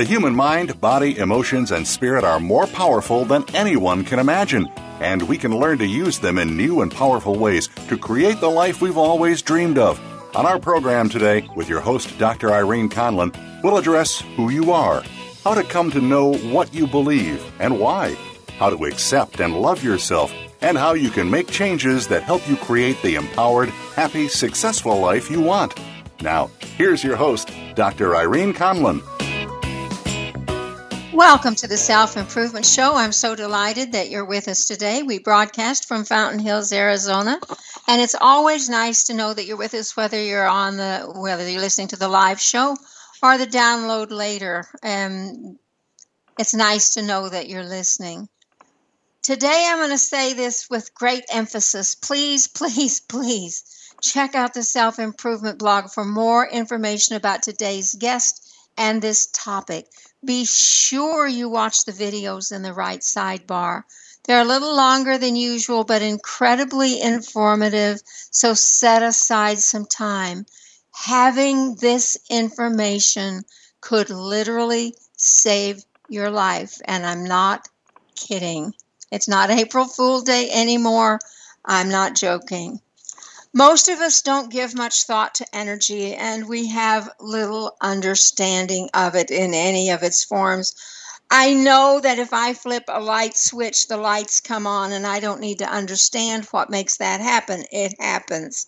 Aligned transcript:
The 0.00 0.06
human 0.06 0.34
mind, 0.34 0.80
body, 0.80 1.18
emotions, 1.18 1.72
and 1.72 1.86
spirit 1.86 2.24
are 2.24 2.40
more 2.40 2.66
powerful 2.66 3.26
than 3.26 3.44
anyone 3.54 4.02
can 4.02 4.18
imagine, 4.18 4.66
and 4.98 5.20
we 5.28 5.36
can 5.36 5.54
learn 5.54 5.76
to 5.76 5.86
use 5.86 6.18
them 6.18 6.38
in 6.38 6.56
new 6.56 6.80
and 6.80 6.90
powerful 6.90 7.38
ways 7.38 7.68
to 7.88 7.98
create 7.98 8.40
the 8.40 8.48
life 8.48 8.80
we've 8.80 8.96
always 8.96 9.42
dreamed 9.42 9.76
of. 9.76 10.00
On 10.34 10.46
our 10.46 10.58
program 10.58 11.10
today, 11.10 11.46
with 11.54 11.68
your 11.68 11.80
host, 11.80 12.18
Dr. 12.18 12.50
Irene 12.50 12.88
Conlon, 12.88 13.36
we'll 13.62 13.76
address 13.76 14.22
who 14.36 14.48
you 14.48 14.72
are, 14.72 15.04
how 15.44 15.52
to 15.52 15.62
come 15.62 15.90
to 15.90 16.00
know 16.00 16.32
what 16.32 16.72
you 16.72 16.86
believe 16.86 17.44
and 17.60 17.78
why, 17.78 18.16
how 18.58 18.70
to 18.70 18.86
accept 18.86 19.38
and 19.40 19.54
love 19.54 19.84
yourself, 19.84 20.32
and 20.62 20.78
how 20.78 20.94
you 20.94 21.10
can 21.10 21.30
make 21.30 21.48
changes 21.48 22.08
that 22.08 22.22
help 22.22 22.48
you 22.48 22.56
create 22.56 22.96
the 23.02 23.16
empowered, 23.16 23.68
happy, 23.96 24.28
successful 24.28 24.98
life 24.98 25.30
you 25.30 25.42
want. 25.42 25.78
Now, 26.22 26.50
here's 26.78 27.04
your 27.04 27.16
host, 27.16 27.50
Dr. 27.74 28.16
Irene 28.16 28.54
Conlon. 28.54 29.02
Welcome 31.20 31.54
to 31.56 31.68
the 31.68 31.76
Self 31.76 32.16
Improvement 32.16 32.64
Show. 32.64 32.94
I'm 32.96 33.12
so 33.12 33.36
delighted 33.36 33.92
that 33.92 34.08
you're 34.08 34.24
with 34.24 34.48
us 34.48 34.64
today. 34.64 35.02
We 35.02 35.18
broadcast 35.18 35.86
from 35.86 36.06
Fountain 36.06 36.38
Hills, 36.38 36.72
Arizona, 36.72 37.38
and 37.86 38.00
it's 38.00 38.14
always 38.18 38.70
nice 38.70 39.04
to 39.04 39.14
know 39.14 39.34
that 39.34 39.44
you're 39.44 39.58
with 39.58 39.74
us, 39.74 39.94
whether 39.94 40.18
you're 40.20 40.48
on 40.48 40.78
the 40.78 41.12
whether 41.14 41.46
you're 41.46 41.60
listening 41.60 41.88
to 41.88 41.98
the 41.98 42.08
live 42.08 42.40
show 42.40 42.74
or 43.22 43.36
the 43.36 43.46
download 43.46 44.10
later. 44.10 44.64
Um, 44.82 45.58
it's 46.38 46.54
nice 46.54 46.94
to 46.94 47.02
know 47.02 47.28
that 47.28 47.50
you're 47.50 47.64
listening. 47.64 48.26
Today, 49.22 49.66
I'm 49.66 49.76
going 49.76 49.90
to 49.90 49.98
say 49.98 50.32
this 50.32 50.70
with 50.70 50.94
great 50.94 51.24
emphasis. 51.30 51.96
Please, 51.96 52.48
please, 52.48 52.98
please 52.98 53.92
check 54.00 54.34
out 54.34 54.54
the 54.54 54.62
Self 54.62 54.98
Improvement 54.98 55.58
blog 55.58 55.90
for 55.90 56.02
more 56.02 56.48
information 56.48 57.14
about 57.14 57.42
today's 57.42 57.94
guest 57.94 58.50
and 58.78 59.02
this 59.02 59.26
topic. 59.26 59.86
Be 60.24 60.44
sure 60.44 61.26
you 61.26 61.48
watch 61.48 61.84
the 61.84 61.92
videos 61.92 62.52
in 62.52 62.62
the 62.62 62.74
right 62.74 63.00
sidebar. 63.00 63.84
They're 64.24 64.42
a 64.42 64.44
little 64.44 64.76
longer 64.76 65.16
than 65.16 65.34
usual, 65.34 65.84
but 65.84 66.02
incredibly 66.02 67.00
informative, 67.00 68.02
so 68.30 68.52
set 68.52 69.02
aside 69.02 69.58
some 69.60 69.86
time. 69.86 70.44
Having 70.92 71.76
this 71.76 72.18
information 72.28 73.44
could 73.80 74.10
literally 74.10 74.94
save 75.16 75.84
your 76.08 76.30
life, 76.30 76.80
and 76.84 77.06
I'm 77.06 77.24
not 77.24 77.68
kidding. 78.14 78.74
It's 79.10 79.28
not 79.28 79.50
April 79.50 79.86
Fool 79.86 80.20
Day 80.20 80.50
anymore. 80.50 81.18
I'm 81.64 81.88
not 81.88 82.14
joking. 82.14 82.80
Most 83.52 83.88
of 83.88 83.98
us 84.00 84.22
don't 84.22 84.50
give 84.52 84.76
much 84.76 85.04
thought 85.04 85.34
to 85.36 85.56
energy, 85.56 86.14
and 86.14 86.48
we 86.48 86.68
have 86.68 87.10
little 87.18 87.76
understanding 87.80 88.88
of 88.94 89.16
it 89.16 89.30
in 89.30 89.54
any 89.54 89.90
of 89.90 90.04
its 90.04 90.22
forms. 90.22 90.72
I 91.30 91.54
know 91.54 92.00
that 92.00 92.20
if 92.20 92.32
I 92.32 92.54
flip 92.54 92.84
a 92.88 93.00
light 93.00 93.36
switch, 93.36 93.88
the 93.88 93.96
lights 93.96 94.40
come 94.40 94.68
on, 94.68 94.92
and 94.92 95.06
I 95.06 95.20
don't 95.20 95.40
need 95.40 95.58
to 95.58 95.68
understand 95.68 96.44
what 96.46 96.70
makes 96.70 96.98
that 96.98 97.20
happen. 97.20 97.64
It 97.72 97.94
happens. 98.00 98.66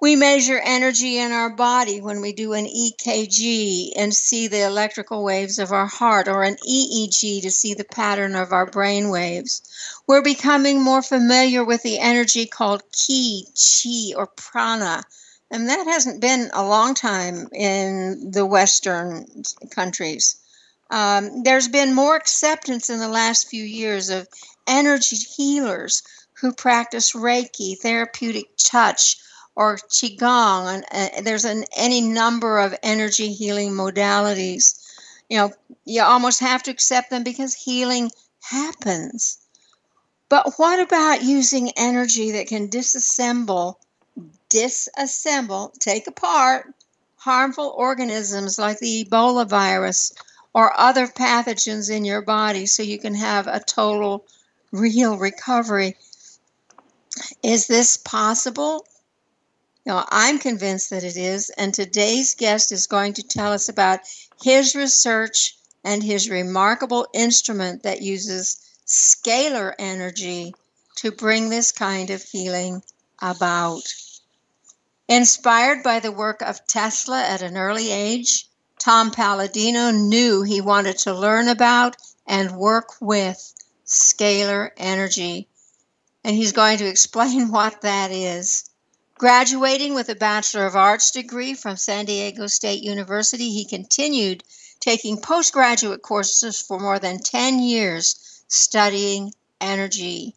We 0.00 0.14
measure 0.14 0.60
energy 0.62 1.18
in 1.18 1.32
our 1.32 1.50
body 1.50 2.00
when 2.00 2.20
we 2.20 2.32
do 2.32 2.52
an 2.52 2.66
EKG 2.66 3.94
and 3.96 4.14
see 4.14 4.46
the 4.46 4.60
electrical 4.60 5.24
waves 5.24 5.58
of 5.58 5.72
our 5.72 5.86
heart, 5.86 6.28
or 6.28 6.44
an 6.44 6.56
EEG 6.64 7.42
to 7.42 7.50
see 7.50 7.74
the 7.74 7.82
pattern 7.82 8.36
of 8.36 8.52
our 8.52 8.66
brain 8.66 9.08
waves. 9.10 9.60
We're 10.06 10.22
becoming 10.22 10.80
more 10.80 11.02
familiar 11.02 11.64
with 11.64 11.82
the 11.82 11.98
energy 11.98 12.46
called 12.46 12.84
ki, 12.92 13.48
chi, 13.56 14.16
or 14.16 14.28
prana. 14.28 15.02
And 15.50 15.68
that 15.68 15.88
hasn't 15.88 16.20
been 16.20 16.48
a 16.52 16.64
long 16.64 16.94
time 16.94 17.48
in 17.52 18.30
the 18.30 18.46
Western 18.46 19.26
countries. 19.72 20.36
Um, 20.90 21.42
there's 21.42 21.66
been 21.66 21.92
more 21.92 22.14
acceptance 22.14 22.88
in 22.88 23.00
the 23.00 23.08
last 23.08 23.48
few 23.48 23.64
years 23.64 24.10
of 24.10 24.28
energy 24.68 25.16
healers 25.16 26.04
who 26.34 26.52
practice 26.52 27.14
Reiki, 27.14 27.76
therapeutic 27.76 28.50
touch, 28.56 29.16
or 29.58 29.76
qigong 29.76 30.84
and 30.92 31.26
there's 31.26 31.44
an, 31.44 31.64
any 31.76 32.00
number 32.00 32.60
of 32.60 32.78
energy 32.84 33.32
healing 33.32 33.72
modalities. 33.72 34.80
You 35.28 35.38
know 35.38 35.52
you 35.84 36.00
almost 36.02 36.38
have 36.40 36.62
to 36.62 36.70
accept 36.70 37.10
them 37.10 37.24
because 37.24 37.54
healing 37.54 38.12
happens. 38.40 39.38
But 40.28 40.54
what 40.58 40.78
about 40.78 41.24
using 41.24 41.72
energy 41.76 42.30
that 42.32 42.46
can 42.46 42.68
disassemble 42.68 43.74
disassemble 44.48 45.76
take 45.80 46.06
apart 46.06 46.72
harmful 47.16 47.74
organisms 47.76 48.58
like 48.58 48.78
the 48.78 49.04
ebola 49.04 49.46
virus 49.46 50.12
or 50.54 50.78
other 50.78 51.08
pathogens 51.08 51.90
in 51.90 52.04
your 52.04 52.22
body 52.22 52.64
so 52.64 52.84
you 52.84 52.98
can 52.98 53.14
have 53.14 53.48
a 53.48 53.58
total 53.58 54.24
real 54.70 55.18
recovery? 55.18 55.96
Is 57.42 57.66
this 57.66 57.96
possible 57.96 58.86
now, 59.86 60.06
I'm 60.10 60.38
convinced 60.38 60.90
that 60.90 61.04
it 61.04 61.16
is, 61.16 61.50
and 61.50 61.72
today's 61.72 62.34
guest 62.34 62.72
is 62.72 62.86
going 62.86 63.14
to 63.14 63.22
tell 63.22 63.52
us 63.52 63.68
about 63.68 64.00
his 64.42 64.74
research 64.74 65.56
and 65.82 66.02
his 66.02 66.28
remarkable 66.28 67.06
instrument 67.14 67.84
that 67.84 68.02
uses 68.02 68.58
scalar 68.86 69.74
energy 69.78 70.54
to 70.96 71.10
bring 71.10 71.48
this 71.48 71.72
kind 71.72 72.10
of 72.10 72.22
healing 72.22 72.82
about. 73.22 73.82
Inspired 75.06 75.82
by 75.82 76.00
the 76.00 76.12
work 76.12 76.42
of 76.42 76.66
Tesla 76.66 77.22
at 77.22 77.40
an 77.40 77.56
early 77.56 77.90
age, 77.90 78.48
Tom 78.78 79.10
Paladino 79.10 79.90
knew 79.90 80.42
he 80.42 80.60
wanted 80.60 80.98
to 80.98 81.14
learn 81.14 81.48
about 81.48 81.96
and 82.26 82.58
work 82.58 82.94
with 83.00 83.54
scalar 83.86 84.70
energy. 84.76 85.48
And 86.24 86.36
he's 86.36 86.52
going 86.52 86.78
to 86.78 86.86
explain 86.86 87.50
what 87.52 87.80
that 87.80 88.10
is. 88.10 88.67
Graduating 89.18 89.94
with 89.94 90.08
a 90.10 90.14
Bachelor 90.14 90.64
of 90.64 90.76
Arts 90.76 91.10
degree 91.10 91.52
from 91.52 91.76
San 91.76 92.04
Diego 92.04 92.46
State 92.46 92.84
University, 92.84 93.50
he 93.50 93.64
continued 93.64 94.44
taking 94.78 95.20
postgraduate 95.20 96.02
courses 96.02 96.60
for 96.60 96.78
more 96.78 97.00
than 97.00 97.18
10 97.18 97.58
years 97.58 98.44
studying 98.46 99.32
energy. 99.60 100.36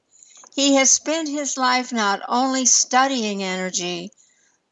He 0.55 0.73
has 0.77 0.91
spent 0.91 1.29
his 1.29 1.57
life 1.57 1.93
not 1.93 2.21
only 2.27 2.65
studying 2.65 3.43
energy, 3.43 4.13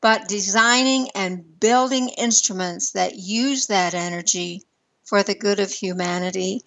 but 0.01 0.27
designing 0.27 1.11
and 1.11 1.59
building 1.59 2.09
instruments 2.09 2.89
that 2.93 3.13
use 3.15 3.67
that 3.67 3.93
energy 3.93 4.63
for 5.03 5.21
the 5.21 5.35
good 5.35 5.59
of 5.59 5.71
humanity. 5.71 6.63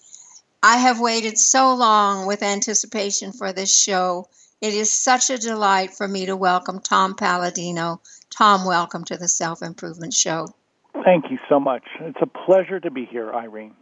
I 0.62 0.76
have 0.76 1.00
waited 1.00 1.36
so 1.40 1.74
long 1.74 2.24
with 2.24 2.44
anticipation 2.44 3.32
for 3.32 3.52
this 3.52 3.74
show 3.74 4.28
it 4.62 4.74
is 4.74 4.92
such 4.92 5.28
a 5.28 5.38
delight 5.38 5.92
for 5.92 6.06
me 6.06 6.26
to 6.26 6.36
welcome 6.36 6.78
Tom 6.78 7.16
Paladino. 7.16 8.00
Tom, 8.30 8.64
welcome 8.64 9.04
to 9.06 9.16
the 9.16 9.26
Self 9.26 9.60
Improvement 9.60 10.14
Show. 10.14 10.46
Thank 11.04 11.32
you 11.32 11.38
so 11.48 11.58
much. 11.58 11.82
It's 12.00 12.22
a 12.22 12.26
pleasure 12.26 12.78
to 12.78 12.90
be 12.90 13.04
here, 13.04 13.34
Irene. 13.34 13.74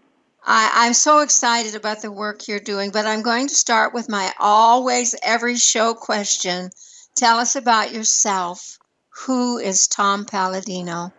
I, 0.43 0.87
am 0.87 0.95
so 0.95 1.21
excited 1.21 1.75
about 1.75 2.01
the 2.01 2.11
work 2.11 2.49
you're 2.49 2.61
doing, 2.61 2.93
but 2.93 3.05
I'm 3.05 3.21
going 3.21 3.49
to 3.49 3.55
start 3.55 3.93
with 3.93 4.09
my 4.09 4.33
always 4.41 5.15
every 5.23 5.57
show 5.57 5.93
question. 5.93 6.71
Tell 7.15 7.37
us 7.37 7.57
about 7.57 7.93
yourself. 7.93 8.79
Who 9.27 9.59
is 9.59 9.87
Tom 9.87 10.25
Paladino? 10.25 11.13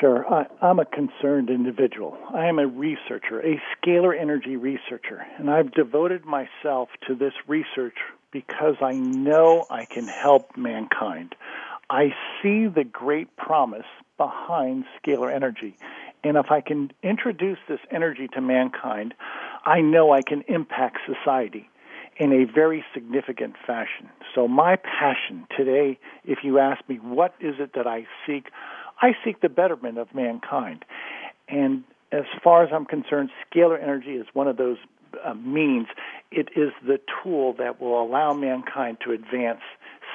Sure. 0.00 0.26
I, 0.28 0.46
am 0.68 0.80
a 0.80 0.84
concerned 0.84 1.48
individual. 1.48 2.18
I 2.34 2.46
am 2.46 2.58
a 2.58 2.66
researcher, 2.66 3.38
a 3.38 3.60
scalar 3.76 4.20
energy 4.20 4.56
researcher, 4.56 5.24
and 5.38 5.48
I've 5.48 5.70
devoted 5.72 6.24
myself 6.24 6.88
to 7.06 7.14
this 7.14 7.34
research 7.46 7.94
because 8.32 8.76
I 8.80 8.92
know 8.92 9.66
I 9.70 9.84
can 9.84 10.06
help 10.06 10.56
mankind. 10.56 11.34
I 11.88 12.14
see 12.42 12.66
the 12.66 12.84
great 12.84 13.36
promise 13.36 13.86
behind 14.16 14.84
scalar 15.02 15.32
energy. 15.32 15.76
And 16.22 16.36
if 16.36 16.50
I 16.50 16.60
can 16.60 16.92
introduce 17.02 17.58
this 17.68 17.80
energy 17.90 18.28
to 18.34 18.40
mankind, 18.40 19.14
I 19.64 19.80
know 19.80 20.12
I 20.12 20.22
can 20.22 20.42
impact 20.48 20.98
society 21.06 21.68
in 22.16 22.32
a 22.32 22.44
very 22.44 22.84
significant 22.92 23.54
fashion. 23.66 24.10
So, 24.34 24.46
my 24.46 24.76
passion 24.76 25.46
today, 25.56 25.98
if 26.24 26.40
you 26.44 26.58
ask 26.58 26.86
me, 26.88 26.96
what 26.96 27.34
is 27.40 27.54
it 27.58 27.72
that 27.74 27.86
I 27.86 28.06
seek? 28.26 28.48
I 29.00 29.12
seek 29.24 29.40
the 29.40 29.48
betterment 29.48 29.96
of 29.98 30.14
mankind. 30.14 30.84
And 31.48 31.82
as 32.12 32.24
far 32.44 32.62
as 32.62 32.70
I'm 32.72 32.84
concerned, 32.84 33.30
scalar 33.50 33.82
energy 33.82 34.12
is 34.12 34.26
one 34.34 34.48
of 34.48 34.58
those 34.58 34.76
uh, 35.24 35.34
means, 35.34 35.86
it 36.30 36.48
is 36.56 36.70
the 36.86 37.00
tool 37.22 37.54
that 37.58 37.80
will 37.80 38.02
allow 38.02 38.32
mankind 38.32 38.98
to 39.04 39.12
advance 39.12 39.60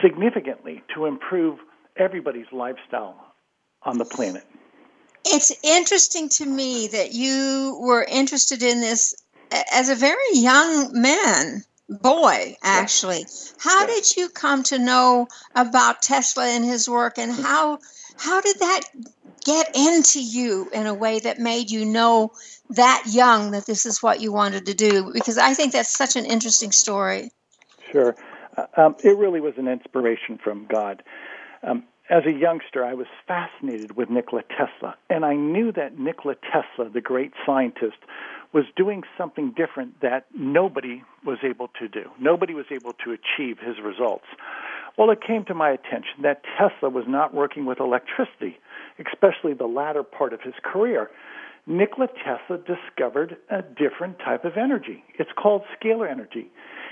significantly 0.02 0.84
to 0.94 1.06
improve 1.06 1.60
everybody's 1.98 2.52
lifestyle 2.52 3.16
on 3.84 3.98
the 3.98 4.06
planet. 4.06 4.44
It's 5.26 5.52
interesting 5.64 6.30
to 6.30 6.46
me 6.46 6.88
that 6.88 7.14
you 7.14 7.80
were 7.82 8.04
interested 8.04 8.62
in 8.62 8.80
this 8.80 9.16
as 9.72 9.90
a 9.90 9.96
very 9.96 10.34
young 10.34 10.90
man, 11.02 11.64
boy, 11.90 12.56
actually. 12.64 13.20
Yes. 13.20 13.54
How 13.58 13.88
yes. 13.88 14.14
did 14.14 14.22
you 14.22 14.30
come 14.30 14.64
to 14.64 14.80
know 14.80 15.28
about 15.56 16.02
Tesla 16.02 16.46
and 16.48 16.64
his 16.64 16.90
work 16.90 17.18
and 17.18 17.32
how 17.46 17.80
how 18.18 18.42
did 18.42 18.60
that 18.60 18.82
get 19.44 19.76
into 19.76 20.22
you 20.22 20.70
in 20.74 20.88
a 20.88 20.94
way 20.94 21.20
that 21.20 21.40
made 21.40 21.70
you 21.70 21.86
know 21.86 22.32
that 22.72 23.04
young 23.08 23.52
that 23.52 23.66
this 23.66 23.86
is 23.86 24.02
what 24.02 24.22
you 24.22 24.32
wanted 24.32 24.66
to 24.66 24.74
do? 24.74 25.12
Because 25.14 25.38
I 25.38 25.54
think 25.54 25.74
that's 25.74 25.96
such 25.96 26.16
an 26.16 26.26
interesting 26.26 26.72
story. 26.72 27.32
Sure. 27.92 28.16
Uh, 28.58 28.66
um, 28.78 28.96
it 29.04 29.18
really 29.18 29.42
was 29.42 29.54
an 29.58 29.68
inspiration 29.68 30.40
from 30.44 30.66
God. 30.68 31.04
Um, 31.64 31.84
as 32.10 32.24
a 32.26 32.32
youngster, 32.32 32.86
I 32.86 32.94
was 32.94 33.08
fascinated 33.28 33.96
with 33.96 34.10
Nikola 34.10 34.44
Tesla, 34.44 34.96
and 35.10 35.26
I 35.26 35.36
knew 35.36 35.72
that 35.72 35.98
Nikola 35.98 36.36
Tesla, 36.36 36.90
the 36.90 37.02
great 37.02 37.34
scientist, 37.46 37.98
was 38.54 38.66
doing 38.76 39.04
something 39.18 39.54
different 39.58 40.00
that 40.02 40.26
nobody 40.34 41.02
was 41.26 41.40
able 41.44 41.70
to 41.80 41.88
do. 41.88 42.10
Nobody 42.20 42.54
was 42.54 42.66
able 42.72 42.94
to 43.04 43.12
achieve 43.12 43.58
his 43.60 43.80
results. 43.84 44.26
Well, 44.98 45.10
it 45.10 45.20
came 45.22 45.44
to 45.46 45.54
my 45.54 45.72
attention 45.72 46.22
that 46.24 46.44
Tesla 46.58 46.90
was 46.90 47.06
not 47.08 47.34
working 47.34 47.66
with 47.66 47.80
electricity, 47.80 48.58
especially 49.00 49.54
the 49.54 49.66
latter 49.66 50.04
part 50.04 50.34
of 50.34 50.42
his 50.42 50.54
career. 50.64 51.10
Nikola 51.68 52.08
Tesla 52.08 52.58
discovered 52.58 53.38
a 53.50 53.62
different 53.62 54.20
type 54.20 54.46
of 54.46 54.56
energy. 54.56 55.04
It's 55.18 55.32
called 55.36 55.64
scalar 55.80 56.10
energy. 56.10 56.50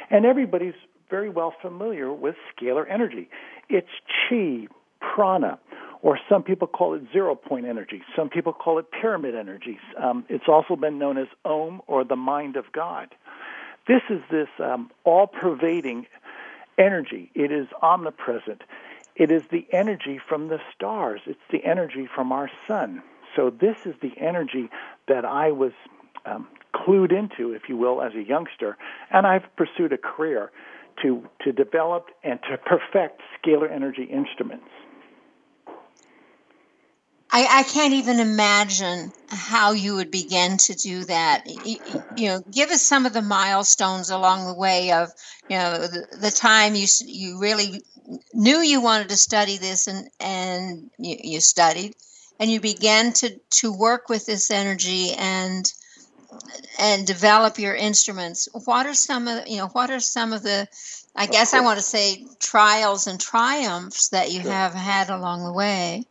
And 0.10 0.26
everybody's 0.26 0.74
very 1.10 1.30
well 1.30 1.54
familiar 1.62 2.12
with 2.12 2.36
scalar 2.58 2.86
energy. 2.90 3.30
It's 3.70 3.88
chi, 4.28 4.68
prana, 5.00 5.60
or 6.02 6.20
some 6.28 6.44
people 6.44 6.68
call 6.68 6.96
it 6.96 7.04
zero 7.14 7.36
point 7.36 7.66
energy. 7.66 8.02
Some 8.16 8.30
people 8.30 8.52
call 8.52 8.80
it 8.80 8.88
pyramid 8.92 9.36
energy. 9.36 9.80
Um, 9.98 10.26
it's 10.28 10.48
also 10.48 10.76
been 10.76 10.98
known 11.00 11.18
as 11.18 11.28
Om 11.46 11.82
or 11.88 12.04
the 12.04 12.16
mind 12.16 12.58
of 12.58 12.66
God. 12.74 13.10
This 13.88 14.02
is 14.10 14.22
this 14.32 14.48
um, 14.60 14.92
all 15.04 15.28
pervading 15.28 16.08
energy. 16.78 17.31
It 17.36 17.52
is 17.52 17.68
omnipresent. 17.81 18.64
It 19.16 19.31
is 19.31 19.44
the 19.52 19.66
energy 19.72 20.20
from 20.28 20.48
the 20.48 20.60
stars. 20.75 21.22
It's 21.25 21.40
the 21.52 21.64
energy 21.64 22.08
from 22.14 22.31
our 22.31 22.50
sun. 22.68 23.04
So 23.36 23.50
this 23.50 23.78
is 23.86 23.96
the 24.02 24.14
energy 24.18 24.70
that 25.08 25.25
I 25.25 25.52
was 25.52 25.72
um, 26.25 26.48
clued 26.74 27.12
into, 27.12 27.52
if 27.52 27.64
you 27.70 27.78
will, 27.78 28.02
as 28.02 28.14
a 28.16 28.24
youngster, 28.24 28.78
and 29.12 29.28
I've 29.28 29.44
pursued 29.56 29.94
a 29.94 29.98
career 29.98 30.52
to 31.02 31.28
to 31.42 31.52
develop 31.52 32.10
and 32.24 32.40
to 32.50 32.58
perfect 32.58 33.22
scalar 33.38 33.72
energy 33.72 34.04
instruments. 34.04 34.70
I, 37.36 37.48
I, 37.50 37.64
can't 37.64 37.96
even 37.96 38.20
imagine 38.20 39.12
how 39.28 39.72
you 39.72 39.96
would 39.96 40.12
begin 40.12 40.58
to 40.58 40.76
do 40.76 41.04
that. 41.06 41.48
You, 41.66 41.78
you, 42.16 42.28
know, 42.28 42.44
give 42.52 42.70
us 42.70 42.84
some 42.84 43.08
of 43.08 43.14
the 43.14 43.24
milestones 43.24 44.12
along 44.12 44.46
the 44.46 44.54
way 44.54 44.92
of, 44.92 45.10
you 45.50 45.58
know, 45.58 45.80
the, 45.80 46.06
the, 46.22 46.30
time 46.30 46.76
you 46.76 46.86
you 47.08 47.40
really 47.40 47.82
knew 48.36 48.60
you 48.60 48.82
wanted 48.82 49.10
to 49.10 49.16
study 49.16 49.58
this 49.58 49.88
and 49.88 50.10
and 50.20 50.92
you, 51.00 51.18
you 51.24 51.42
studied, 51.42 51.96
and 52.40 52.52
you 52.52 52.62
began 52.62 53.14
to 53.14 53.40
to 53.62 53.74
work 53.74 54.10
with 54.10 54.28
this 54.28 54.52
energy 54.52 55.14
and 55.18 55.74
and 56.80 57.08
develop 57.08 57.58
your 57.58 57.74
instruments. 57.74 58.48
What 58.66 58.86
are 58.86 58.94
some 58.94 59.28
of 59.28 59.48
you 59.48 59.58
know? 59.58 59.70
What 59.70 59.90
are 59.90 60.00
some 60.00 60.34
of 60.34 60.44
the 60.44 60.68
I 61.16 61.26
guess 61.26 61.56
I 61.56 61.62
want 61.62 61.78
to 61.78 61.84
say 61.84 62.28
trials 62.40 63.08
and 63.08 63.20
triumphs 63.20 64.10
that 64.10 64.32
you 64.32 64.42
have 64.42 64.76
had 64.76 65.10
along 65.10 65.46
the 65.46 65.54
way. 65.54 66.06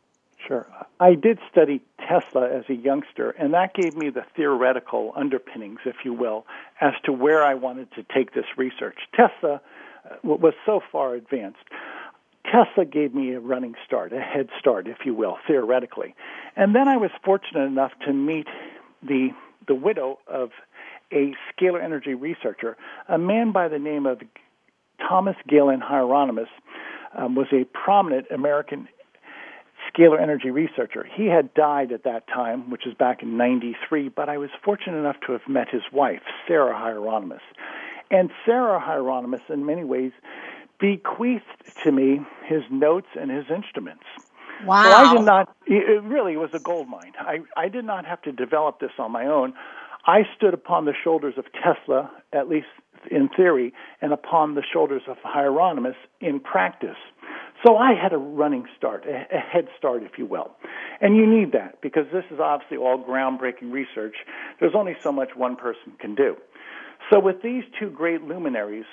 Sure. 0.46 0.66
I 0.98 1.14
did 1.14 1.38
study 1.50 1.82
Tesla 1.98 2.48
as 2.50 2.64
a 2.68 2.74
youngster, 2.74 3.30
and 3.30 3.54
that 3.54 3.74
gave 3.74 3.96
me 3.96 4.10
the 4.10 4.24
theoretical 4.36 5.12
underpinnings, 5.16 5.80
if 5.84 5.96
you 6.04 6.12
will, 6.12 6.46
as 6.80 6.94
to 7.04 7.12
where 7.12 7.44
I 7.44 7.54
wanted 7.54 7.92
to 7.92 8.04
take 8.14 8.34
this 8.34 8.44
research. 8.56 8.96
Tesla 9.14 9.60
uh, 10.04 10.16
was 10.22 10.54
so 10.66 10.80
far 10.90 11.14
advanced. 11.14 11.62
Tesla 12.44 12.84
gave 12.84 13.14
me 13.14 13.32
a 13.34 13.40
running 13.40 13.74
start, 13.86 14.12
a 14.12 14.20
head 14.20 14.48
start, 14.58 14.88
if 14.88 14.98
you 15.04 15.14
will, 15.14 15.38
theoretically. 15.46 16.14
And 16.56 16.74
then 16.74 16.88
I 16.88 16.96
was 16.96 17.10
fortunate 17.24 17.64
enough 17.66 17.92
to 18.06 18.12
meet 18.12 18.48
the 19.02 19.30
the 19.68 19.74
widow 19.76 20.18
of 20.26 20.50
a 21.12 21.34
scalar 21.52 21.82
energy 21.82 22.14
researcher, 22.14 22.76
a 23.08 23.16
man 23.16 23.52
by 23.52 23.68
the 23.68 23.78
name 23.78 24.06
of 24.06 24.20
Thomas 25.08 25.36
Galen 25.46 25.80
Hieronymus, 25.80 26.48
um, 27.16 27.36
was 27.36 27.46
a 27.52 27.64
prominent 27.64 28.26
American 28.30 28.88
scalar 29.92 30.20
energy 30.20 30.50
researcher. 30.50 31.06
He 31.14 31.26
had 31.26 31.52
died 31.54 31.92
at 31.92 32.04
that 32.04 32.26
time, 32.26 32.70
which 32.70 32.86
is 32.86 32.94
back 32.94 33.22
in 33.22 33.36
93, 33.36 34.08
but 34.08 34.28
I 34.28 34.38
was 34.38 34.50
fortunate 34.64 34.98
enough 34.98 35.16
to 35.26 35.32
have 35.32 35.42
met 35.48 35.68
his 35.70 35.82
wife, 35.92 36.22
Sarah 36.46 36.76
Hieronymus. 36.78 37.42
And 38.10 38.30
Sarah 38.44 38.80
Hieronymus, 38.80 39.42
in 39.48 39.64
many 39.64 39.84
ways, 39.84 40.12
bequeathed 40.78 41.44
to 41.84 41.92
me 41.92 42.20
his 42.44 42.62
notes 42.70 43.06
and 43.18 43.30
his 43.30 43.44
instruments. 43.54 44.04
Wow. 44.64 44.82
So 44.82 44.90
I 44.90 45.14
did 45.14 45.24
not, 45.24 45.56
it 45.66 46.02
really 46.02 46.36
was 46.36 46.50
a 46.54 46.58
gold 46.58 46.88
mine. 46.88 47.12
I, 47.18 47.40
I 47.56 47.68
did 47.68 47.84
not 47.84 48.04
have 48.06 48.22
to 48.22 48.32
develop 48.32 48.80
this 48.80 48.92
on 48.98 49.10
my 49.10 49.26
own. 49.26 49.54
I 50.06 50.22
stood 50.36 50.54
upon 50.54 50.84
the 50.84 50.94
shoulders 51.02 51.34
of 51.36 51.44
Tesla, 51.52 52.10
at 52.32 52.48
least 52.48 52.66
in 53.10 53.28
theory, 53.28 53.72
and 54.00 54.12
upon 54.12 54.54
the 54.54 54.62
shoulders 54.72 55.02
of 55.08 55.16
Hieronymus 55.22 55.96
in 56.20 56.40
practice. 56.40 56.96
So 57.64 57.76
I 57.76 57.94
had 57.94 58.12
a 58.12 58.18
running 58.18 58.66
start, 58.76 59.04
a, 59.06 59.38
head 59.38 59.68
start, 59.78 60.02
if 60.02 60.18
you 60.18 60.26
will. 60.26 60.50
And 61.00 61.16
you 61.16 61.26
need 61.26 61.52
that 61.52 61.80
because 61.80 62.06
this 62.12 62.24
is 62.30 62.40
obviously 62.40 62.76
all 62.76 62.98
groundbreaking 62.98 63.70
research. 63.72 64.16
There's 64.58 64.74
only 64.74 64.96
so 65.00 65.12
much 65.12 65.30
one 65.36 65.56
person 65.56 65.92
can 65.98 66.14
do. 66.14 66.36
So 67.10 67.20
with 67.20 67.42
these 67.42 67.64
two 67.78 67.90
great 67.90 68.22
luminaries 68.22 68.84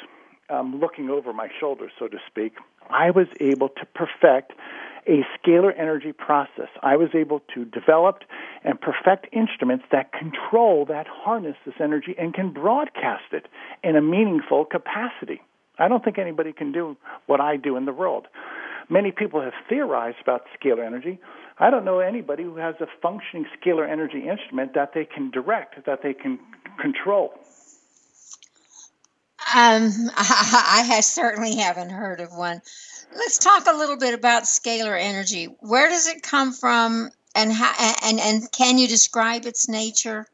um, 0.49 0.79
looking 0.79 1.09
over 1.09 1.33
my 1.33 1.47
shoulder, 1.59 1.91
so 1.97 2.07
to 2.07 2.17
speak, 2.27 2.53
I 2.89 3.11
was 3.11 3.27
able 3.39 3.69
to 3.69 3.85
perfect 3.93 4.53
a 5.07 5.25
scalar 5.37 5.71
energy 5.77 6.11
process. 6.11 6.69
I 6.83 6.95
was 6.97 7.09
able 7.15 7.41
to 7.55 7.65
develop 7.65 8.19
and 8.63 8.79
perfect 8.79 9.27
instruments 9.33 9.85
that 9.91 10.11
control 10.11 10.85
that 10.85 11.07
harness 11.07 11.55
this 11.65 11.75
energy 11.79 12.15
and 12.17 12.33
can 12.33 12.51
broadcast 12.51 13.31
it 13.31 13.47
in 13.83 13.95
a 13.95 14.01
meaningful 14.01 14.65
capacity. 14.65 15.41
I 15.79 15.87
don't 15.87 16.03
think 16.03 16.17
anybody 16.17 16.53
can 16.53 16.71
do 16.71 16.97
what 17.25 17.39
I 17.39 17.55
do 17.55 17.77
in 17.77 17.85
the 17.85 17.93
world. 17.93 18.27
Many 18.89 19.11
people 19.11 19.41
have 19.41 19.53
theorized 19.69 20.17
about 20.21 20.45
scalar 20.59 20.85
energy. 20.85 21.19
I 21.59 21.69
don't 21.69 21.85
know 21.85 21.99
anybody 21.99 22.43
who 22.43 22.57
has 22.57 22.75
a 22.79 22.87
functioning 23.01 23.45
scalar 23.59 23.89
energy 23.89 24.27
instrument 24.27 24.73
that 24.73 24.93
they 24.93 25.05
can 25.05 25.29
direct, 25.31 25.85
that 25.85 26.01
they 26.01 26.13
can 26.13 26.39
control. 26.79 27.33
Um, 29.55 29.91
I, 30.17 30.89
I 30.91 30.99
certainly 31.01 31.55
haven't 31.55 31.91
heard 31.91 32.19
of 32.19 32.33
one. 32.33 32.61
Let's 33.15 33.37
talk 33.37 33.67
a 33.67 33.75
little 33.75 33.97
bit 33.97 34.13
about 34.13 34.43
scalar 34.43 34.99
energy. 34.99 35.45
Where 35.59 35.89
does 35.89 36.07
it 36.07 36.21
come 36.21 36.53
from, 36.53 37.09
and 37.35 37.51
how? 37.51 37.73
And 38.03 38.19
and 38.19 38.51
can 38.51 38.77
you 38.77 38.87
describe 38.87 39.45
its 39.45 39.67
nature? 39.67 40.27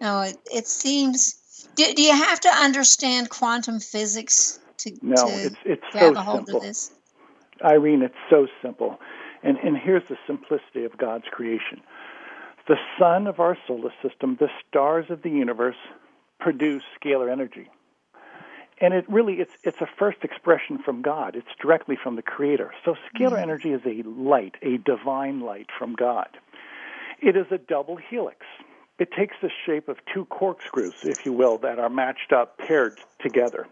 No, 0.00 0.22
it, 0.22 0.38
it 0.52 0.66
seems. 0.66 1.34
Do, 1.76 1.92
do 1.92 2.02
you 2.02 2.12
have 2.12 2.40
to 2.40 2.48
understand 2.48 3.28
quantum 3.28 3.80
physics 3.80 4.58
to, 4.84 4.98
no, 5.02 5.14
to 5.14 5.32
it's 5.32 5.56
it's 5.64 5.84
grab 5.92 6.14
so 6.14 6.20
a 6.20 6.22
hold 6.22 6.46
simple. 6.46 6.56
of 6.56 6.62
this? 6.62 6.92
Irene, 7.64 8.02
it's 8.02 8.14
so 8.30 8.46
simple. 8.62 8.98
And, 9.42 9.58
and 9.58 9.76
here's 9.76 10.02
the 10.08 10.16
simplicity 10.26 10.84
of 10.84 10.96
God's 10.96 11.26
creation. 11.30 11.80
The 12.66 12.76
sun 12.98 13.26
of 13.26 13.40
our 13.40 13.58
solar 13.66 13.92
system, 14.02 14.36
the 14.40 14.48
stars 14.66 15.06
of 15.10 15.22
the 15.22 15.30
universe, 15.30 15.76
produce 16.40 16.82
scalar 16.98 17.30
energy. 17.30 17.68
And 18.80 18.92
it 18.92 19.04
really 19.08 19.34
it's 19.34 19.52
it's 19.62 19.80
a 19.80 19.88
first 19.98 20.18
expression 20.22 20.78
from 20.78 21.02
God. 21.02 21.36
It's 21.36 21.54
directly 21.60 21.96
from 21.96 22.16
the 22.16 22.22
creator. 22.22 22.72
So 22.84 22.96
scalar 23.14 23.32
mm-hmm. 23.32 23.36
energy 23.36 23.72
is 23.72 23.82
a 23.86 24.02
light, 24.08 24.56
a 24.62 24.78
divine 24.78 25.40
light 25.40 25.68
from 25.78 25.94
God. 25.94 26.28
It 27.20 27.36
is 27.36 27.46
a 27.50 27.58
double 27.58 27.96
helix. 27.96 28.44
It 28.98 29.12
takes 29.12 29.36
the 29.40 29.50
shape 29.64 29.88
of 29.88 29.98
two 30.12 30.24
corkscrews, 30.26 31.04
if 31.04 31.24
you 31.24 31.32
will, 31.32 31.58
that 31.58 31.78
are 31.78 31.88
matched 31.88 32.32
up, 32.32 32.58
paired 32.58 32.98
together 33.20 33.66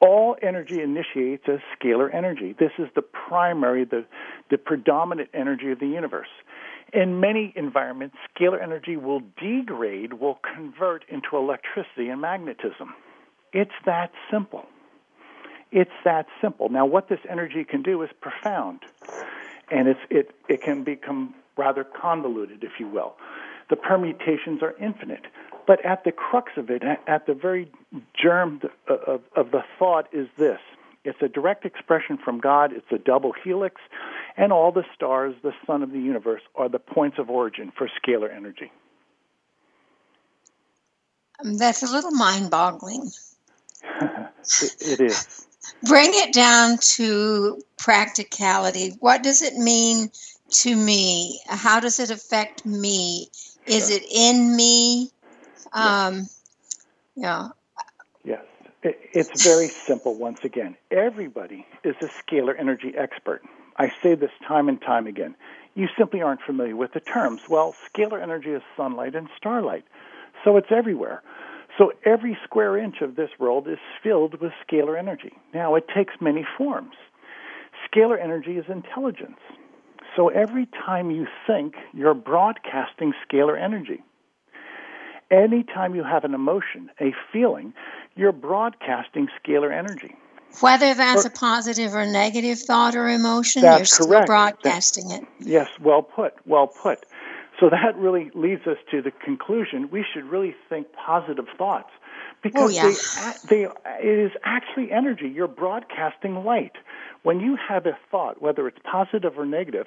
all 0.00 0.36
energy 0.42 0.80
initiates 0.80 1.44
as 1.48 1.58
scalar 1.76 2.12
energy. 2.14 2.54
This 2.58 2.70
is 2.78 2.88
the 2.94 3.02
primary, 3.02 3.84
the, 3.84 4.04
the 4.50 4.58
predominant 4.58 5.30
energy 5.34 5.70
of 5.72 5.80
the 5.80 5.86
universe. 5.86 6.28
In 6.92 7.20
many 7.20 7.52
environments, 7.56 8.16
scalar 8.34 8.62
energy 8.62 8.96
will 8.96 9.22
degrade, 9.40 10.14
will 10.14 10.38
convert 10.54 11.04
into 11.08 11.36
electricity 11.36 12.08
and 12.08 12.20
magnetism. 12.20 12.94
It's 13.52 13.72
that 13.84 14.12
simple. 14.30 14.66
It's 15.70 15.90
that 16.04 16.26
simple. 16.40 16.70
Now, 16.70 16.86
what 16.86 17.08
this 17.08 17.20
energy 17.28 17.64
can 17.64 17.82
do 17.82 18.02
is 18.02 18.08
profound, 18.20 18.80
and 19.70 19.88
it's, 19.88 20.00
it, 20.08 20.30
it 20.48 20.62
can 20.62 20.82
become 20.82 21.34
rather 21.56 21.84
convoluted, 21.84 22.64
if 22.64 22.72
you 22.78 22.88
will. 22.88 23.16
The 23.68 23.76
permutations 23.76 24.62
are 24.62 24.74
infinite. 24.80 25.26
But 25.68 25.84
at 25.84 26.02
the 26.02 26.12
crux 26.12 26.52
of 26.56 26.70
it, 26.70 26.82
at 27.06 27.26
the 27.26 27.34
very 27.34 27.70
germ 28.20 28.62
of, 28.88 29.20
of 29.36 29.50
the 29.50 29.62
thought 29.78 30.08
is 30.12 30.26
this 30.38 30.58
it's 31.04 31.20
a 31.20 31.28
direct 31.28 31.66
expression 31.66 32.16
from 32.16 32.40
God, 32.40 32.72
it's 32.72 32.90
a 32.90 32.98
double 32.98 33.32
helix, 33.44 33.76
and 34.36 34.50
all 34.50 34.72
the 34.72 34.84
stars, 34.94 35.34
the 35.42 35.52
sun 35.66 35.82
of 35.82 35.92
the 35.92 36.00
universe, 36.00 36.40
are 36.54 36.70
the 36.70 36.78
points 36.78 37.18
of 37.18 37.28
origin 37.28 37.70
for 37.76 37.86
scalar 37.86 38.34
energy. 38.34 38.72
Um, 41.44 41.58
that's 41.58 41.82
a 41.82 41.92
little 41.92 42.12
mind 42.12 42.50
boggling. 42.50 43.10
it, 44.00 44.74
it 44.80 45.00
is. 45.00 45.46
Bring 45.86 46.10
it 46.14 46.32
down 46.32 46.78
to 46.78 47.62
practicality. 47.76 48.96
What 49.00 49.22
does 49.22 49.42
it 49.42 49.54
mean 49.54 50.10
to 50.50 50.74
me? 50.74 51.40
How 51.46 51.78
does 51.78 52.00
it 52.00 52.10
affect 52.10 52.64
me? 52.64 53.28
Is 53.66 53.90
it 53.90 54.02
in 54.10 54.56
me? 54.56 55.10
Um, 55.72 56.26
yeah. 57.16 57.48
Yes. 58.24 58.44
It's 58.82 59.42
very 59.42 59.68
simple 59.68 60.14
once 60.14 60.44
again. 60.44 60.76
Everybody 60.90 61.66
is 61.82 61.96
a 62.00 62.06
scalar 62.06 62.54
energy 62.58 62.94
expert. 62.96 63.42
I 63.76 63.92
say 64.02 64.14
this 64.14 64.30
time 64.46 64.68
and 64.68 64.80
time 64.80 65.06
again. 65.06 65.34
You 65.74 65.88
simply 65.96 66.22
aren't 66.22 66.42
familiar 66.42 66.76
with 66.76 66.92
the 66.92 67.00
terms. 67.00 67.42
Well, 67.48 67.74
scalar 67.88 68.22
energy 68.22 68.50
is 68.50 68.62
sunlight 68.76 69.14
and 69.14 69.28
starlight, 69.36 69.84
so 70.44 70.56
it's 70.56 70.70
everywhere. 70.70 71.22
So 71.76 71.92
every 72.04 72.36
square 72.44 72.76
inch 72.76 73.00
of 73.00 73.16
this 73.16 73.30
world 73.38 73.68
is 73.68 73.78
filled 74.02 74.40
with 74.40 74.52
scalar 74.66 74.98
energy. 74.98 75.32
Now, 75.54 75.74
it 75.76 75.86
takes 75.94 76.14
many 76.20 76.44
forms. 76.56 76.94
Scalar 77.86 78.20
energy 78.20 78.58
is 78.58 78.64
intelligence. 78.68 79.38
So 80.16 80.28
every 80.28 80.66
time 80.66 81.10
you 81.12 81.26
think, 81.46 81.74
you're 81.94 82.14
broadcasting 82.14 83.12
scalar 83.28 83.60
energy. 83.60 84.02
Anytime 85.30 85.94
you 85.94 86.04
have 86.04 86.24
an 86.24 86.34
emotion, 86.34 86.90
a 87.00 87.12
feeling, 87.32 87.74
you're 88.16 88.32
broadcasting 88.32 89.28
scalar 89.42 89.72
energy. 89.72 90.16
Whether 90.60 90.94
that's 90.94 91.24
or, 91.24 91.28
a 91.28 91.30
positive 91.30 91.94
or 91.94 92.06
negative 92.06 92.58
thought 92.58 92.96
or 92.96 93.08
emotion, 93.08 93.62
you're 93.62 93.84
still 93.84 94.06
correct. 94.06 94.26
broadcasting 94.26 95.10
it. 95.10 95.24
Yes, 95.40 95.68
well 95.80 96.02
put, 96.02 96.34
well 96.46 96.66
put. 96.66 97.04
So 97.60 97.68
that 97.68 97.96
really 97.96 98.30
leads 98.34 98.66
us 98.66 98.78
to 98.90 99.02
the 99.02 99.10
conclusion 99.10 99.90
we 99.90 100.04
should 100.12 100.24
really 100.24 100.54
think 100.68 100.86
positive 100.92 101.46
thoughts 101.56 101.90
because 102.42 102.70
oh, 102.70 102.90
yeah. 102.90 103.34
they, 103.48 103.64
they, 103.64 103.70
it 104.00 104.18
is 104.18 104.32
actually 104.44 104.92
energy. 104.92 105.28
You're 105.28 105.48
broadcasting 105.48 106.44
light. 106.44 106.76
When 107.22 107.40
you 107.40 107.56
have 107.56 107.84
a 107.86 107.98
thought, 108.10 108.40
whether 108.40 108.68
it's 108.68 108.78
positive 108.84 109.38
or 109.38 109.44
negative, 109.44 109.86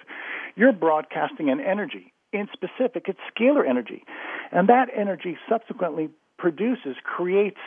you're 0.55 0.74
broadcasting 0.74 1.50
an 1.50 1.62
energy. 1.62 2.11
In 2.33 2.47
specific, 2.53 3.05
it's 3.07 3.19
scalar 3.35 3.67
energy. 3.67 4.03
And 4.51 4.69
that 4.69 4.88
energy 4.95 5.38
subsequently 5.50 6.09
produces, 6.38 6.95
creates 7.03 7.59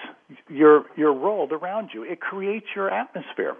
your, 0.49 0.87
your 0.97 1.12
world 1.12 1.52
around 1.52 1.90
you. 1.94 2.02
It 2.02 2.21
creates 2.21 2.66
your 2.75 2.90
atmosphere. 2.90 3.56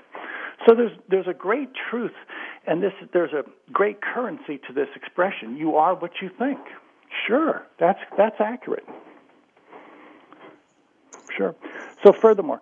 So 0.67 0.75
there's, 0.75 0.93
there's 1.09 1.29
a 1.29 1.35
great 1.35 1.69
truth, 1.91 2.15
and 2.67 2.83
this, 2.83 2.93
there's 3.13 3.33
a 3.33 3.45
great 3.73 4.01
currency 4.01 4.59
to 4.67 4.73
this 4.73 4.89
expression. 4.97 5.57
You 5.57 5.77
are 5.77 5.95
what 5.95 6.13
you 6.23 6.31
think. 6.39 6.59
Sure, 7.27 7.67
that's, 7.79 8.01
that's 8.17 8.41
accurate. 8.41 8.85
Sure. 11.37 11.55
So 12.03 12.13
furthermore, 12.13 12.61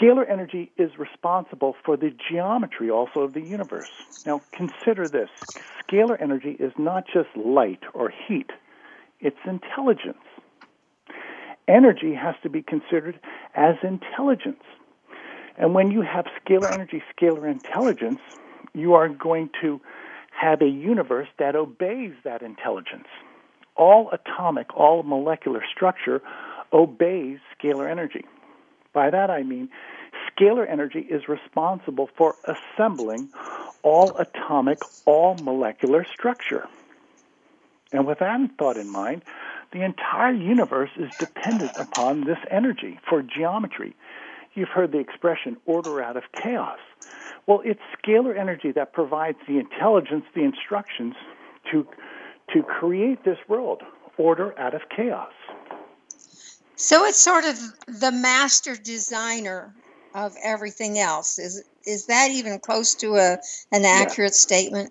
scalar 0.00 0.28
energy 0.28 0.70
is 0.76 0.90
responsible 0.98 1.74
for 1.84 1.96
the 1.96 2.12
geometry 2.30 2.90
also 2.90 3.20
of 3.20 3.34
the 3.34 3.40
universe. 3.40 3.90
Now 4.26 4.40
consider 4.52 5.08
this. 5.08 5.28
Scalar 5.82 6.20
energy 6.20 6.56
is 6.58 6.72
not 6.78 7.04
just 7.12 7.28
light 7.36 7.82
or 7.94 8.12
heat, 8.26 8.50
it's 9.20 9.38
intelligence. 9.46 10.18
Energy 11.68 12.14
has 12.14 12.34
to 12.42 12.48
be 12.48 12.62
considered 12.62 13.20
as 13.54 13.76
intelligence. 13.82 14.62
And 15.56 15.74
when 15.74 15.90
you 15.90 16.02
have 16.02 16.24
scalar 16.42 16.72
energy, 16.72 17.02
scalar 17.16 17.48
intelligence, 17.50 18.20
you 18.74 18.94
are 18.94 19.08
going 19.08 19.50
to 19.60 19.80
have 20.30 20.62
a 20.62 20.68
universe 20.68 21.28
that 21.38 21.54
obeys 21.54 22.12
that 22.24 22.42
intelligence. 22.42 23.06
All 23.76 24.10
atomic, 24.10 24.74
all 24.74 25.02
molecular 25.02 25.62
structure 25.70 26.22
obeys 26.72 27.38
scalar 27.58 27.88
energy. 27.88 28.24
By 28.92 29.10
that 29.10 29.30
I 29.30 29.42
mean 29.42 29.68
scalar 30.30 30.68
energy 30.68 31.00
is 31.00 31.28
responsible 31.28 32.08
for 32.16 32.34
assembling 32.44 33.28
all 33.82 34.16
atomic, 34.16 34.78
all 35.06 35.36
molecular 35.36 36.04
structure. 36.12 36.66
And 37.92 38.06
with 38.06 38.18
that 38.20 38.50
thought 38.58 38.76
in 38.76 38.90
mind, 38.90 39.22
the 39.72 39.82
entire 39.82 40.32
universe 40.32 40.90
is 40.96 41.10
dependent 41.18 41.72
upon 41.76 42.24
this 42.24 42.38
energy 42.50 42.98
for 43.08 43.22
geometry. 43.22 43.96
You've 44.54 44.68
heard 44.68 44.92
the 44.92 44.98
expression 44.98 45.56
order 45.64 46.02
out 46.02 46.16
of 46.16 46.24
chaos. 46.32 46.78
Well, 47.46 47.62
it's 47.64 47.80
scalar 47.98 48.36
energy 48.36 48.72
that 48.72 48.92
provides 48.92 49.38
the 49.46 49.58
intelligence, 49.58 50.24
the 50.34 50.42
instructions 50.42 51.14
to, 51.70 51.86
to 52.52 52.62
create 52.62 53.24
this 53.24 53.38
world, 53.48 53.82
order 54.18 54.58
out 54.58 54.74
of 54.74 54.82
chaos. 54.94 55.32
So 56.80 57.04
it's 57.04 57.20
sort 57.20 57.44
of 57.44 57.58
the 58.00 58.10
master 58.10 58.74
designer 58.74 59.74
of 60.14 60.34
everything 60.42 60.98
else. 60.98 61.38
Is 61.38 61.62
is 61.84 62.06
that 62.06 62.30
even 62.30 62.58
close 62.58 62.94
to 62.96 63.16
a 63.16 63.36
an 63.70 63.84
accurate 63.84 64.34
statement? 64.34 64.90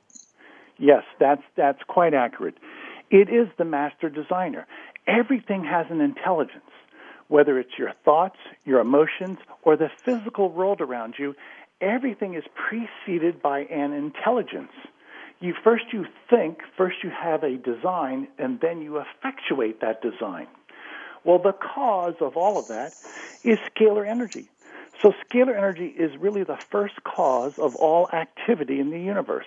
Yes, 0.77 1.01
that's 1.19 1.41
that's 1.57 1.81
quite 1.87 2.13
accurate. 2.13 2.53
It 3.09 3.29
is 3.29 3.47
the 3.57 3.65
master 3.65 4.07
designer. 4.07 4.67
Everything 5.07 5.63
has 5.63 5.87
an 5.89 5.99
intelligence, 5.99 6.71
whether 7.27 7.57
it's 7.57 7.75
your 7.79 7.93
thoughts, 8.05 8.37
your 8.65 8.81
emotions, 8.81 9.39
or 9.63 9.75
the 9.75 9.89
physical 10.05 10.51
world 10.51 10.81
around 10.81 11.15
you. 11.17 11.35
Everything 11.81 12.35
is 12.35 12.43
preceded 12.53 13.41
by 13.41 13.61
an 13.61 13.93
intelligence. 13.93 14.73
You 15.39 15.55
first 15.63 15.85
you 15.91 16.05
think, 16.29 16.59
first 16.77 16.97
you 17.03 17.09
have 17.09 17.43
a 17.43 17.57
design, 17.57 18.27
and 18.37 18.59
then 18.61 18.79
you 18.83 19.01
effectuate 19.01 19.81
that 19.81 20.03
design. 20.03 20.45
Well, 21.23 21.39
the 21.39 21.53
cause 21.53 22.15
of 22.21 22.37
all 22.37 22.57
of 22.57 22.67
that 22.67 22.93
is 23.43 23.59
scalar 23.75 24.07
energy. 24.07 24.49
So, 25.01 25.13
scalar 25.25 25.55
energy 25.55 25.87
is 25.87 26.17
really 26.17 26.43
the 26.43 26.57
first 26.57 27.03
cause 27.03 27.57
of 27.57 27.75
all 27.75 28.09
activity 28.11 28.79
in 28.79 28.89
the 28.89 28.99
universe. 28.99 29.45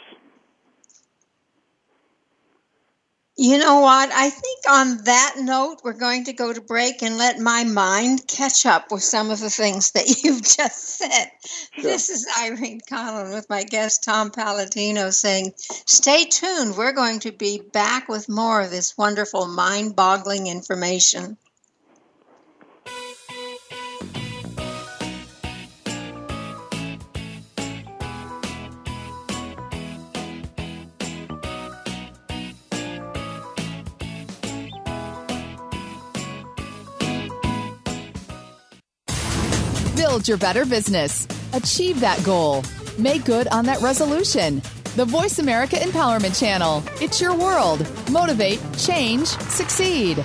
You 3.36 3.56
know 3.56 3.80
what? 3.80 4.10
I 4.12 4.28
think 4.28 4.58
on 4.68 5.04
that 5.04 5.36
note, 5.38 5.78
we're 5.82 5.94
going 5.94 6.24
to 6.24 6.34
go 6.34 6.52
to 6.52 6.60
break 6.60 7.02
and 7.02 7.16
let 7.16 7.38
my 7.38 7.64
mind 7.64 8.26
catch 8.28 8.66
up 8.66 8.92
with 8.92 9.02
some 9.02 9.30
of 9.30 9.40
the 9.40 9.48
things 9.48 9.92
that 9.92 10.06
you've 10.22 10.42
just 10.42 10.98
said. 10.98 11.30
Sure. 11.72 11.82
This 11.82 12.10
is 12.10 12.26
Irene 12.40 12.80
Conlon 12.88 13.32
with 13.32 13.48
my 13.48 13.64
guest 13.64 14.04
Tom 14.04 14.30
Paladino 14.30 15.10
saying, 15.10 15.54
Stay 15.56 16.26
tuned. 16.26 16.76
We're 16.76 16.92
going 16.92 17.20
to 17.20 17.32
be 17.32 17.62
back 17.72 18.06
with 18.06 18.28
more 18.28 18.60
of 18.60 18.70
this 18.70 18.98
wonderful, 18.98 19.46
mind 19.46 19.96
boggling 19.96 20.46
information. 20.46 21.38
Build 40.12 40.28
your 40.28 40.36
better 40.36 40.66
business. 40.66 41.26
Achieve 41.54 42.00
that 42.00 42.22
goal. 42.22 42.64
Make 42.98 43.24
good 43.24 43.48
on 43.48 43.64
that 43.64 43.80
resolution. 43.80 44.60
The 44.94 45.06
Voice 45.06 45.38
America 45.38 45.76
Empowerment 45.76 46.38
Channel. 46.38 46.82
It's 47.00 47.18
your 47.18 47.34
world. 47.34 47.80
Motivate, 48.10 48.60
change, 48.76 49.28
succeed. 49.48 50.22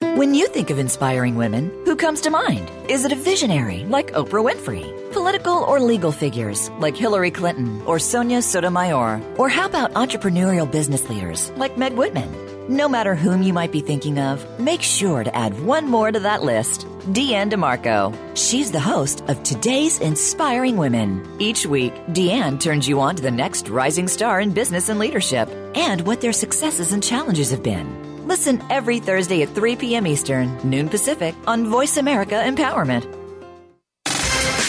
When 0.00 0.34
you 0.34 0.48
think 0.48 0.68
of 0.68 0.78
inspiring 0.78 1.36
women, 1.36 1.70
who 1.86 1.96
comes 1.96 2.20
to 2.20 2.30
mind? 2.30 2.70
Is 2.90 3.06
it 3.06 3.12
a 3.12 3.16
visionary 3.16 3.84
like 3.84 4.12
Oprah 4.12 4.44
Winfrey? 4.44 4.84
Political 5.14 5.64
or 5.64 5.80
legal 5.80 6.12
figures 6.12 6.68
like 6.78 6.94
Hillary 6.94 7.30
Clinton 7.30 7.80
or 7.86 7.98
Sonia 7.98 8.42
Sotomayor? 8.42 9.22
Or 9.38 9.48
how 9.48 9.64
about 9.64 9.94
entrepreneurial 9.94 10.70
business 10.70 11.08
leaders 11.08 11.50
like 11.56 11.78
Meg 11.78 11.94
Whitman? 11.94 12.30
No 12.68 12.86
matter 12.86 13.14
whom 13.14 13.42
you 13.42 13.54
might 13.54 13.72
be 13.72 13.80
thinking 13.80 14.18
of, 14.18 14.44
make 14.60 14.82
sure 14.82 15.24
to 15.24 15.34
add 15.34 15.58
one 15.60 15.86
more 15.88 16.12
to 16.12 16.20
that 16.20 16.42
list 16.42 16.86
Deanne 17.08 17.50
DeMarco. 17.50 18.14
She's 18.36 18.70
the 18.70 18.80
host 18.80 19.24
of 19.28 19.42
Today's 19.42 19.98
Inspiring 19.98 20.76
Women. 20.76 21.26
Each 21.38 21.64
week, 21.64 21.94
Deanne 22.08 22.60
turns 22.60 22.86
you 22.86 23.00
on 23.00 23.16
to 23.16 23.22
the 23.22 23.30
next 23.30 23.70
rising 23.70 24.08
star 24.08 24.42
in 24.42 24.52
business 24.52 24.90
and 24.90 25.00
leadership 25.00 25.48
and 25.74 26.02
what 26.02 26.20
their 26.20 26.34
successes 26.34 26.92
and 26.92 27.02
challenges 27.02 27.50
have 27.50 27.62
been. 27.62 28.26
Listen 28.28 28.62
every 28.68 28.98
Thursday 28.98 29.42
at 29.42 29.54
3 29.54 29.76
p.m. 29.76 30.06
Eastern, 30.06 30.54
noon 30.68 30.90
Pacific 30.90 31.34
on 31.46 31.70
Voice 31.70 31.96
America 31.96 32.34
Empowerment. 32.34 33.17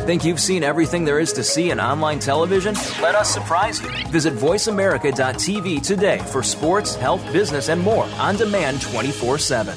Think 0.00 0.24
you've 0.24 0.40
seen 0.40 0.62
everything 0.62 1.04
there 1.04 1.18
is 1.18 1.32
to 1.32 1.42
see 1.42 1.70
in 1.70 1.80
online 1.80 2.20
television? 2.20 2.74
Let 3.02 3.14
us 3.16 3.32
surprise 3.32 3.82
you. 3.82 3.88
Visit 4.08 4.34
VoiceAmerica.tv 4.34 5.82
today 5.82 6.18
for 6.18 6.42
sports, 6.42 6.94
health, 6.94 7.24
business, 7.32 7.68
and 7.68 7.80
more 7.80 8.04
on 8.18 8.36
demand 8.36 8.80
24 8.82 9.38
7. 9.38 9.76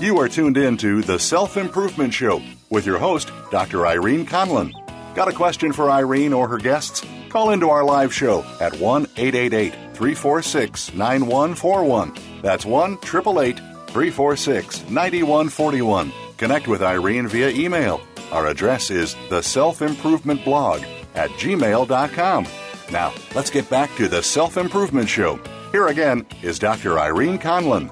You 0.00 0.18
are 0.18 0.28
tuned 0.28 0.56
in 0.56 0.76
to 0.78 1.02
The 1.02 1.18
Self 1.18 1.56
Improvement 1.56 2.12
Show 2.12 2.42
with 2.70 2.84
your 2.84 2.98
host, 2.98 3.30
Dr. 3.52 3.86
Irene 3.86 4.26
Conlon. 4.26 4.72
Got 5.14 5.28
a 5.28 5.32
question 5.32 5.72
for 5.72 5.90
Irene 5.92 6.32
or 6.32 6.48
her 6.48 6.58
guests? 6.58 7.06
Call 7.28 7.50
into 7.50 7.70
our 7.70 7.84
live 7.84 8.12
show 8.12 8.44
at 8.60 8.78
1 8.80 9.02
888 9.16 9.72
346 9.94 10.94
9141. 10.94 12.31
That's 12.42 12.66
1 12.66 12.98
888 13.02 13.56
346 13.86 14.90
9141. 14.90 16.12
Connect 16.36 16.68
with 16.68 16.82
Irene 16.82 17.28
via 17.28 17.50
email. 17.50 18.00
Our 18.32 18.48
address 18.48 18.90
is 18.90 19.14
the 19.30 19.42
self 19.42 19.80
improvement 19.80 20.44
blog 20.44 20.82
at 21.14 21.30
gmail.com. 21.30 22.46
Now, 22.90 23.14
let's 23.34 23.50
get 23.50 23.70
back 23.70 23.94
to 23.96 24.08
the 24.08 24.22
Self 24.22 24.56
Improvement 24.56 25.08
Show. 25.08 25.40
Here 25.70 25.86
again 25.86 26.26
is 26.42 26.58
Dr. 26.58 26.98
Irene 26.98 27.38
Conlon. 27.38 27.90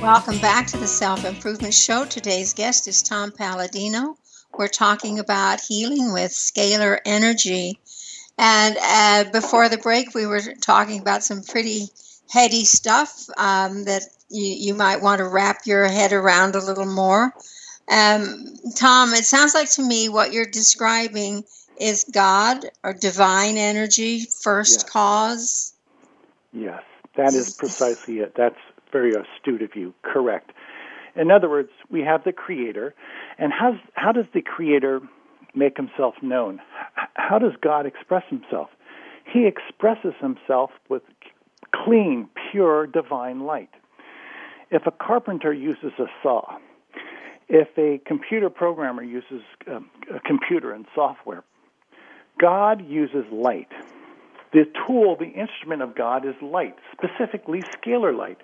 Welcome 0.00 0.38
back 0.38 0.66
to 0.68 0.76
the 0.76 0.86
Self 0.86 1.24
Improvement 1.24 1.74
Show. 1.74 2.04
Today's 2.04 2.52
guest 2.54 2.88
is 2.88 3.02
Tom 3.02 3.32
Paladino. 3.32 4.16
We're 4.56 4.68
talking 4.68 5.18
about 5.18 5.60
healing 5.60 6.12
with 6.12 6.32
scalar 6.32 6.98
energy. 7.04 7.78
And 8.38 8.76
uh, 8.80 9.30
before 9.30 9.68
the 9.68 9.78
break, 9.78 10.14
we 10.14 10.26
were 10.26 10.54
talking 10.60 11.00
about 11.00 11.22
some 11.22 11.42
pretty 11.42 11.88
heady 12.30 12.64
stuff 12.64 13.26
um, 13.36 13.84
that 13.84 14.02
you, 14.28 14.46
you 14.46 14.74
might 14.74 15.02
want 15.02 15.18
to 15.18 15.28
wrap 15.28 15.58
your 15.66 15.86
head 15.86 16.12
around 16.12 16.54
a 16.54 16.64
little 16.64 16.86
more. 16.86 17.32
Um, 17.88 18.46
Tom, 18.74 19.12
it 19.14 19.24
sounds 19.24 19.54
like 19.54 19.70
to 19.72 19.82
me 19.82 20.08
what 20.08 20.32
you're 20.32 20.46
describing 20.46 21.44
is 21.80 22.04
God 22.04 22.64
or 22.82 22.92
divine 22.94 23.56
energy, 23.56 24.24
first 24.42 24.82
Yes. 24.82 24.90
cause. 24.90 25.74
Yes, 26.52 26.82
that 27.16 27.34
is 27.34 27.54
precisely 27.54 28.18
it. 28.18 28.34
That's 28.36 28.56
very 28.90 29.12
astute 29.12 29.62
of 29.62 29.76
you. 29.76 29.94
Correct. 30.02 30.52
In 31.14 31.30
other 31.30 31.48
words, 31.48 31.70
we 31.90 32.00
have 32.00 32.24
the 32.24 32.32
Creator, 32.32 32.94
and 33.38 33.52
how 33.52 33.78
how 33.94 34.12
does 34.12 34.26
the 34.34 34.42
Creator 34.42 35.00
make 35.54 35.76
Himself 35.76 36.14
known? 36.22 36.60
How 37.14 37.38
does 37.38 37.52
God 37.60 37.86
express 37.86 38.24
Himself? 38.28 38.68
He 39.24 39.46
expresses 39.46 40.14
Himself 40.20 40.70
with 40.88 41.02
clean, 41.74 42.28
pure, 42.50 42.86
divine 42.86 43.40
light. 43.44 43.70
If 44.70 44.86
a 44.86 44.90
carpenter 44.90 45.52
uses 45.52 45.92
a 45.98 46.06
saw, 46.22 46.58
if 47.48 47.68
a 47.78 48.02
computer 48.06 48.50
programmer 48.50 49.02
uses 49.02 49.42
um, 49.68 49.88
a 50.14 50.20
computer 50.20 50.72
and 50.72 50.86
software, 50.94 51.44
God 52.40 52.84
uses 52.86 53.24
light. 53.30 53.70
The 54.52 54.64
tool, 54.86 55.16
the 55.18 55.26
instrument 55.26 55.82
of 55.82 55.94
God 55.94 56.26
is 56.26 56.34
light, 56.42 56.76
specifically 56.92 57.62
scalar 57.62 58.16
light. 58.16 58.38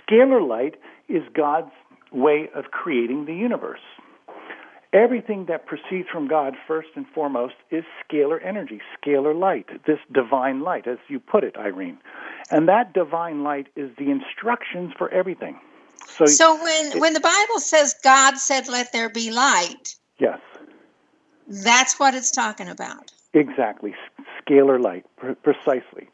Scalar 0.00 0.46
light 0.46 0.76
is 1.08 1.22
God's 1.34 1.70
way 2.12 2.48
of 2.54 2.66
creating 2.70 3.26
the 3.26 3.34
universe. 3.34 3.80
Everything 4.92 5.46
that 5.46 5.64
proceeds 5.64 6.08
from 6.10 6.28
God, 6.28 6.54
first 6.66 6.88
and 6.96 7.06
foremost, 7.14 7.54
is 7.70 7.82
scalar 8.04 8.44
energy, 8.44 8.80
scalar 8.94 9.34
light, 9.38 9.66
this 9.86 9.98
divine 10.12 10.60
light, 10.60 10.86
as 10.86 10.98
you 11.08 11.18
put 11.18 11.44
it, 11.44 11.56
Irene. 11.56 11.98
And 12.50 12.68
that 12.68 12.92
divine 12.92 13.42
light 13.42 13.68
is 13.74 13.90
the 13.96 14.10
instructions 14.10 14.92
for 14.98 15.08
everything. 15.10 15.58
So, 16.06 16.26
So 16.26 16.62
when 16.62 17.00
when 17.00 17.14
the 17.14 17.20
Bible 17.20 17.58
says 17.58 17.94
God 18.04 18.36
said, 18.36 18.68
"Let 18.68 18.92
there 18.92 19.08
be 19.08 19.30
light," 19.30 19.94
yes, 20.18 20.40
that's 21.48 21.98
what 21.98 22.14
it's 22.14 22.30
talking 22.30 22.68
about. 22.68 23.10
Exactly, 23.32 23.94
scalar 24.40 24.78
light, 24.78 25.06
pre- 25.16 25.34
precisely. 25.36 26.10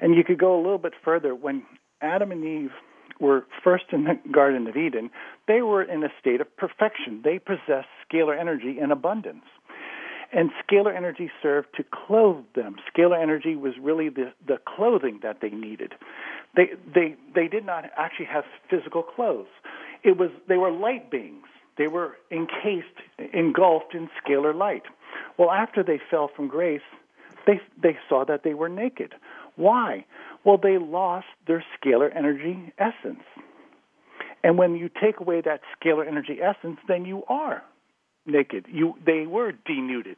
And 0.00 0.14
you 0.14 0.24
could 0.24 0.38
go 0.38 0.54
a 0.54 0.60
little 0.60 0.78
bit 0.78 0.94
further. 1.02 1.34
When 1.34 1.64
Adam 2.02 2.32
and 2.32 2.44
Eve 2.44 2.72
were 3.20 3.44
first 3.62 3.84
in 3.92 4.04
the 4.04 4.18
Garden 4.32 4.66
of 4.66 4.76
Eden, 4.76 5.10
they 5.46 5.62
were 5.62 5.82
in 5.82 6.02
a 6.02 6.08
state 6.20 6.40
of 6.40 6.56
perfection. 6.56 7.20
They 7.22 7.38
possessed 7.38 7.88
scalar 8.10 8.38
energy 8.38 8.78
in 8.80 8.90
abundance. 8.90 9.44
And 10.32 10.50
scalar 10.62 10.96
energy 10.96 11.30
served 11.42 11.68
to 11.76 11.84
clothe 11.84 12.44
them. 12.54 12.76
Scalar 12.96 13.20
energy 13.20 13.56
was 13.56 13.74
really 13.80 14.08
the, 14.08 14.32
the 14.46 14.58
clothing 14.64 15.20
that 15.22 15.40
they 15.40 15.50
needed. 15.50 15.94
They, 16.56 16.70
they, 16.94 17.16
they 17.34 17.48
did 17.48 17.66
not 17.66 17.90
actually 17.96 18.26
have 18.26 18.44
physical 18.68 19.02
clothes. 19.02 19.48
It 20.04 20.16
was, 20.16 20.30
they 20.48 20.56
were 20.56 20.70
light 20.70 21.10
beings. 21.10 21.46
They 21.76 21.88
were 21.88 22.16
encased, 22.30 22.86
engulfed 23.32 23.94
in 23.94 24.08
scalar 24.22 24.54
light. 24.54 24.82
Well, 25.36 25.50
after 25.50 25.82
they 25.82 26.00
fell 26.10 26.28
from 26.34 26.46
grace, 26.46 26.80
they, 27.46 27.60
they 27.82 27.98
saw 28.08 28.24
that 28.24 28.44
they 28.44 28.54
were 28.54 28.68
naked. 28.68 29.14
Why? 29.56 30.04
Well, 30.44 30.58
they 30.58 30.78
lost 30.78 31.26
their 31.46 31.64
scalar 31.76 32.14
energy 32.14 32.72
essence. 32.78 33.22
And 34.42 34.56
when 34.56 34.74
you 34.74 34.88
take 34.88 35.20
away 35.20 35.42
that 35.42 35.60
scalar 35.76 36.06
energy 36.06 36.38
essence, 36.42 36.78
then 36.88 37.04
you 37.04 37.24
are 37.28 37.62
naked. 38.26 38.66
You, 38.68 38.94
they 39.04 39.26
were 39.26 39.52
denuded. 39.52 40.16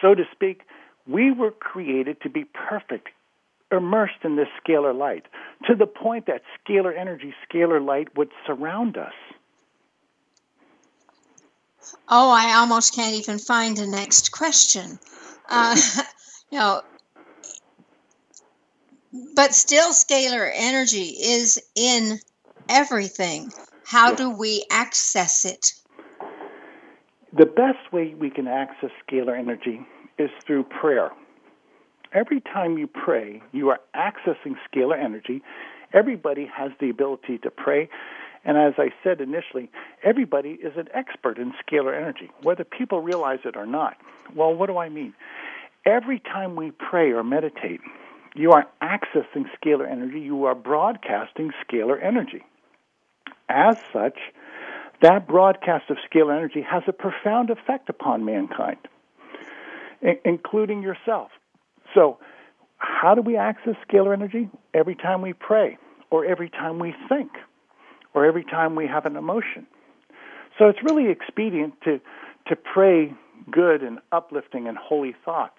So 0.00 0.14
to 0.14 0.24
speak, 0.32 0.62
we 1.06 1.32
were 1.32 1.50
created 1.50 2.20
to 2.22 2.28
be 2.30 2.44
perfect, 2.44 3.08
immersed 3.72 4.24
in 4.24 4.36
this 4.36 4.48
scalar 4.62 4.96
light, 4.96 5.24
to 5.66 5.74
the 5.74 5.86
point 5.86 6.26
that 6.26 6.42
scalar 6.58 6.96
energy, 6.96 7.34
scalar 7.48 7.84
light 7.84 8.16
would 8.16 8.30
surround 8.46 8.96
us. 8.96 9.12
Oh, 12.08 12.30
I 12.30 12.56
almost 12.56 12.94
can't 12.94 13.14
even 13.14 13.38
find 13.38 13.76
the 13.76 13.86
next 13.86 14.32
question. 14.32 14.98
Uh, 15.48 15.76
you 16.50 16.58
know, 16.58 16.82
but 19.34 19.54
still, 19.54 19.92
scalar 19.92 20.50
energy 20.54 21.14
is 21.20 21.60
in 21.74 22.18
everything. 22.68 23.52
How 23.84 24.14
do 24.14 24.30
we 24.30 24.64
access 24.70 25.44
it? 25.44 25.72
The 27.32 27.46
best 27.46 27.92
way 27.92 28.14
we 28.14 28.30
can 28.30 28.46
access 28.46 28.90
scalar 29.08 29.38
energy 29.38 29.86
is 30.18 30.30
through 30.44 30.64
prayer. 30.64 31.10
Every 32.12 32.40
time 32.40 32.76
you 32.76 32.86
pray, 32.86 33.42
you 33.52 33.68
are 33.70 33.80
accessing 33.94 34.56
scalar 34.68 34.98
energy. 34.98 35.42
Everybody 35.92 36.46
has 36.46 36.72
the 36.80 36.90
ability 36.90 37.38
to 37.38 37.50
pray. 37.50 37.88
And 38.44 38.56
as 38.56 38.74
I 38.78 38.90
said 39.04 39.20
initially, 39.20 39.70
everybody 40.02 40.50
is 40.50 40.72
an 40.76 40.88
expert 40.94 41.38
in 41.38 41.52
scalar 41.52 41.96
energy, 41.96 42.30
whether 42.42 42.64
people 42.64 43.00
realize 43.00 43.40
it 43.44 43.56
or 43.56 43.66
not. 43.66 43.96
Well, 44.34 44.54
what 44.54 44.66
do 44.66 44.78
I 44.78 44.88
mean? 44.88 45.14
Every 45.84 46.20
time 46.20 46.56
we 46.56 46.70
pray 46.72 47.10
or 47.12 47.22
meditate, 47.22 47.80
you 48.34 48.52
are 48.52 48.66
accessing 48.82 49.46
scalar 49.62 49.90
energy, 49.90 50.20
you 50.20 50.44
are 50.44 50.54
broadcasting 50.54 51.52
scalar 51.64 52.02
energy. 52.02 52.44
As 53.48 53.76
such, 53.92 54.18
that 55.02 55.26
broadcast 55.26 55.90
of 55.90 55.96
scalar 56.10 56.36
energy 56.36 56.62
has 56.62 56.82
a 56.86 56.92
profound 56.92 57.50
effect 57.50 57.88
upon 57.88 58.24
mankind, 58.24 58.78
i- 60.06 60.20
including 60.24 60.82
yourself. 60.82 61.30
So, 61.94 62.18
how 62.78 63.14
do 63.14 63.22
we 63.22 63.36
access 63.36 63.74
scalar 63.88 64.12
energy? 64.12 64.48
Every 64.72 64.94
time 64.94 65.22
we 65.22 65.32
pray, 65.32 65.78
or 66.10 66.24
every 66.24 66.48
time 66.48 66.78
we 66.78 66.94
think, 67.08 67.32
or 68.14 68.24
every 68.24 68.44
time 68.44 68.74
we 68.74 68.86
have 68.86 69.06
an 69.06 69.16
emotion. 69.16 69.66
So, 70.58 70.68
it's 70.68 70.82
really 70.82 71.10
expedient 71.10 71.80
to, 71.82 72.00
to 72.46 72.56
pray 72.56 73.12
good 73.50 73.82
and 73.82 73.98
uplifting 74.12 74.68
and 74.68 74.76
holy 74.76 75.14
thoughts. 75.24 75.58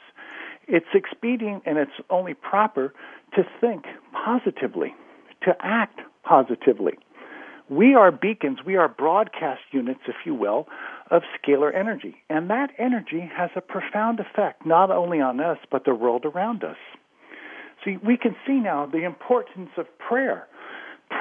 It's 0.67 0.93
expedient 0.93 1.63
and 1.65 1.78
it's 1.78 1.91
only 2.10 2.34
proper 2.34 2.93
to 3.36 3.43
think 3.60 3.86
positively, 4.13 4.93
to 5.43 5.56
act 5.62 6.00
positively. 6.24 6.93
We 7.69 7.95
are 7.95 8.12
beacons, 8.12 8.60
we 8.65 8.76
are 8.76 8.89
broadcast 8.89 9.62
units, 9.71 10.02
if 10.08 10.15
you 10.26 10.36
will, 10.36 10.67
of 11.10 11.24
scalar 11.39 11.74
energy. 11.74 12.17
And 12.30 12.50
that 12.50 12.71
energy 12.78 13.30
has 13.34 13.50
a 13.56 13.62
profound 13.62 14.19
effect, 14.19 14.65
not 14.65 14.91
only 14.91 15.21
on 15.21 15.39
us, 15.39 15.58
but 15.71 15.86
the 15.86 15.95
world 15.95 16.26
around 16.26 16.65
us. 16.65 16.76
See, 17.84 17.97
we 18.06 18.17
can 18.17 18.36
see 18.45 18.60
now 18.60 18.86
the 18.86 19.06
importance 19.06 19.69
of 19.78 19.86
prayer. 19.97 20.47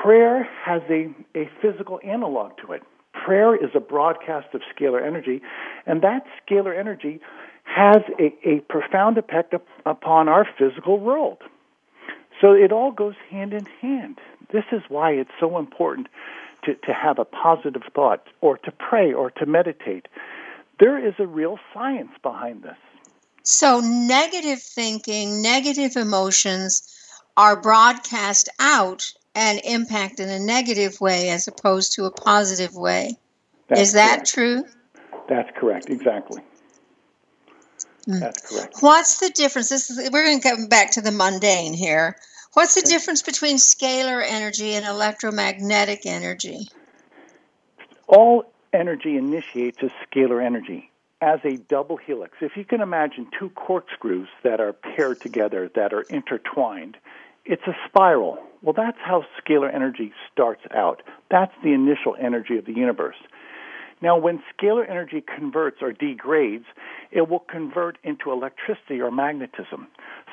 Prayer 0.02 0.48
has 0.64 0.82
a, 0.90 1.14
a 1.38 1.48
physical 1.62 2.00
analog 2.04 2.52
to 2.66 2.72
it. 2.72 2.82
Prayer 3.12 3.54
is 3.54 3.70
a 3.74 3.80
broadcast 3.80 4.48
of 4.54 4.60
scalar 4.74 5.04
energy, 5.04 5.42
and 5.86 6.02
that 6.02 6.24
scalar 6.42 6.78
energy 6.78 7.20
has 7.74 8.02
a, 8.18 8.34
a 8.48 8.60
profound 8.68 9.16
effect 9.16 9.54
up, 9.54 9.66
upon 9.86 10.28
our 10.28 10.46
physical 10.58 10.98
world. 10.98 11.38
So 12.40 12.52
it 12.52 12.72
all 12.72 12.90
goes 12.90 13.14
hand 13.30 13.52
in 13.52 13.66
hand. 13.80 14.18
This 14.52 14.64
is 14.72 14.82
why 14.88 15.12
it's 15.12 15.30
so 15.38 15.58
important 15.58 16.08
to, 16.64 16.74
to 16.74 16.92
have 16.92 17.18
a 17.18 17.24
positive 17.24 17.82
thought 17.94 18.26
or 18.40 18.58
to 18.58 18.72
pray 18.72 19.12
or 19.12 19.30
to 19.32 19.46
meditate. 19.46 20.08
There 20.80 21.04
is 21.04 21.14
a 21.18 21.26
real 21.26 21.58
science 21.72 22.12
behind 22.22 22.62
this. 22.62 22.76
So, 23.42 23.80
negative 23.80 24.60
thinking, 24.60 25.40
negative 25.40 25.96
emotions 25.96 26.82
are 27.36 27.60
broadcast 27.60 28.48
out 28.58 29.12
and 29.34 29.60
impact 29.64 30.20
in 30.20 30.28
a 30.28 30.38
negative 30.38 31.00
way 31.00 31.30
as 31.30 31.48
opposed 31.48 31.92
to 31.94 32.04
a 32.04 32.10
positive 32.10 32.74
way. 32.74 33.16
That's 33.68 33.80
Is 33.80 33.92
that 33.92 34.16
correct. 34.16 34.28
true? 34.28 34.64
That's 35.28 35.50
correct, 35.56 35.88
exactly. 35.88 36.42
Mm. 38.06 38.20
That's 38.20 38.48
correct. 38.48 38.76
What's 38.80 39.18
the 39.18 39.30
difference? 39.30 39.68
This 39.68 39.90
is, 39.90 40.10
we're 40.10 40.24
going 40.24 40.40
to 40.40 40.48
come 40.48 40.66
back 40.68 40.92
to 40.92 41.00
the 41.00 41.12
mundane 41.12 41.74
here. 41.74 42.16
What's 42.54 42.74
the 42.74 42.82
difference 42.82 43.22
between 43.22 43.56
scalar 43.56 44.24
energy 44.26 44.74
and 44.74 44.84
electromagnetic 44.84 46.04
energy? 46.04 46.68
All 48.08 48.52
energy 48.72 49.16
initiates 49.16 49.78
as 49.82 49.90
scalar 50.06 50.44
energy 50.44 50.90
as 51.20 51.38
a 51.44 51.56
double 51.56 51.96
helix. 51.96 52.38
If 52.40 52.56
you 52.56 52.64
can 52.64 52.80
imagine 52.80 53.28
two 53.38 53.50
corkscrews 53.50 54.28
that 54.42 54.60
are 54.60 54.72
paired 54.72 55.20
together, 55.20 55.70
that 55.74 55.92
are 55.92 56.02
intertwined, 56.02 56.96
it's 57.44 57.62
a 57.66 57.76
spiral. 57.86 58.38
Well, 58.62 58.72
that's 58.72 58.98
how 59.00 59.24
scalar 59.40 59.72
energy 59.72 60.12
starts 60.32 60.62
out. 60.74 61.02
That's 61.30 61.52
the 61.62 61.72
initial 61.72 62.16
energy 62.18 62.58
of 62.58 62.64
the 62.64 62.74
universe. 62.74 63.16
Now, 64.02 64.16
when 64.18 64.42
scalar 64.52 64.88
energy 64.88 65.22
converts 65.22 65.78
or 65.82 65.92
degrades, 65.92 66.64
it 67.10 67.28
will 67.28 67.40
convert 67.40 67.98
into 68.02 68.32
electricity 68.32 69.00
or 69.00 69.10
magnetism. 69.10 69.88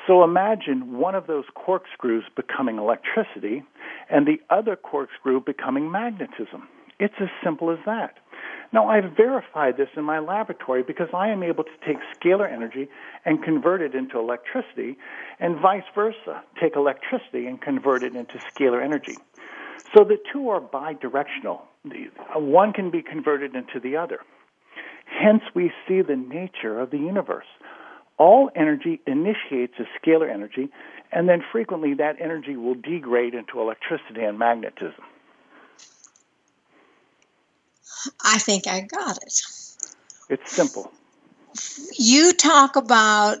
So 0.06 0.24
imagine 0.24 0.96
one 0.98 1.14
of 1.14 1.26
those 1.26 1.44
corkscrews 1.54 2.24
becoming 2.34 2.78
electricity 2.78 3.62
and 4.08 4.26
the 4.26 4.40
other 4.48 4.74
corkscrew 4.74 5.40
becoming 5.44 5.90
magnetism. 5.90 6.66
It's 6.98 7.14
as 7.20 7.28
simple 7.44 7.70
as 7.70 7.78
that. 7.84 8.16
Now, 8.72 8.88
I've 8.88 9.16
verified 9.16 9.76
this 9.76 9.88
in 9.96 10.04
my 10.04 10.18
laboratory 10.18 10.82
because 10.82 11.08
I 11.14 11.28
am 11.28 11.42
able 11.42 11.64
to 11.64 11.70
take 11.86 11.96
scalar 12.18 12.50
energy 12.50 12.88
and 13.24 13.42
convert 13.42 13.80
it 13.80 13.94
into 13.94 14.18
electricity, 14.18 14.98
and 15.40 15.58
vice 15.58 15.84
versa, 15.94 16.42
take 16.60 16.76
electricity 16.76 17.46
and 17.46 17.60
convert 17.60 18.02
it 18.02 18.14
into 18.14 18.38
scalar 18.38 18.84
energy. 18.84 19.16
So 19.96 20.04
the 20.04 20.18
two 20.32 20.50
are 20.50 20.60
bidirectional. 20.60 21.62
Uh, 21.86 22.40
one 22.40 22.72
can 22.72 22.90
be 22.90 23.02
converted 23.02 23.54
into 23.54 23.80
the 23.80 23.96
other. 23.96 24.20
Hence, 25.06 25.42
we 25.54 25.72
see 25.86 26.02
the 26.02 26.16
nature 26.16 26.78
of 26.78 26.90
the 26.90 26.98
universe. 26.98 27.46
All 28.18 28.50
energy 28.54 29.00
initiates 29.06 29.74
as 29.78 29.86
scalar 30.02 30.30
energy, 30.32 30.68
and 31.12 31.28
then 31.28 31.42
frequently 31.52 31.94
that 31.94 32.16
energy 32.20 32.56
will 32.56 32.74
degrade 32.74 33.34
into 33.34 33.60
electricity 33.60 34.22
and 34.22 34.38
magnetism. 34.38 35.04
I 38.24 38.38
think 38.38 38.66
I 38.66 38.82
got 38.82 39.16
it. 39.18 39.40
It's 40.30 40.52
simple. 40.52 40.92
You 41.98 42.32
talk 42.32 42.76
about 42.76 43.38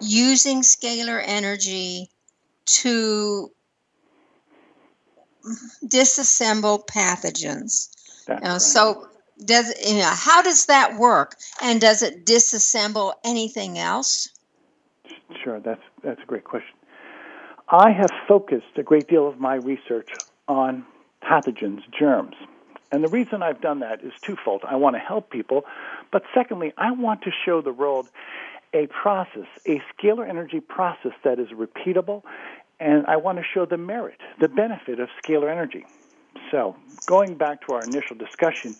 using 0.00 0.62
scalar 0.62 1.22
energy 1.24 2.08
to 2.66 3.50
disassemble 5.84 6.86
pathogens. 6.86 7.90
Uh, 8.28 8.58
so 8.58 9.08
does 9.44 9.72
you 9.86 9.98
know 9.98 10.12
how 10.14 10.42
does 10.42 10.66
that 10.66 10.98
work? 10.98 11.36
And 11.62 11.80
does 11.80 12.02
it 12.02 12.24
disassemble 12.24 13.14
anything 13.24 13.78
else? 13.78 14.28
Sure 15.42 15.60
that's 15.60 15.82
that's 16.02 16.22
a 16.22 16.26
great 16.26 16.44
question. 16.44 16.74
I 17.68 17.90
have 17.90 18.10
focused 18.28 18.76
a 18.76 18.82
great 18.82 19.08
deal 19.08 19.26
of 19.26 19.40
my 19.40 19.56
research 19.56 20.10
on 20.48 20.84
pathogens 21.22 21.80
germs. 21.98 22.36
And 22.92 23.02
the 23.02 23.08
reason 23.08 23.42
i've 23.42 23.60
done 23.60 23.80
that 23.80 24.04
is 24.04 24.12
twofold. 24.22 24.62
I 24.66 24.76
want 24.76 24.94
to 24.96 25.00
help 25.00 25.30
people 25.30 25.64
but 26.10 26.22
secondly 26.32 26.72
i 26.78 26.92
want 26.92 27.22
to 27.22 27.30
show 27.44 27.60
the 27.60 27.72
world 27.72 28.08
a 28.72 28.86
process 28.86 29.46
a 29.66 29.82
scalar 29.92 30.28
energy 30.28 30.60
process 30.60 31.12
that 31.24 31.38
is 31.38 31.48
repeatable 31.48 32.22
and 32.84 33.06
I 33.06 33.16
want 33.16 33.38
to 33.38 33.44
show 33.54 33.64
the 33.64 33.78
merit, 33.78 34.20
the 34.40 34.48
benefit 34.48 35.00
of 35.00 35.08
scalar 35.24 35.50
energy. 35.50 35.86
So, 36.50 36.76
going 37.06 37.36
back 37.36 37.66
to 37.66 37.72
our 37.72 37.82
initial 37.82 38.14
discussion, 38.14 38.76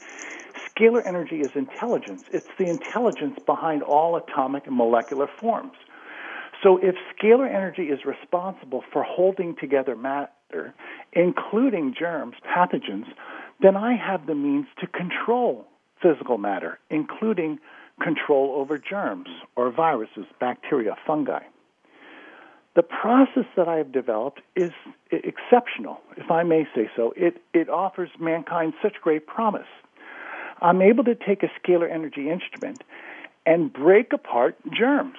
scalar 0.68 1.02
energy 1.06 1.36
is 1.36 1.50
intelligence. 1.54 2.22
It's 2.30 2.46
the 2.58 2.68
intelligence 2.68 3.38
behind 3.46 3.82
all 3.82 4.16
atomic 4.16 4.66
and 4.66 4.76
molecular 4.76 5.26
forms. 5.40 5.72
So, 6.62 6.76
if 6.76 6.96
scalar 7.16 7.48
energy 7.48 7.84
is 7.84 8.00
responsible 8.04 8.84
for 8.92 9.02
holding 9.02 9.56
together 9.56 9.96
matter, 9.96 10.74
including 11.14 11.94
germs, 11.98 12.34
pathogens, 12.46 13.06
then 13.62 13.74
I 13.74 13.96
have 13.96 14.26
the 14.26 14.34
means 14.34 14.66
to 14.80 14.86
control 14.86 15.66
physical 16.02 16.36
matter, 16.36 16.78
including 16.90 17.58
control 18.02 18.54
over 18.56 18.76
germs 18.76 19.28
or 19.56 19.70
viruses, 19.72 20.26
bacteria, 20.40 20.94
fungi. 21.06 21.40
The 22.74 22.82
process 22.82 23.44
that 23.56 23.68
I 23.68 23.76
have 23.76 23.92
developed 23.92 24.40
is 24.56 24.72
exceptional, 25.12 26.00
if 26.16 26.30
I 26.30 26.42
may 26.42 26.66
say 26.74 26.90
so. 26.96 27.12
It, 27.16 27.40
it 27.52 27.68
offers 27.68 28.10
mankind 28.18 28.74
such 28.82 29.00
great 29.00 29.26
promise. 29.26 29.68
I'm 30.60 30.82
able 30.82 31.04
to 31.04 31.14
take 31.14 31.42
a 31.42 31.50
scalar 31.60 31.90
energy 31.90 32.30
instrument 32.30 32.82
and 33.46 33.72
break 33.72 34.12
apart 34.12 34.56
germs. 34.72 35.18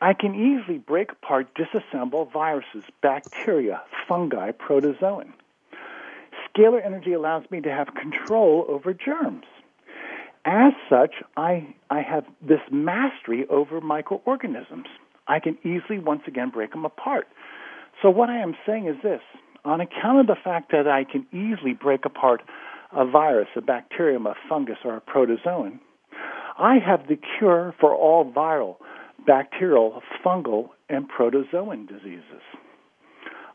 I 0.00 0.14
can 0.14 0.34
easily 0.34 0.78
break 0.78 1.12
apart, 1.12 1.54
disassemble 1.54 2.32
viruses, 2.32 2.82
bacteria, 3.02 3.82
fungi, 4.08 4.50
protozoan. 4.50 5.32
Scalar 6.48 6.84
energy 6.84 7.12
allows 7.12 7.48
me 7.52 7.60
to 7.60 7.70
have 7.70 7.94
control 7.94 8.66
over 8.68 8.92
germs. 8.92 9.44
As 10.44 10.72
such, 10.90 11.14
I, 11.36 11.72
I 11.88 12.00
have 12.00 12.24
this 12.40 12.60
mastery 12.70 13.46
over 13.48 13.80
microorganisms. 13.80 14.86
I 15.32 15.40
can 15.40 15.56
easily 15.64 15.98
once 15.98 16.22
again 16.26 16.50
break 16.50 16.72
them 16.72 16.84
apart. 16.84 17.26
So 18.02 18.10
what 18.10 18.28
I 18.28 18.38
am 18.38 18.54
saying 18.66 18.86
is 18.86 18.96
this 19.02 19.22
on 19.64 19.80
account 19.80 20.20
of 20.20 20.26
the 20.26 20.36
fact 20.42 20.72
that 20.72 20.86
I 20.86 21.04
can 21.04 21.26
easily 21.32 21.72
break 21.72 22.04
apart 22.04 22.42
a 22.94 23.06
virus, 23.06 23.48
a 23.56 23.62
bacterium, 23.62 24.26
a 24.26 24.34
fungus, 24.48 24.76
or 24.84 24.96
a 24.96 25.00
protozoan, 25.00 25.78
I 26.58 26.74
have 26.84 27.08
the 27.08 27.18
cure 27.38 27.74
for 27.80 27.94
all 27.94 28.30
viral, 28.30 28.76
bacterial, 29.26 30.02
fungal, 30.24 30.70
and 30.90 31.08
protozoan 31.08 31.88
diseases. 31.88 32.42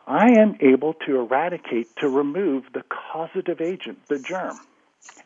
I 0.07 0.39
am 0.39 0.57
able 0.61 0.93
to 1.05 1.19
eradicate, 1.19 1.95
to 1.97 2.09
remove 2.09 2.63
the 2.73 2.83
causative 2.83 3.61
agent, 3.61 3.99
the 4.07 4.17
germ. 4.17 4.57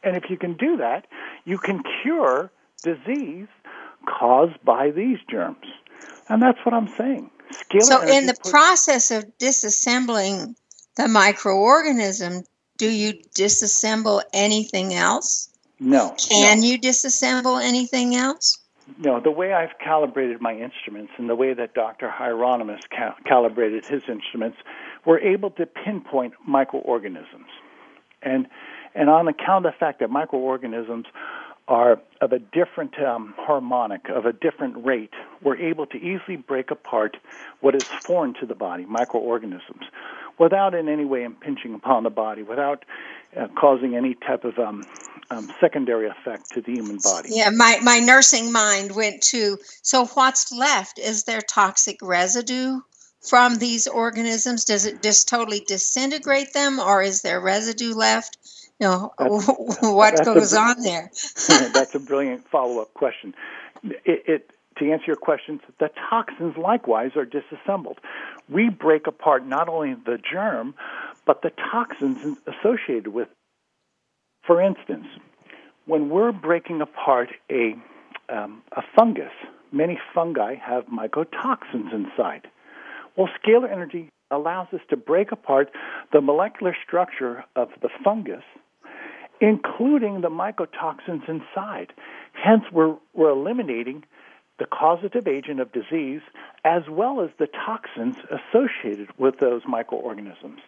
And 0.04 0.18
if 0.18 0.24
you 0.30 0.38
can 0.38 0.58
do 0.58 0.78
that, 0.78 1.06
you 1.46 1.58
can 1.58 1.84
cure 2.02 2.52
disease 2.84 3.48
caused 4.06 4.64
by 4.66 4.92
these 4.92 5.20
germs. 5.30 5.68
And 6.32 6.42
that's 6.42 6.60
what 6.66 6.74
I'm 6.74 6.88
saying. 6.98 7.30
Scalar 7.52 7.82
so, 7.82 8.02
in 8.08 8.26
the 8.26 8.38
process 8.50 9.12
of 9.12 9.26
disassembling 9.38 10.56
the 10.96 11.04
microorganism, 11.04 12.46
do 12.78 12.90
you 12.90 13.16
disassemble 13.36 14.22
anything 14.32 14.94
else? 14.94 15.50
No. 15.82 16.16
Can 16.18 16.62
no. 16.62 16.66
you 16.66 16.80
disassemble 16.80 17.62
anything 17.62 18.16
else? 18.16 18.60
No. 18.98 19.20
The 19.20 19.30
way 19.30 19.52
I've 19.52 19.78
calibrated 19.84 20.40
my 20.40 20.54
instruments 20.54 21.12
and 21.18 21.30
the 21.30 21.36
way 21.36 21.54
that 21.54 21.74
Dr. 21.74 22.10
Hieronymus 22.10 22.80
cal- 22.90 23.18
calibrated 23.26 23.86
his 23.86 24.04
instruments, 24.08 24.58
we're 25.06 25.20
able 25.20 25.52
to 25.52 25.66
pinpoint 25.66 26.34
microorganisms. 26.48 27.50
And 28.22 28.48
and 28.96 29.10
on 29.10 29.28
account 29.28 29.66
of 29.66 29.74
the 29.74 29.78
fact 29.78 30.00
that 30.00 30.10
microorganisms 30.10 31.08
are 31.72 32.02
of 32.20 32.34
a 32.34 32.40
different 32.40 33.00
um, 33.00 33.34
harmonic, 33.38 34.10
of 34.10 34.26
a 34.26 34.34
different 34.34 34.86
rate, 34.86 35.14
we're 35.42 35.56
able 35.56 35.86
to 35.86 35.98
easily 35.98 36.36
break 36.36 36.70
apart 36.70 37.16
what 37.62 37.74
is 37.74 37.84
foreign 37.84 38.34
to 38.42 38.46
the 38.46 38.54
body, 38.54 38.86
microorganisms, 38.86 39.86
without 40.38 40.76
in 40.76 40.90
any 40.90 41.06
way 41.06 41.24
impinging 41.24 41.74
upon 41.74 42.04
the 42.04 42.10
body, 42.10 42.44
without 42.44 42.84
uh, 43.40 43.48
causing 43.58 43.96
any 43.96 44.16
type 44.16 44.44
of 44.44 44.60
um, 44.60 44.84
um, 45.30 45.50
secondary 45.62 46.10
effect 46.10 46.52
to 46.52 46.62
the 46.62 46.74
human 46.74 46.98
body. 46.98 47.30
Yeah, 47.32 47.50
my, 47.52 47.80
my 47.82 48.00
nursing 48.00 48.52
mind 48.52 48.94
went 48.94 49.22
to 49.24 49.58
so 49.82 50.06
what's 50.08 50.52
left? 50.52 51.00
Is 51.00 51.24
there 51.24 51.40
toxic 51.40 52.00
residue 52.02 52.82
from 53.22 53.60
these 53.60 53.88
organisms? 53.88 54.66
Does 54.66 54.86
it 54.86 55.02
just 55.02 55.30
totally 55.30 55.62
disintegrate 55.62 56.52
them, 56.52 56.80
or 56.80 57.02
is 57.02 57.22
there 57.22 57.40
residue 57.40 57.94
left? 57.94 58.38
Know, 58.82 59.14
what 59.20 60.26
goes 60.26 60.54
a, 60.54 60.60
on 60.60 60.82
there? 60.82 61.10
that's 61.74 61.96
a 61.96 62.00
brilliant 62.00 62.48
follow-up 62.50 62.94
question. 62.94 63.34
It, 63.84 64.24
it, 64.28 64.52
to 64.78 64.92
answer 64.92 65.06
your 65.08 65.16
questions, 65.16 65.62
the 65.80 65.90
toxins 66.10 66.58
likewise 66.58 67.12
are 67.16 67.26
disassembled. 67.26 68.00
We 68.50 68.70
break 68.70 69.08
apart 69.08 69.46
not 69.46 69.70
only 69.70 69.94
the 69.94 70.18
germ, 70.18 70.74
but 71.26 71.42
the 71.42 71.52
toxins 71.72 72.38
associated 72.48 73.10
with. 73.10 73.28
For 74.46 74.62
instance, 74.62 75.06
when 75.86 76.10
we're 76.10 76.32
breaking 76.32 76.82
apart 76.82 77.30
a 77.52 77.76
um, 78.30 78.62
a 78.72 78.82
fungus, 78.96 79.32
many 79.72 80.00
fungi 80.14 80.56
have 80.56 80.86
mycotoxins 80.86 81.94
inside. 81.94 82.48
Well, 83.18 83.30
scalar 83.44 83.70
energy 83.70 84.10
allows 84.32 84.68
us 84.74 84.80
to 84.90 84.96
break 84.96 85.32
apart 85.32 85.70
the 86.14 86.22
molecular 86.22 86.76
structure 86.86 87.44
of 87.56 87.70
the 87.82 87.90
fungus 88.04 88.44
including 89.42 90.22
the 90.22 90.30
mycotoxins 90.30 91.28
inside. 91.28 91.92
Hence, 92.34 92.64
we're, 92.72 92.96
we're 93.14 93.32
eliminating 93.32 94.06
the 94.60 94.66
causative 94.66 95.28
agent 95.28 95.60
of 95.60 95.72
disease 95.72 96.22
as 96.64 96.84
well 96.90 97.22
as 97.22 97.32
the 97.40 97.48
toxins 97.48 98.16
associated 98.30 99.10
with 99.18 99.40
those 99.40 99.64
microorganisms. 99.68 100.60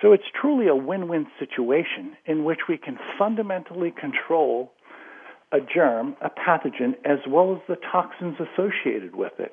So 0.00 0.12
it's 0.12 0.24
truly 0.40 0.66
a 0.68 0.74
win 0.74 1.08
win 1.08 1.26
situation 1.38 2.16
in 2.24 2.44
which 2.44 2.60
we 2.68 2.78
can 2.78 2.98
fundamentally 3.18 3.90
control 3.90 4.72
a 5.52 5.58
germ, 5.60 6.16
a 6.22 6.30
pathogen, 6.30 6.94
as 7.04 7.18
well 7.28 7.54
as 7.54 7.60
the 7.68 7.76
toxins 7.76 8.36
associated 8.38 9.14
with 9.16 9.32
it. 9.38 9.52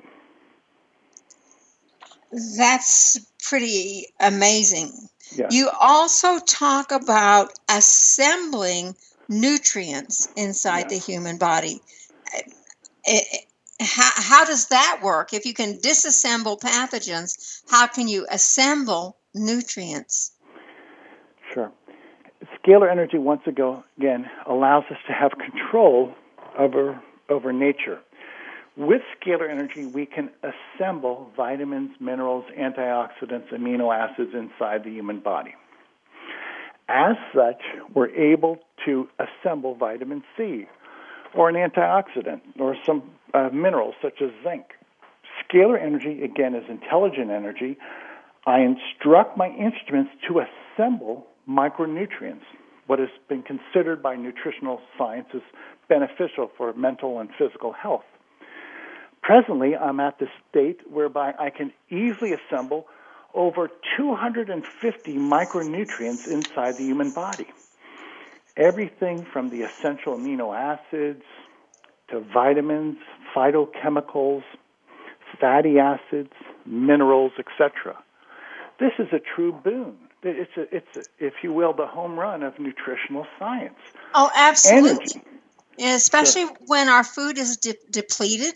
That's 2.58 3.18
pretty 3.48 4.08
amazing. 4.20 4.92
Yes. 5.36 5.54
You 5.54 5.70
also 5.80 6.40
talk 6.40 6.92
about 6.92 7.54
assembling 7.70 8.96
nutrients 9.28 10.28
inside 10.36 10.90
the 10.90 10.98
human 10.98 11.38
body. 11.38 11.82
It- 12.34 12.54
it- 13.06 13.46
how, 13.78 14.10
how 14.16 14.46
does 14.46 14.68
that 14.70 15.02
work? 15.04 15.34
If 15.34 15.46
you 15.46 15.54
can 15.54 15.80
disassemble 15.80 16.60
pathogens, 16.60 17.62
how 17.70 17.88
can 17.88 18.08
you 18.08 18.26
assemble 18.32 19.18
nutrients? 19.34 20.32
Sure. 21.54 21.72
Scalar 22.58 22.90
energy, 22.90 23.18
once 23.18 23.42
ago, 23.48 23.84
again, 23.98 24.30
allows 24.48 24.86
us 24.90 24.98
to 25.08 25.14
have 25.14 25.32
control 25.32 26.14
over, 26.58 27.02
over 27.30 27.52
nature. 27.52 28.00
With 28.78 29.02
scalar 29.18 29.50
energy, 29.50 29.86
we 29.86 30.06
can 30.06 30.30
assemble 30.44 31.32
vitamins, 31.38 31.92
minerals, 32.02 32.44
antioxidants, 32.60 33.50
amino 33.54 33.96
acids 33.96 34.32
inside 34.34 34.84
the 34.84 34.92
human 34.92 35.22
body. 35.22 35.56
As 36.90 37.16
such, 37.34 37.62
we're 37.94 38.10
able 38.10 38.60
to 38.86 39.08
assemble 39.18 39.76
vitamin 39.76 40.24
C 40.36 40.68
or 41.34 41.48
an 41.50 41.56
antioxidant 41.56 42.42
or 42.60 42.76
some 42.86 43.04
uh, 43.34 43.50
minerals 43.52 43.96
such 44.02 44.22
as 44.22 44.30
zinc. 44.44 44.66
Scalar 45.44 45.82
energy, 45.82 46.24
again, 46.24 46.54
is 46.54 46.64
intelligent 46.70 47.32
energy. 47.32 47.78
I 48.46 48.60
instruct 48.60 49.38
my 49.38 49.48
instruments 49.48 50.12
to 50.28 50.42
assemble 50.42 51.28
micronutrients, 51.48 52.44
what 52.88 53.00
has 53.00 53.10
been 53.30 53.42
considered 53.42 54.04
by 54.04 54.16
nutritional 54.16 54.82
science 54.98 55.28
as 55.34 55.42
beneficial 55.88 56.52
for 56.58 56.74
mental 56.74 57.20
and 57.20 57.30
physical 57.38 57.72
health. 57.72 58.04
Presently, 59.26 59.76
I'm 59.76 60.00
at 60.00 60.20
the 60.20 60.28
state 60.48 60.82
whereby 60.88 61.34
I 61.40 61.50
can 61.50 61.74
easily 61.90 62.34
assemble 62.34 62.86
over 63.34 63.72
250 63.98 65.14
micronutrients 65.14 66.28
inside 66.28 66.78
the 66.78 66.84
human 66.84 67.10
body. 67.10 67.48
Everything 68.56 69.26
from 69.34 69.50
the 69.50 69.64
essential 69.64 70.16
amino 70.16 70.56
acids 70.56 71.24
to 72.12 72.24
vitamins, 72.32 72.98
phytochemicals, 73.36 74.44
fatty 75.42 75.80
acids, 75.80 76.34
minerals, 76.68 77.32
etc. 77.40 77.98
This 78.80 78.92
is 79.00 79.08
a 79.12 79.20
true 79.36 79.52
boon. 79.52 79.96
It's, 80.22 80.52
a, 80.56 80.76
it's 80.76 80.96
a, 80.96 81.26
if 81.26 81.34
you 81.42 81.52
will, 81.52 81.74
the 81.74 81.88
home 81.88 82.18
run 82.18 82.44
of 82.44 82.60
nutritional 82.60 83.26
science. 83.40 83.74
Oh, 84.14 84.30
absolutely. 84.36 85.08
Energy. 85.16 85.96
Especially 85.96 86.46
when 86.68 86.90
our 86.90 87.04
food 87.04 87.38
is 87.38 87.58
de- 87.58 87.76
depleted, 87.90 88.54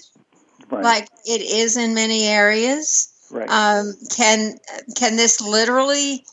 Right. 0.71 0.83
like 0.83 1.07
it 1.25 1.41
is 1.41 1.77
in 1.77 1.93
many 1.93 2.27
areas. 2.27 3.09
right. 3.31 3.49
Um, 3.49 3.93
can 4.11 4.57
can 4.95 5.15
this 5.15 5.41
literally 5.41 6.25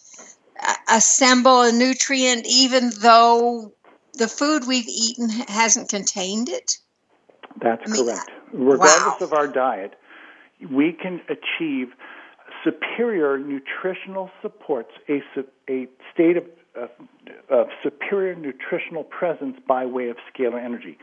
uh, 0.62 0.74
assemble 0.88 1.62
a 1.62 1.72
nutrient 1.72 2.46
even 2.46 2.90
though 3.00 3.72
the 4.14 4.28
food 4.28 4.66
we've 4.66 4.88
eaten 4.88 5.28
hasn't 5.28 5.88
contained 5.88 6.48
it? 6.48 6.78
That's 7.60 7.82
I 7.86 7.92
mean, 7.92 8.06
correct. 8.06 8.30
Regardless 8.52 9.20
wow. 9.20 9.26
of 9.26 9.32
our 9.32 9.48
diet, 9.48 9.94
we 10.70 10.92
can 10.92 11.20
achieve 11.28 11.88
superior 12.64 13.38
nutritional 13.38 14.30
supports, 14.42 14.90
a, 15.08 15.20
a 15.70 15.86
state 16.12 16.36
of, 16.36 16.44
of, 16.74 16.90
of 17.50 17.66
superior 17.82 18.34
nutritional 18.34 19.04
presence 19.04 19.56
by 19.66 19.86
way 19.86 20.08
of 20.08 20.16
scalar 20.32 20.62
energy. 20.62 20.98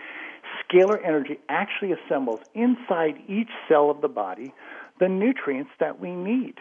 Scalar 0.68 1.00
energy 1.06 1.40
actually 1.50 1.94
assembles 1.94 2.40
inside 2.54 3.16
each 3.28 3.50
cell 3.68 3.90
of 3.90 4.02
the 4.02 4.08
body 4.08 4.54
the 5.00 5.10
nutrients 5.10 5.72
that 5.80 6.00
we 6.00 6.12
need. 6.12 6.56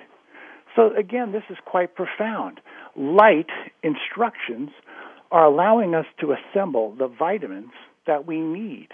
So, 0.75 0.95
again, 0.97 1.33
this 1.33 1.43
is 1.51 1.59
quite 1.65 1.95
profound. 1.95 2.61
Light 2.97 3.51
instructions 3.83 4.71
are 5.31 5.45
allowing 5.45 5.95
us 5.95 6.07
to 6.21 6.33
assemble 6.33 6.95
the 6.95 7.09
vitamins 7.09 7.73
that 8.07 8.27
we 8.27 8.41
need 8.41 8.89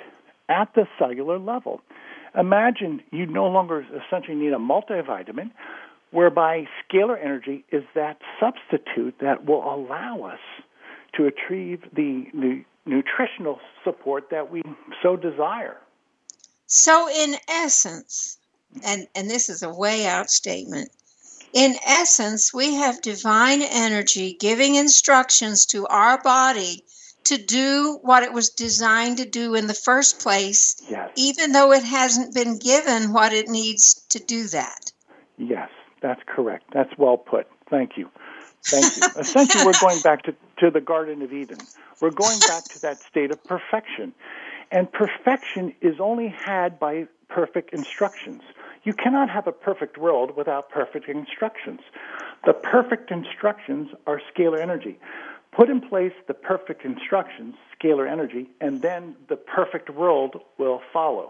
at 0.49 0.75
the 0.75 0.87
cellular 0.99 1.39
level. 1.39 1.81
Imagine 2.39 3.01
you 3.11 3.27
no 3.27 3.47
longer 3.47 3.87
essentially 4.07 4.37
need 4.37 4.53
a 4.53 4.57
multivitamin, 4.57 5.51
whereby 6.11 6.65
scalar 6.85 7.23
energy 7.23 7.65
is 7.71 7.85
that 7.95 8.19
substitute 8.41 9.15
that 9.21 9.45
will 9.45 9.63
allow 9.63 10.23
us 10.23 10.41
to 11.17 11.27
achieve 11.27 11.83
the, 11.95 12.25
the 12.33 12.65
nutritional 12.89 13.61
support 13.85 14.31
that 14.31 14.51
we 14.51 14.63
so 15.03 15.17
desire. 15.17 15.77
So, 16.67 17.09
in 17.09 17.35
essence, 17.49 18.39
and, 18.85 19.07
and 19.15 19.31
this 19.31 19.49
is 19.49 19.63
a 19.63 19.73
way 19.73 20.07
out 20.07 20.31
statement, 20.31 20.91
in 21.53 21.75
essence, 21.87 22.53
we 22.53 22.75
have 22.75 23.01
divine 23.01 23.63
energy 23.63 24.37
giving 24.39 24.75
instructions 24.75 25.67
to 25.67 25.87
our 25.87 26.21
body 26.23 26.85
to 27.25 27.39
do 27.39 27.99
what 28.03 28.23
it 28.23 28.33
was 28.33 28.51
designed 28.51 29.19
to 29.19 29.25
do 29.27 29.55
in 29.55 29.67
the 29.67 29.75
first 29.75 30.21
place, 30.21 30.77
Yes. 30.89 31.11
even 31.17 31.53
though 31.53 31.73
it 31.73 31.85
hasn't 31.85 32.35
been 32.35 32.59
given 32.59 33.13
what 33.13 33.33
it 33.33 33.49
needs 33.49 34.07
to 34.11 34.19
do 34.19 34.49
that. 34.49 34.93
Yes, 35.37 35.69
that's 36.01 36.21
correct. 36.27 36.65
That's 36.73 36.97
well 36.99 37.17
put. 37.17 37.47
Thank 37.71 37.97
you. 37.97 38.11
Thank 38.65 38.97
you. 38.97 39.03
Essentially, 39.21 39.65
we're 39.65 39.79
going 39.81 40.01
back 40.01 40.23
to, 40.23 40.35
to 40.61 40.71
the 40.71 40.81
Garden 40.81 41.23
of 41.23 41.33
Eden. 41.33 41.67
We're 42.01 42.11
going 42.11 42.41
back 42.41 42.73
to 42.75 42.79
that 42.81 43.01
state 43.11 43.31
of 43.31 43.43
perfection. 43.45 44.13
And 44.71 44.91
perfection 44.93 45.75
is 45.81 45.97
only 45.99 46.29
had 46.29 46.79
by 46.79 47.07
perfect 47.29 47.73
instructions. 47.73 48.43
You 48.85 48.93
cannot 48.93 49.31
have 49.31 49.47
a 49.47 49.53
perfect 49.53 49.99
world 49.99 50.37
without 50.37 50.71
perfect 50.71 51.09
instructions. 51.09 51.81
The 52.47 52.53
perfect 52.53 53.11
instructions 53.11 53.89
are 54.07 54.21
scalar 54.35 54.61
energy. 54.61 54.99
Put 55.53 55.71
in 55.71 55.81
place 55.81 56.13
the 56.27 56.35
perfect 56.35 56.85
instructions, 56.85 57.57
scalar 57.79 58.11
energy, 58.11 58.49
and 58.61 58.81
then 58.81 59.17
the 59.29 59.37
perfect 59.37 59.91
world 59.91 60.41
will 60.59 60.81
follow. 60.93 61.29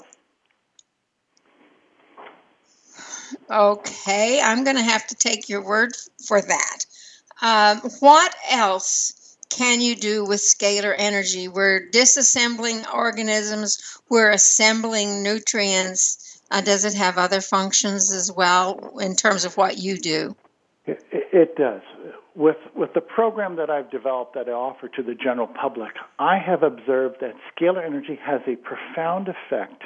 Okay, 3.51 4.41
I'm 4.43 4.65
going 4.65 4.77
to 4.77 4.83
have 4.83 5.07
to 5.07 5.15
take 5.15 5.49
your 5.49 5.65
word 5.65 5.93
for 6.27 6.41
that. 6.41 6.85
Um, 7.41 7.79
what 8.01 8.35
else 8.51 9.13
can 9.49 9.81
you 9.81 9.97
do 9.97 10.25
with 10.25 10.41
scalar 10.41 10.95
energy? 10.97 11.49
We're 11.49 11.89
disassembling 11.91 12.93
organisms, 12.93 14.01
we're 14.09 14.31
assembling 14.31 15.23
nutrients. 15.23 16.41
Uh, 16.51 16.61
does 16.61 16.85
it 16.85 16.95
have 16.95 17.19
other 17.19 17.41
functions 17.41 18.13
as 18.13 18.33
well 18.33 18.99
in 19.01 19.17
terms 19.17 19.45
of 19.45 19.57
what 19.57 19.79
you 19.79 19.99
do? 19.99 20.35
It, 20.87 21.03
it 21.13 21.57
does. 21.57 21.83
With 22.35 22.57
with 22.75 22.95
the 22.95 23.01
program 23.01 23.57
that 23.57 23.69
I've 23.69 23.91
developed 23.91 24.35
that 24.35 24.49
I 24.49 24.53
offer 24.53 24.89
to 24.89 25.03
the 25.03 25.15
general 25.15 25.49
public, 25.49 25.93
I 26.19 26.39
have 26.39 26.63
observed 26.63 27.17
that 27.21 27.35
scalar 27.51 27.85
energy 27.85 28.19
has 28.23 28.41
a 28.47 28.57
profound 28.57 29.29
effect 29.29 29.83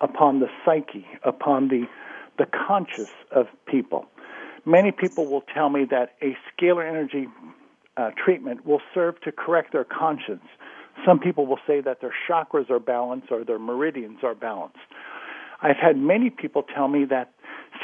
upon 0.00 0.40
the 0.40 0.48
psyche, 0.64 1.06
upon 1.22 1.68
the 1.68 1.86
the 2.38 2.46
conscious 2.66 3.10
of 3.30 3.46
people. 3.66 4.06
Many 4.64 4.92
people 4.92 5.26
will 5.26 5.44
tell 5.54 5.68
me 5.68 5.84
that 5.90 6.14
a 6.22 6.36
scalar 6.50 6.88
energy 6.88 7.28
uh, 7.96 8.10
treatment 8.22 8.64
will 8.66 8.80
serve 8.94 9.20
to 9.22 9.32
correct 9.32 9.72
their 9.72 9.84
conscience. 9.84 10.44
Some 11.06 11.18
people 11.18 11.46
will 11.46 11.58
say 11.66 11.80
that 11.80 12.00
their 12.00 12.14
chakras 12.28 12.70
are 12.70 12.78
balanced 12.80 13.28
or 13.30 13.44
their 13.44 13.58
meridians 13.58 14.18
are 14.22 14.34
balanced. 14.34 14.78
I've 15.62 15.76
had 15.76 15.96
many 15.96 16.30
people 16.30 16.62
tell 16.74 16.88
me 16.88 17.04
that 17.06 17.32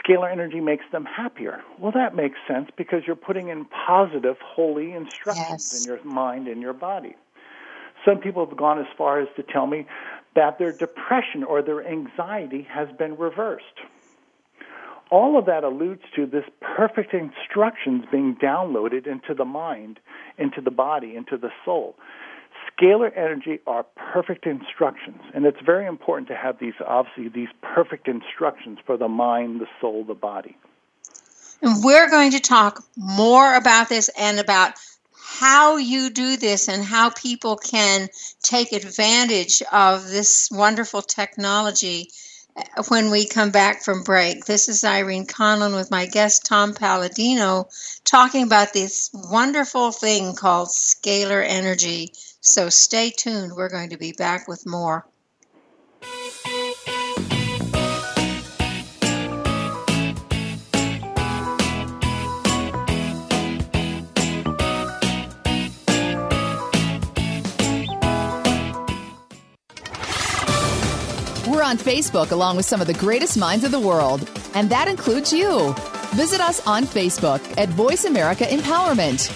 scalar 0.05 0.31
energy 0.31 0.61
makes 0.61 0.85
them 0.93 1.05
happier. 1.05 1.63
Well, 1.79 1.93
that 1.93 2.15
makes 2.15 2.37
sense 2.47 2.69
because 2.77 3.03
you're 3.07 3.17
putting 3.17 3.49
in 3.49 3.65
positive, 3.67 4.37
holy 4.45 4.93
instructions 4.93 5.73
Yes. 5.73 5.81
in 5.81 5.85
your 5.85 6.03
mind 6.05 6.49
and 6.49 6.61
your 6.61 6.73
body. 6.73 7.15
Some 8.05 8.19
people 8.19 8.47
have 8.47 8.57
gone 8.57 8.79
as 8.79 8.87
far 8.97 9.21
as 9.21 9.29
to 9.37 9.43
tell 9.43 9.67
me 9.67 9.87
that 10.35 10.59
their 10.59 10.73
depression 10.73 11.43
or 11.45 11.63
their 11.63 11.87
anxiety 11.87 12.67
has 12.71 12.89
been 12.99 13.17
reversed. 13.17 13.65
All 15.11 15.39
of 15.39 15.47
that 15.47 15.65
alludes 15.65 16.03
to 16.17 16.27
this 16.27 16.45
perfect 16.61 17.15
instructions 17.15 18.05
being 18.11 18.37
downloaded 18.37 19.07
into 19.07 19.35
the 19.35 19.45
mind, 19.45 20.01
into 20.37 20.61
the 20.61 20.71
body, 20.71 21.17
into 21.17 21.37
the 21.37 21.51
soul. 21.65 21.97
Scalar 22.71 23.11
energy 23.17 23.61
are 23.67 23.85
perfect 24.13 24.47
instructions, 24.47 25.21
and 25.35 25.47
it's 25.47 25.61
very 25.65 25.87
important 25.87 26.29
to 26.29 26.37
have 26.37 26.59
these, 26.59 26.75
obviously, 26.87 27.29
these 27.29 27.49
perfect 27.63 28.07
instructions 28.07 28.79
for 28.85 28.97
the 28.97 29.09
mind, 29.09 29.61
the 29.61 29.67
soul, 29.81 30.05
the 30.05 30.15
body. 30.15 30.57
And 31.63 31.83
we're 31.83 32.09
going 32.11 32.33
to 32.33 32.41
talk 32.41 32.85
more 32.97 33.57
about 33.57 33.89
this 33.89 34.11
and 34.17 34.39
about 34.39 34.75
how 35.21 35.77
you 35.77 36.11
do 36.11 36.37
this 36.37 36.69
and 36.69 36.85
how 36.85 37.11
people 37.11 37.57
can 37.57 38.09
take 38.43 38.73
advantage 38.73 39.63
of 39.73 40.07
this 40.09 40.49
wonderful 40.51 41.03
technology 41.03 42.11
when 42.89 43.11
we 43.11 43.27
come 43.27 43.51
back 43.51 43.83
from 43.83 44.03
break. 44.03 44.45
This 44.45 44.69
is 44.69 44.85
Irene 44.85 45.27
Conlon 45.27 45.75
with 45.75 45.91
my 45.91 46.07
guest 46.07 46.47
Tom 46.47 46.75
Paladino 46.75 47.69
talking 48.05 48.45
about 48.45 48.73
this 48.73 49.11
wonderful 49.13 49.93
thing 49.93 50.35
called 50.35 50.69
scalar 50.69 51.45
energy. 51.47 52.13
So 52.41 52.69
stay 52.69 53.11
tuned. 53.11 53.53
We're 53.55 53.69
going 53.69 53.91
to 53.91 53.99
be 53.99 54.13
back 54.13 54.49
with 54.49 54.67
more. 54.67 55.07
On 71.69 71.77
Facebook 71.77 72.31
along 72.31 72.57
with 72.57 72.65
some 72.65 72.81
of 72.81 72.87
the 72.87 72.95
greatest 72.95 73.37
minds 73.37 73.63
of 73.63 73.71
the 73.71 73.79
world, 73.79 74.29
and 74.55 74.71
that 74.71 74.89
includes 74.89 75.35
you. 75.35 75.75
Visit 76.17 76.41
us 76.41 76.67
on 76.67 76.85
Facebook 76.85 77.43
at 77.59 77.69
Voice 77.69 78.07
America 78.07 78.45
Empowerment. 78.45 79.29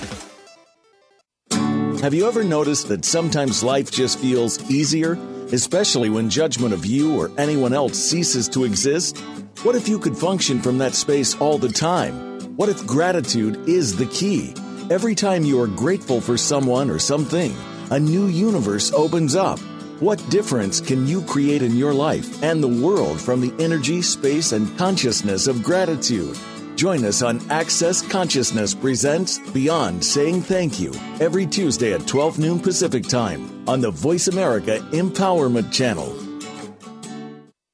Have 2.00 2.14
you 2.14 2.26
ever 2.26 2.42
noticed 2.42 2.88
that 2.88 3.04
sometimes 3.04 3.62
life 3.62 3.90
just 3.90 4.18
feels 4.18 4.58
easier, 4.70 5.18
especially 5.52 6.08
when 6.08 6.30
judgment 6.30 6.72
of 6.72 6.86
you 6.86 7.14
or 7.20 7.30
anyone 7.36 7.74
else 7.74 7.98
ceases 7.98 8.48
to 8.48 8.64
exist? 8.64 9.18
What 9.62 9.76
if 9.76 9.86
you 9.86 9.98
could 9.98 10.16
function 10.16 10.62
from 10.62 10.78
that 10.78 10.94
space 10.94 11.38
all 11.38 11.58
the 11.58 11.68
time? 11.68 12.56
What 12.56 12.70
if 12.70 12.86
gratitude 12.86 13.68
is 13.68 13.94
the 13.96 14.06
key? 14.06 14.54
Every 14.90 15.14
time 15.14 15.44
you 15.44 15.60
are 15.60 15.68
grateful 15.68 16.22
for 16.22 16.38
someone 16.38 16.88
or 16.88 16.98
something, 16.98 17.54
a 17.90 18.00
new 18.00 18.26
universe 18.26 18.90
opens 18.92 19.36
up. 19.36 19.60
What 20.02 20.18
difference 20.30 20.80
can 20.80 21.06
you 21.06 21.22
create 21.22 21.62
in 21.62 21.76
your 21.76 21.94
life 21.94 22.42
and 22.42 22.60
the 22.60 22.66
world 22.66 23.20
from 23.20 23.40
the 23.40 23.54
energy, 23.62 24.02
space, 24.02 24.50
and 24.50 24.76
consciousness 24.76 25.46
of 25.46 25.62
gratitude? 25.62 26.36
Join 26.74 27.04
us 27.04 27.22
on 27.22 27.40
Access 27.52 28.02
Consciousness 28.02 28.74
Presents 28.74 29.38
Beyond 29.52 30.04
Saying 30.04 30.42
Thank 30.42 30.80
You 30.80 30.92
every 31.20 31.46
Tuesday 31.46 31.92
at 31.92 32.04
12 32.04 32.40
noon 32.40 32.58
Pacific 32.58 33.06
Time 33.06 33.62
on 33.68 33.80
the 33.80 33.92
Voice 33.92 34.26
America 34.26 34.80
Empowerment 34.90 35.72
Channel. 35.72 36.12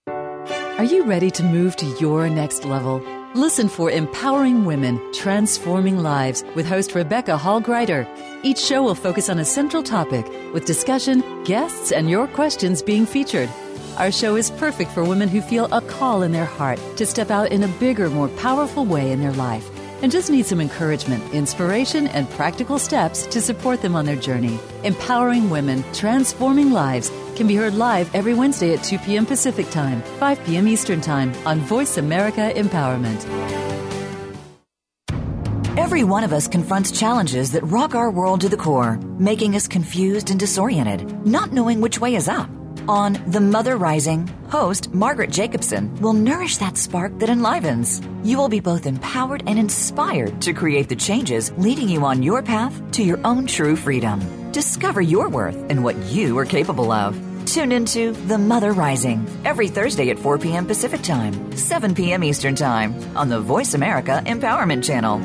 Are 0.07 0.85
you 0.85 1.05
ready 1.05 1.31
to 1.31 1.43
move 1.43 1.77
to 1.77 1.87
your 1.99 2.29
next 2.29 2.67
level? 2.67 3.01
Listen 3.39 3.69
for 3.69 3.89
Empowering 3.89 4.65
Women, 4.65 5.01
Transforming 5.13 6.03
Lives 6.03 6.43
with 6.57 6.67
host 6.67 6.97
Rebecca 6.97 7.37
Hall 7.37 7.61
Gruyter. 7.61 8.05
Each 8.43 8.59
show 8.59 8.83
will 8.83 8.97
focus 8.97 9.29
on 9.29 9.39
a 9.39 9.45
central 9.45 9.81
topic 9.81 10.27
with 10.53 10.65
discussion, 10.65 11.23
guests, 11.45 11.93
and 11.93 12.11
your 12.11 12.27
questions 12.27 12.83
being 12.83 13.07
featured. 13.07 13.49
Our 13.97 14.11
show 14.11 14.35
is 14.35 14.51
perfect 14.51 14.91
for 14.91 15.05
women 15.05 15.29
who 15.29 15.41
feel 15.41 15.67
a 15.67 15.81
call 15.81 16.23
in 16.23 16.33
their 16.33 16.47
heart 16.47 16.81
to 16.97 17.07
step 17.07 17.31
out 17.31 17.53
in 17.53 17.63
a 17.63 17.69
bigger, 17.79 18.11
more 18.11 18.27
powerful 18.27 18.85
way 18.85 19.13
in 19.13 19.21
their 19.21 19.35
life 19.35 19.71
and 20.03 20.13
just 20.13 20.31
need 20.31 20.47
some 20.47 20.61
encouragement, 20.61 21.33
inspiration, 21.33 22.09
and 22.09 22.29
practical 22.31 22.79
steps 22.79 23.27
to 23.27 23.41
support 23.41 23.83
them 23.83 23.95
on 23.95 24.05
their 24.05 24.17
journey. 24.17 24.59
Empowering 24.85 25.51
Women, 25.51 25.85
Transforming 25.93 26.71
Lives 26.71 27.11
can 27.39 27.47
be 27.47 27.55
heard 27.55 27.75
live 27.75 28.13
every 28.17 28.35
Wednesday 28.35 28.75
at 28.75 28.83
2 28.83 28.99
p.m. 28.99 29.25
Pacific 29.25 29.71
Time, 29.71 30.03
5 30.19 30.45
p.m. 30.45 30.67
Eastern 30.67 31.01
Time 31.01 31.33
on 31.47 31.61
Voice 31.61 31.97
America 31.97 32.53
Empowerment. 32.57 33.25
Every 35.79 36.03
one 36.03 36.25
of 36.25 36.33
us 36.33 36.49
confronts 36.49 36.91
challenges 36.91 37.53
that 37.53 37.63
rock 37.63 37.95
our 37.95 38.11
world 38.11 38.41
to 38.41 38.49
the 38.49 38.57
core, 38.57 38.97
making 39.21 39.55
us 39.55 39.69
confused 39.69 40.31
and 40.31 40.41
disoriented, 40.41 41.25
not 41.25 41.53
knowing 41.53 41.81
which 41.81 42.01
way 42.01 42.17
is 42.17 42.29
up. 42.29 42.51
On 42.89 43.13
The 43.29 43.41
Mother 43.41 43.77
Rising, 43.77 44.27
host 44.49 44.93
Margaret 44.93 45.31
Jacobson 45.31 45.95
will 46.01 46.15
nourish 46.15 46.57
that 46.57 46.77
spark 46.77 47.17
that 47.21 47.31
enlivens. 47.31 48.03
You 48.25 48.37
will 48.37 48.49
be 48.49 48.61
both 48.61 48.85
empowered 48.85 49.45
and 49.47 49.61
inspired 49.61 50.43
to 50.43 50.53
create 50.53 50.89
the 50.89 50.97
changes 50.97 51.53
leading 51.57 51.89
you 51.89 52.05
on 52.05 52.25
your 52.25 52.43
path 52.43 52.83
to 52.93 53.05
your 53.05 53.21
own 53.25 53.47
true 53.47 53.77
freedom. 53.77 54.21
Discover 54.51 55.03
your 55.03 55.29
worth 55.29 55.57
and 55.71 55.85
what 55.85 55.97
you 56.07 56.37
are 56.39 56.47
capable 56.47 56.91
of. 56.91 57.28
Tune 57.53 57.73
into 57.73 58.13
The 58.13 58.39
Mother 58.39 58.73
Rising 58.73 59.27
every 59.45 59.69
Thursday 59.69 60.11
at 60.11 60.19
4 60.19 60.39
p.m. 60.39 60.67
Pacific 60.67 61.03
Time, 61.03 61.57
7 61.57 61.95
p.m. 61.95 62.23
Eastern 62.23 62.55
Time 62.55 62.95
on 63.17 63.29
the 63.29 63.41
Voice 63.41 63.75
America 63.75 64.23
Empowerment 64.27 64.85
Channel. 64.85 65.19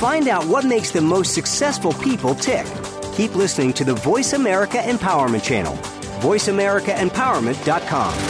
Find 0.00 0.28
out 0.28 0.46
what 0.46 0.64
makes 0.64 0.90
the 0.90 1.00
most 1.00 1.34
successful 1.34 1.92
people 1.94 2.34
tick 2.34 2.66
keep 3.20 3.34
listening 3.34 3.74
to 3.74 3.84
the 3.84 3.94
Voice 3.94 4.32
America 4.32 4.78
Empowerment 4.78 5.44
Channel. 5.44 5.74
VoiceAmericaEmpowerment.com. 6.22 8.29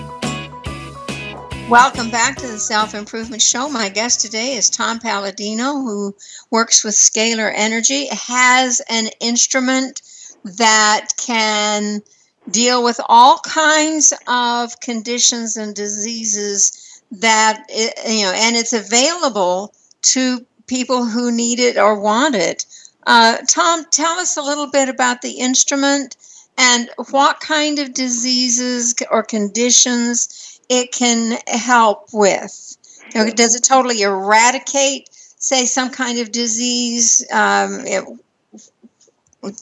Welcome 1.71 2.09
back 2.09 2.35
to 2.35 2.47
the 2.47 2.59
Self 2.59 2.93
Improvement 2.93 3.41
Show. 3.41 3.69
My 3.69 3.87
guest 3.87 4.19
today 4.19 4.55
is 4.55 4.69
Tom 4.69 4.99
Paladino, 4.99 5.75
who 5.75 6.13
works 6.49 6.83
with 6.83 6.95
Scalar 6.95 7.49
Energy, 7.55 8.07
has 8.11 8.81
an 8.89 9.07
instrument 9.21 10.01
that 10.43 11.11
can 11.15 12.01
deal 12.49 12.83
with 12.83 12.99
all 13.07 13.39
kinds 13.39 14.11
of 14.27 14.81
conditions 14.81 15.55
and 15.55 15.73
diseases 15.73 17.01
that 17.09 17.63
you 17.69 18.23
know, 18.23 18.33
and 18.35 18.57
it's 18.57 18.73
available 18.73 19.73
to 20.01 20.45
people 20.67 21.05
who 21.05 21.31
need 21.31 21.61
it 21.61 21.77
or 21.77 21.97
want 21.97 22.35
it. 22.35 22.65
Uh, 23.07 23.37
Tom, 23.47 23.85
tell 23.91 24.19
us 24.19 24.35
a 24.35 24.41
little 24.41 24.67
bit 24.67 24.89
about 24.89 25.21
the 25.21 25.39
instrument 25.39 26.17
and 26.57 26.89
what 27.11 27.39
kind 27.39 27.79
of 27.79 27.93
diseases 27.93 28.93
or 29.09 29.23
conditions 29.23 30.40
it 30.71 30.93
can 30.93 31.37
help 31.47 32.07
with. 32.13 32.77
Does 33.11 33.55
it 33.55 33.63
totally 33.65 34.03
eradicate, 34.03 35.09
say, 35.11 35.65
some 35.65 35.89
kind 35.89 36.17
of 36.19 36.31
disease? 36.31 37.27
Um, 37.29 37.81
it, 37.83 38.05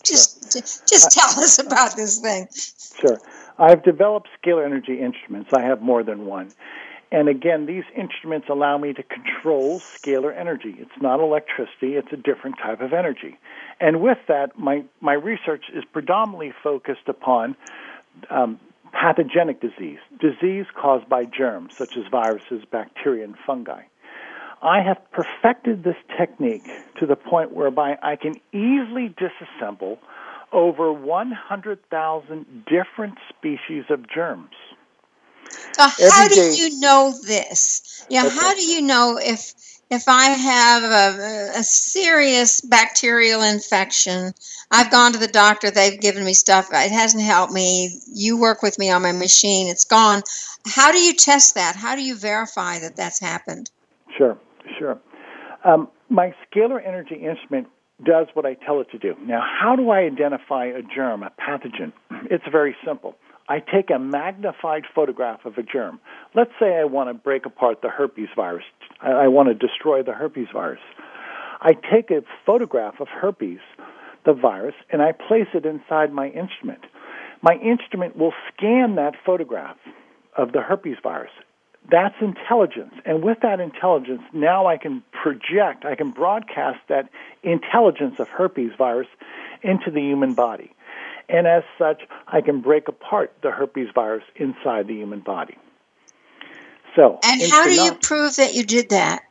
just, 0.03 0.53
just 0.87 1.11
tell 1.11 1.43
us 1.43 1.57
about 1.57 1.95
this 1.95 2.19
thing. 2.19 2.47
Sure. 3.01 3.19
I've 3.57 3.83
developed 3.83 4.29
scalar 4.39 4.63
energy 4.63 5.01
instruments. 5.01 5.49
I 5.51 5.63
have 5.63 5.81
more 5.81 6.03
than 6.03 6.27
one. 6.27 6.51
And 7.11 7.27
again, 7.27 7.65
these 7.65 7.85
instruments 7.97 8.47
allow 8.47 8.77
me 8.77 8.93
to 8.93 9.01
control 9.01 9.79
scalar 9.79 10.37
energy. 10.37 10.75
It's 10.77 11.01
not 11.01 11.19
electricity, 11.19 11.95
it's 11.95 12.13
a 12.13 12.17
different 12.17 12.57
type 12.59 12.81
of 12.81 12.93
energy. 12.93 13.39
And 13.79 13.99
with 13.99 14.19
that, 14.27 14.59
my, 14.59 14.83
my 15.01 15.13
research 15.13 15.63
is 15.73 15.83
predominantly 15.91 16.53
focused 16.61 17.07
upon 17.07 17.55
um, 18.29 18.59
pathogenic 18.91 19.61
disease, 19.61 19.99
disease 20.19 20.65
caused 20.75 21.07
by 21.09 21.25
germs 21.25 21.75
such 21.77 21.97
as 21.97 22.03
viruses, 22.11 22.63
bacteria, 22.71 23.23
and 23.23 23.35
fungi. 23.45 23.83
I 24.61 24.81
have 24.81 24.97
perfected 25.11 25.83
this 25.83 25.95
technique 26.17 26.67
to 26.99 27.05
the 27.05 27.15
point 27.15 27.53
whereby 27.53 27.97
I 28.01 28.15
can 28.17 28.35
easily 28.51 29.15
disassemble 29.17 29.99
over 30.51 30.91
100,000 30.91 32.65
different 32.65 33.17
species 33.29 33.85
of 33.89 34.09
germs. 34.09 34.55
So 35.73 35.87
how 36.11 36.27
do 36.27 36.41
you 36.41 36.79
know 36.79 37.13
this? 37.25 38.05
Yeah, 38.09 38.25
okay. 38.25 38.35
how 38.35 38.53
do 38.53 38.61
you 38.63 38.81
know 38.81 39.17
if 39.21 39.53
if 39.89 40.03
I 40.07 40.25
have 40.25 40.83
a, 40.83 41.59
a, 41.59 41.63
serious 41.63 42.61
bacterial 42.61 43.41
infection? 43.41 44.33
I've 44.71 44.91
gone 44.91 45.13
to 45.13 45.19
the 45.19 45.27
doctor, 45.27 45.71
they've 45.71 45.99
given 45.99 46.23
me 46.23 46.33
stuff, 46.33 46.69
it 46.71 46.91
hasn't 46.91 47.23
helped 47.23 47.53
me. 47.53 47.99
You 48.07 48.39
work 48.39 48.61
with 48.61 48.77
me 48.77 48.91
on 48.91 49.01
my 49.01 49.11
machine, 49.11 49.67
it's 49.67 49.85
gone. 49.85 50.21
How 50.65 50.91
do 50.91 50.99
you 50.99 51.13
test 51.13 51.55
that? 51.55 51.75
How 51.75 51.95
do 51.95 52.03
you 52.03 52.15
verify 52.15 52.79
that 52.79 52.95
that's 52.95 53.19
happened? 53.19 53.71
Sure, 54.17 54.37
sure. 54.77 54.99
Um, 55.65 55.89
my 56.09 56.33
scalar 56.45 56.85
energy 56.85 57.15
instrument 57.15 57.67
does 58.05 58.27
what 58.33 58.45
I 58.45 58.53
tell 58.53 58.79
it 58.81 58.89
to 58.91 58.97
do. 58.97 59.15
Now, 59.25 59.41
how 59.41 59.75
do 59.75 59.89
I 59.89 59.99
identify 59.99 60.65
a 60.65 60.81
germ, 60.81 61.23
a 61.23 61.31
pathogen? 61.39 61.91
It's 62.31 62.43
very 62.51 62.75
simple. 62.85 63.15
I 63.49 63.59
take 63.59 63.89
a 63.89 63.99
magnified 63.99 64.83
photograph 64.93 65.43
of 65.43 65.57
a 65.57 65.63
germ. 65.63 65.99
Let's 66.35 66.51
say 66.59 66.77
I 66.77 66.85
want 66.85 67.09
to 67.09 67.13
break 67.13 67.45
apart 67.45 67.81
the 67.81 67.89
herpes 67.89 68.29
virus. 68.35 68.63
I, 69.01 69.27
want 69.27 69.49
to 69.49 69.55
destroy 69.55 70.03
the 70.03 70.13
herpes 70.13 70.47
virus. 70.53 70.81
I 71.59 71.73
take 71.73 72.11
a 72.11 72.21
photograph 72.45 73.01
of 73.01 73.07
herpes, 73.07 73.59
the 74.25 74.33
virus, 74.33 74.75
and 74.91 75.01
I 75.01 75.11
place 75.11 75.47
it 75.53 75.65
inside 75.65 76.13
my 76.13 76.27
instrument. 76.27 76.85
My 77.41 77.55
instrument 77.55 78.15
will 78.15 78.33
scan 78.53 78.95
that 78.95 79.15
photograph 79.25 79.77
of 80.37 80.51
the 80.51 80.61
herpes 80.61 80.97
virus 81.01 81.31
that's 81.91 82.15
intelligence. 82.21 82.93
And 83.05 83.23
with 83.23 83.39
that 83.41 83.59
intelligence, 83.59 84.21
now 84.33 84.67
I 84.67 84.77
can 84.77 85.03
project, 85.11 85.85
I 85.85 85.95
can 85.95 86.11
broadcast 86.11 86.79
that 86.87 87.09
intelligence 87.43 88.19
of 88.19 88.27
herpes 88.29 88.71
virus 88.77 89.07
into 89.61 89.91
the 89.91 90.01
human 90.01 90.33
body. 90.33 90.73
And 91.29 91.45
as 91.45 91.63
such, 91.77 92.01
I 92.27 92.41
can 92.41 92.61
break 92.61 92.87
apart 92.87 93.31
the 93.43 93.51
herpes 93.51 93.89
virus 93.93 94.23
inside 94.35 94.87
the 94.87 94.95
human 94.95 95.19
body. 95.19 95.57
So, 96.95 97.19
and 97.23 97.41
how 97.51 97.65
do 97.65 97.73
you 97.73 97.93
prove 97.93 98.35
that 98.37 98.55
you 98.55 98.63
did 98.63 98.89
that? 98.89 99.21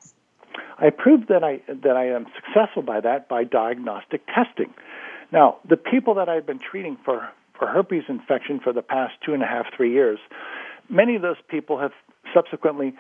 I 0.79 0.91
proved 0.91 1.29
that 1.29 1.43
I 1.43 1.61
that 1.69 1.97
I 1.97 2.07
am 2.07 2.27
successful 2.37 2.83
by 2.83 3.01
that 3.01 3.29
by 3.29 3.43
diagnostic 3.45 4.23
testing. 4.27 4.73
Now, 5.33 5.57
the 5.69 5.77
people 5.77 6.15
that 6.15 6.29
I've 6.29 6.47
been 6.47 6.61
treating 6.61 6.97
for 7.05 7.29
for 7.59 7.67
herpes 7.67 8.05
infection 8.09 8.61
for 8.61 8.73
the 8.73 8.83
past 8.83 9.15
two 9.25 9.35
and 9.35 9.43
a 9.43 9.47
half, 9.47 9.67
three 9.77 9.93
years, 9.93 10.21
many 10.89 11.17
of 11.17 11.23
those 11.23 11.37
people 11.49 11.81
have 11.81 11.93
subsequently 12.33 12.95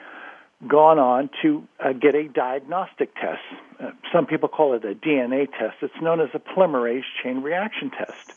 gone 0.66 0.98
on 0.98 1.30
to 1.42 1.66
uh, 1.78 1.92
get 1.92 2.16
a 2.16 2.28
diagnostic 2.28 3.14
test. 3.14 3.40
Uh, 3.78 3.92
some 4.12 4.26
people 4.26 4.48
call 4.48 4.74
it 4.74 4.84
a 4.84 4.94
DNA 4.94 5.48
test. 5.56 5.76
It's 5.82 6.02
known 6.02 6.20
as 6.20 6.30
a 6.34 6.40
polymerase 6.40 7.04
chain 7.22 7.42
reaction 7.42 7.90
test. 7.90 8.34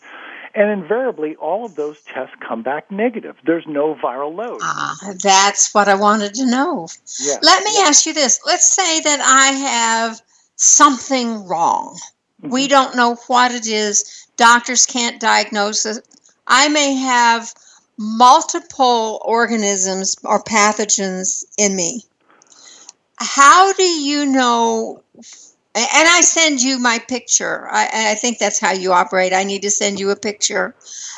And 0.53 0.69
invariably, 0.69 1.35
all 1.37 1.65
of 1.65 1.75
those 1.75 2.01
tests 2.01 2.35
come 2.45 2.61
back 2.61 2.91
negative. 2.91 3.37
There's 3.45 3.65
no 3.67 3.95
viral 3.95 4.35
load. 4.35 4.59
Ah, 4.61 4.97
that's 5.23 5.73
what 5.73 5.87
I 5.87 5.95
wanted 5.95 6.33
to 6.35 6.45
know. 6.45 6.87
Yes, 7.19 7.39
Let 7.41 7.63
me 7.63 7.71
yes. 7.73 7.89
ask 7.89 8.05
you 8.05 8.13
this. 8.13 8.39
Let's 8.45 8.69
say 8.69 8.99
that 9.01 9.21
I 9.21 9.57
have 9.57 10.21
something 10.55 11.47
wrong. 11.47 11.97
We 12.41 12.67
don't 12.67 12.95
know 12.95 13.15
what 13.27 13.51
it 13.53 13.67
is. 13.67 14.27
Doctors 14.35 14.85
can't 14.85 15.19
diagnose 15.21 15.85
it. 15.85 16.05
I 16.47 16.67
may 16.69 16.95
have 16.95 17.53
multiple 17.97 19.21
organisms 19.23 20.15
or 20.23 20.43
pathogens 20.43 21.45
in 21.57 21.75
me. 21.75 22.03
How 23.19 23.71
do 23.73 23.83
you 23.83 24.25
know? 24.25 25.03
And 25.73 26.07
I 26.07 26.19
send 26.21 26.61
you 26.61 26.79
my 26.79 26.99
picture. 26.99 27.65
I, 27.69 28.11
I 28.11 28.15
think 28.15 28.39
that's 28.39 28.59
how 28.59 28.73
you 28.73 28.91
operate. 28.91 29.31
I 29.31 29.43
need 29.43 29.61
to 29.61 29.71
send 29.71 30.01
you 30.01 30.09
a 30.09 30.17
picture. 30.17 30.75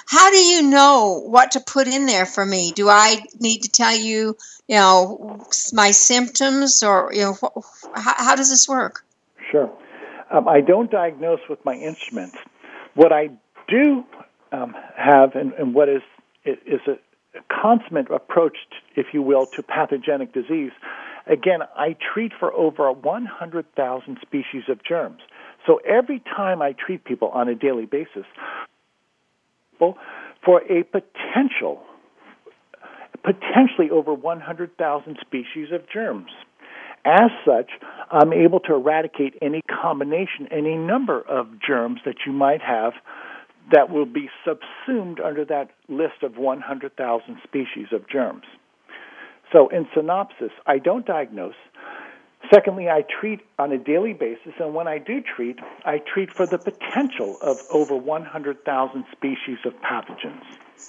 How 0.07 0.29
do 0.29 0.37
you 0.37 0.61
know 0.61 1.23
what 1.25 1.51
to 1.51 1.59
put 1.59 1.87
in 1.87 2.05
there 2.05 2.27
for 2.27 2.45
me? 2.45 2.71
Do 2.71 2.87
I 2.87 3.23
need 3.39 3.63
to 3.63 3.71
tell 3.71 3.95
you, 3.95 4.37
you 4.67 4.75
know, 4.75 5.43
my 5.73 5.89
symptoms, 5.89 6.83
or 6.83 7.11
you 7.13 7.21
know, 7.21 7.33
wh- 7.33 7.99
how, 7.99 8.13
how 8.15 8.35
does 8.35 8.51
this 8.51 8.69
work? 8.69 9.03
Sure. 9.51 9.71
Um, 10.29 10.47
I 10.47 10.61
don't 10.61 10.91
diagnose 10.91 11.41
with 11.49 11.63
my 11.65 11.73
instruments. 11.73 12.37
What 12.93 13.11
I 13.11 13.29
do 13.67 14.03
um, 14.51 14.75
have, 14.95 15.35
and, 15.35 15.53
and 15.53 15.73
what 15.73 15.89
is 15.89 16.01
is 16.45 16.81
a, 16.87 16.97
consummate 17.49 18.11
approach, 18.11 18.57
if 18.95 19.07
you 19.13 19.21
will, 19.21 19.47
to 19.47 19.63
pathogenic 19.63 20.33
disease. 20.33 20.71
Again, 21.27 21.59
I 21.75 21.95
treat 22.13 22.31
for 22.37 22.53
over 22.53 22.91
100,000 22.91 24.17
species 24.21 24.63
of 24.69 24.83
germs. 24.83 25.21
So 25.65 25.79
every 25.87 26.19
time 26.19 26.61
I 26.61 26.73
treat 26.73 27.05
people 27.05 27.29
on 27.29 27.47
a 27.47 27.55
daily 27.55 27.85
basis, 27.85 28.25
for 29.79 30.61
a 30.69 30.83
potential, 30.83 31.81
potentially 33.23 33.89
over 33.89 34.13
100,000 34.13 35.17
species 35.21 35.69
of 35.71 35.81
germs. 35.91 36.31
As 37.05 37.31
such, 37.45 37.71
I'm 38.11 38.31
able 38.31 38.59
to 38.61 38.75
eradicate 38.75 39.35
any 39.41 39.61
combination, 39.61 40.47
any 40.51 40.75
number 40.75 41.21
of 41.21 41.47
germs 41.65 41.99
that 42.05 42.15
you 42.25 42.31
might 42.31 42.61
have 42.61 42.93
that 43.71 43.89
will 43.89 44.05
be 44.05 44.29
subsumed 44.45 45.19
under 45.19 45.45
that 45.45 45.69
list 45.87 46.23
of 46.23 46.37
100,000 46.37 47.37
species 47.43 47.87
of 47.91 48.07
germs. 48.09 48.43
So, 49.53 49.69
in 49.69 49.87
synopsis, 49.93 50.51
I 50.65 50.79
don't 50.79 51.05
diagnose. 51.05 51.53
Secondly, 52.51 52.89
I 52.89 53.03
treat 53.03 53.39
on 53.57 53.71
a 53.71 53.77
daily 53.77 54.13
basis, 54.13 54.53
and 54.59 54.73
when 54.73 54.87
I 54.87 54.97
do 54.97 55.21
treat, 55.21 55.59
I 55.85 55.99
treat 55.99 56.33
for 56.33 56.45
the 56.45 56.57
potential 56.57 57.37
of 57.41 57.61
over 57.71 57.95
100,000 57.95 59.05
species 59.11 59.59
of 59.63 59.73
pathogens. 59.81 60.43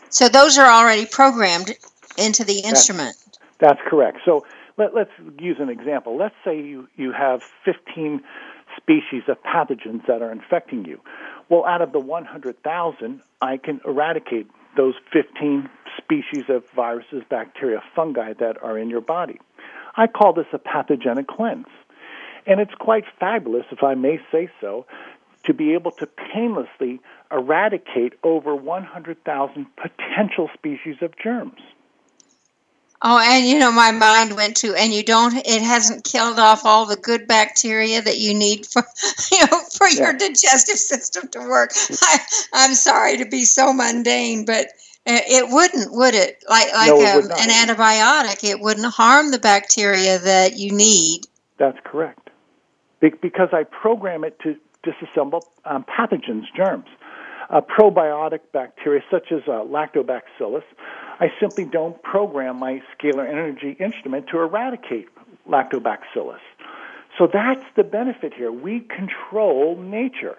So 0.08 0.28
those 0.28 0.58
are 0.58 0.66
already 0.66 1.06
programmed 1.06 1.76
into 2.18 2.42
the 2.42 2.58
instrument. 2.60 3.14
That's 3.60 3.80
correct. 3.86 4.18
So 4.24 4.44
let, 4.76 4.96
us 4.96 5.06
use 5.38 5.58
an 5.60 5.68
example. 5.68 6.16
Let's 6.16 6.34
say 6.44 6.60
you, 6.60 6.88
you 6.96 7.12
have 7.12 7.42
15 7.64 8.20
species 8.76 9.22
of 9.28 9.40
pathogens 9.42 10.06
that 10.06 10.22
are 10.22 10.32
infecting 10.32 10.84
you. 10.84 11.00
Well, 11.48 11.64
out 11.66 11.82
of 11.82 11.92
the 11.92 12.00
100,000, 12.00 13.20
I 13.40 13.56
can 13.58 13.80
eradicate 13.86 14.50
those 14.76 14.94
15 15.12 15.68
species 15.96 16.44
of 16.48 16.64
viruses, 16.74 17.22
bacteria, 17.28 17.82
fungi 17.94 18.32
that 18.34 18.62
are 18.62 18.78
in 18.78 18.90
your 18.90 19.00
body. 19.00 19.40
I 19.96 20.06
call 20.06 20.32
this 20.32 20.46
a 20.52 20.58
pathogenic 20.58 21.28
cleanse. 21.28 21.66
And 22.46 22.60
it's 22.60 22.74
quite 22.78 23.04
fabulous, 23.18 23.64
if 23.70 23.82
I 23.82 23.94
may 23.94 24.18
say 24.30 24.50
so, 24.60 24.86
to 25.46 25.54
be 25.54 25.74
able 25.74 25.92
to 25.92 26.06
painlessly 26.06 27.00
eradicate 27.30 28.14
over 28.22 28.54
100,000 28.54 29.66
potential 29.76 30.50
species 30.54 30.96
of 31.00 31.12
germs. 31.22 31.60
Oh, 33.02 33.18
and 33.18 33.46
you 33.46 33.58
know, 33.58 33.70
my 33.70 33.90
mind 33.90 34.34
went 34.34 34.56
to, 34.58 34.74
and 34.74 34.92
you 34.92 35.02
don't, 35.02 35.34
it 35.36 35.62
hasn't 35.62 36.04
killed 36.04 36.38
off 36.38 36.64
all 36.64 36.86
the 36.86 36.96
good 36.96 37.26
bacteria 37.26 38.00
that 38.00 38.18
you 38.18 38.32
need 38.32 38.66
for, 38.66 38.82
you 39.32 39.44
know, 39.46 39.60
for 39.76 39.88
your 39.88 40.12
digestive 40.12 40.78
system 40.78 41.28
to 41.28 41.40
work. 41.40 41.72
I, 42.02 42.18
I'm 42.54 42.74
sorry 42.74 43.18
to 43.18 43.26
be 43.26 43.44
so 43.44 43.72
mundane, 43.72 44.46
but 44.46 44.68
uh, 45.06 45.20
it 45.28 45.50
wouldn't, 45.50 45.92
would 45.92 46.14
it? 46.14 46.42
Like, 46.48 46.72
like 46.72 46.88
No, 46.88 47.00
it 47.00 47.16
would 47.16 47.32
um, 47.32 47.38
an 47.38 47.50
antibiotic, 47.50 48.42
it 48.42 48.60
wouldn't 48.60 48.86
harm 48.86 49.32
the 49.32 49.38
bacteria 49.38 50.18
that 50.18 50.56
you 50.56 50.72
need. 50.72 51.26
That's 51.58 51.78
correct. 51.84 52.30
Be- 53.00 53.12
because 53.20 53.50
I 53.52 53.64
program 53.64 54.24
it 54.24 54.38
to 54.40 54.56
disassemble 54.84 55.42
um, 55.64 55.84
pathogens, 55.84 56.44
germs. 56.56 56.86
Uh, 57.50 57.60
probiotic 57.60 58.40
bacteria, 58.52 59.02
such 59.10 59.30
as 59.30 59.42
uh, 59.46 59.62
lactobacillus, 59.64 60.62
I 61.20 61.32
simply 61.40 61.64
don't 61.64 62.02
program 62.02 62.58
my 62.58 62.82
scalar 62.96 63.28
energy 63.28 63.76
instrument 63.78 64.26
to 64.28 64.40
eradicate 64.40 65.08
lactobacillus. 65.48 66.40
So 67.18 67.28
that's 67.32 67.64
the 67.76 67.84
benefit 67.84 68.34
here. 68.34 68.50
We 68.50 68.80
control 68.80 69.76
nature. 69.76 70.36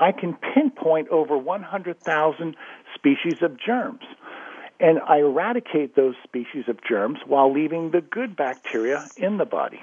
I 0.00 0.12
can 0.12 0.36
pinpoint 0.54 1.08
over 1.08 1.38
100,000 1.38 2.56
species 2.94 3.42
of 3.42 3.58
germs. 3.58 4.02
And 4.78 4.98
I 5.06 5.18
eradicate 5.18 5.94
those 5.94 6.16
species 6.22 6.64
of 6.68 6.78
germs 6.86 7.18
while 7.26 7.52
leaving 7.52 7.92
the 7.92 8.00
good 8.02 8.36
bacteria 8.36 9.06
in 9.16 9.38
the 9.38 9.46
body. 9.46 9.82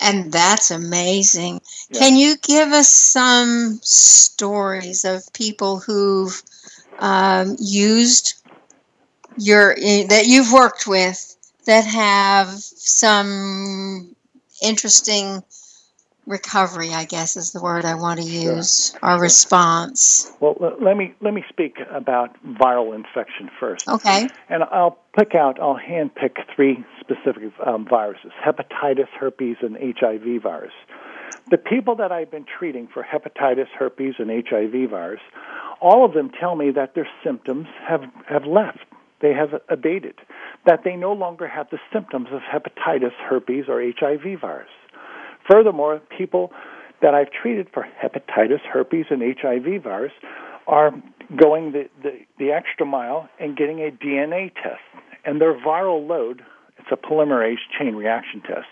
And 0.00 0.32
that's 0.32 0.72
amazing. 0.72 1.60
Yeah. 1.90 2.00
Can 2.00 2.16
you 2.16 2.36
give 2.38 2.70
us 2.72 2.90
some 2.90 3.78
stories 3.82 5.04
of 5.04 5.32
people 5.32 5.78
who've 5.78 6.42
um, 6.98 7.56
used 7.60 8.41
your 9.36 9.74
eh, 9.78 10.06
that 10.08 10.26
you've 10.26 10.52
worked 10.52 10.86
with 10.86 11.36
that 11.66 11.84
have 11.84 12.48
some 12.48 14.14
interesting 14.62 15.42
recovery? 16.26 16.90
I 16.90 17.04
guess 17.04 17.36
is 17.36 17.52
the 17.52 17.60
word 17.62 17.84
I 17.84 17.94
want 17.94 18.20
to 18.20 18.26
Sure. 18.26 18.56
use 18.56 18.96
or 19.02 19.18
response. 19.20 20.30
Well, 20.40 20.56
let 20.80 20.96
me 20.96 21.14
let 21.20 21.34
me 21.34 21.44
speak 21.48 21.76
about 21.90 22.36
viral 22.44 22.94
infection 22.94 23.50
first, 23.58 23.88
Okay. 23.88 24.28
and 24.48 24.62
I'll 24.64 24.98
pick 25.18 25.34
out. 25.34 25.60
I'll 25.60 25.76
hand 25.76 26.14
pick 26.14 26.36
three 26.54 26.84
specific 27.00 27.52
um, 27.66 27.86
viruses: 27.88 28.32
hepatitis, 28.44 29.08
herpes, 29.18 29.56
and 29.62 29.76
HIV 29.76 30.42
virus. 30.42 30.72
The 31.50 31.58
people 31.58 31.96
that 31.96 32.12
I've 32.12 32.30
been 32.30 32.44
treating 32.46 32.86
for 32.86 33.02
hepatitis, 33.02 33.66
herpes, 33.76 34.14
and 34.18 34.30
HIV 34.30 34.88
virus, 34.90 35.20
all 35.80 36.04
of 36.04 36.12
them 36.14 36.30
tell 36.38 36.54
me 36.54 36.70
that 36.70 36.94
their 36.94 37.08
symptoms 37.24 37.66
have 37.88 38.04
have 38.28 38.44
left. 38.44 38.84
They 39.22 39.32
have 39.32 39.60
abated. 39.68 40.16
That 40.66 40.80
they 40.84 40.96
no 40.96 41.12
longer 41.12 41.48
have 41.48 41.68
the 41.70 41.78
symptoms 41.92 42.28
of 42.32 42.40
hepatitis, 42.40 43.12
herpes, 43.28 43.64
or 43.68 43.82
HIV 43.82 44.40
virus. 44.40 44.68
Furthermore, 45.50 46.00
people 46.16 46.52
that 47.00 47.14
I've 47.14 47.30
treated 47.30 47.68
for 47.72 47.86
hepatitis, 48.02 48.60
herpes, 48.70 49.06
and 49.10 49.22
HIV 49.22 49.82
virus 49.82 50.12
are 50.66 50.92
going 51.36 51.72
the, 51.72 51.88
the, 52.02 52.20
the 52.38 52.50
extra 52.52 52.86
mile 52.86 53.28
and 53.40 53.56
getting 53.56 53.80
a 53.80 53.90
DNA 53.90 54.52
test. 54.54 54.82
And 55.24 55.40
their 55.40 55.54
viral 55.54 56.06
load, 56.06 56.42
it's 56.78 56.88
a 56.92 56.96
polymerase 56.96 57.56
chain 57.78 57.94
reaction 57.96 58.40
test, 58.40 58.66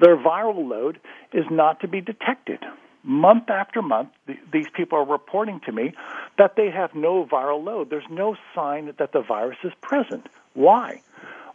their 0.00 0.16
viral 0.16 0.68
load 0.68 1.00
is 1.32 1.44
not 1.50 1.80
to 1.80 1.88
be 1.88 2.00
detected. 2.00 2.60
Month 3.06 3.50
after 3.50 3.82
month, 3.82 4.08
th- 4.26 4.40
these 4.52 4.66
people 4.74 4.98
are 4.98 5.04
reporting 5.04 5.60
to 5.64 5.70
me 5.70 5.92
that 6.38 6.56
they 6.56 6.70
have 6.70 6.92
no 6.92 7.24
viral 7.24 7.64
load. 7.64 7.88
There's 7.88 8.10
no 8.10 8.36
sign 8.52 8.92
that 8.98 9.12
the 9.12 9.22
virus 9.22 9.58
is 9.62 9.72
present. 9.80 10.28
Why? 10.54 11.02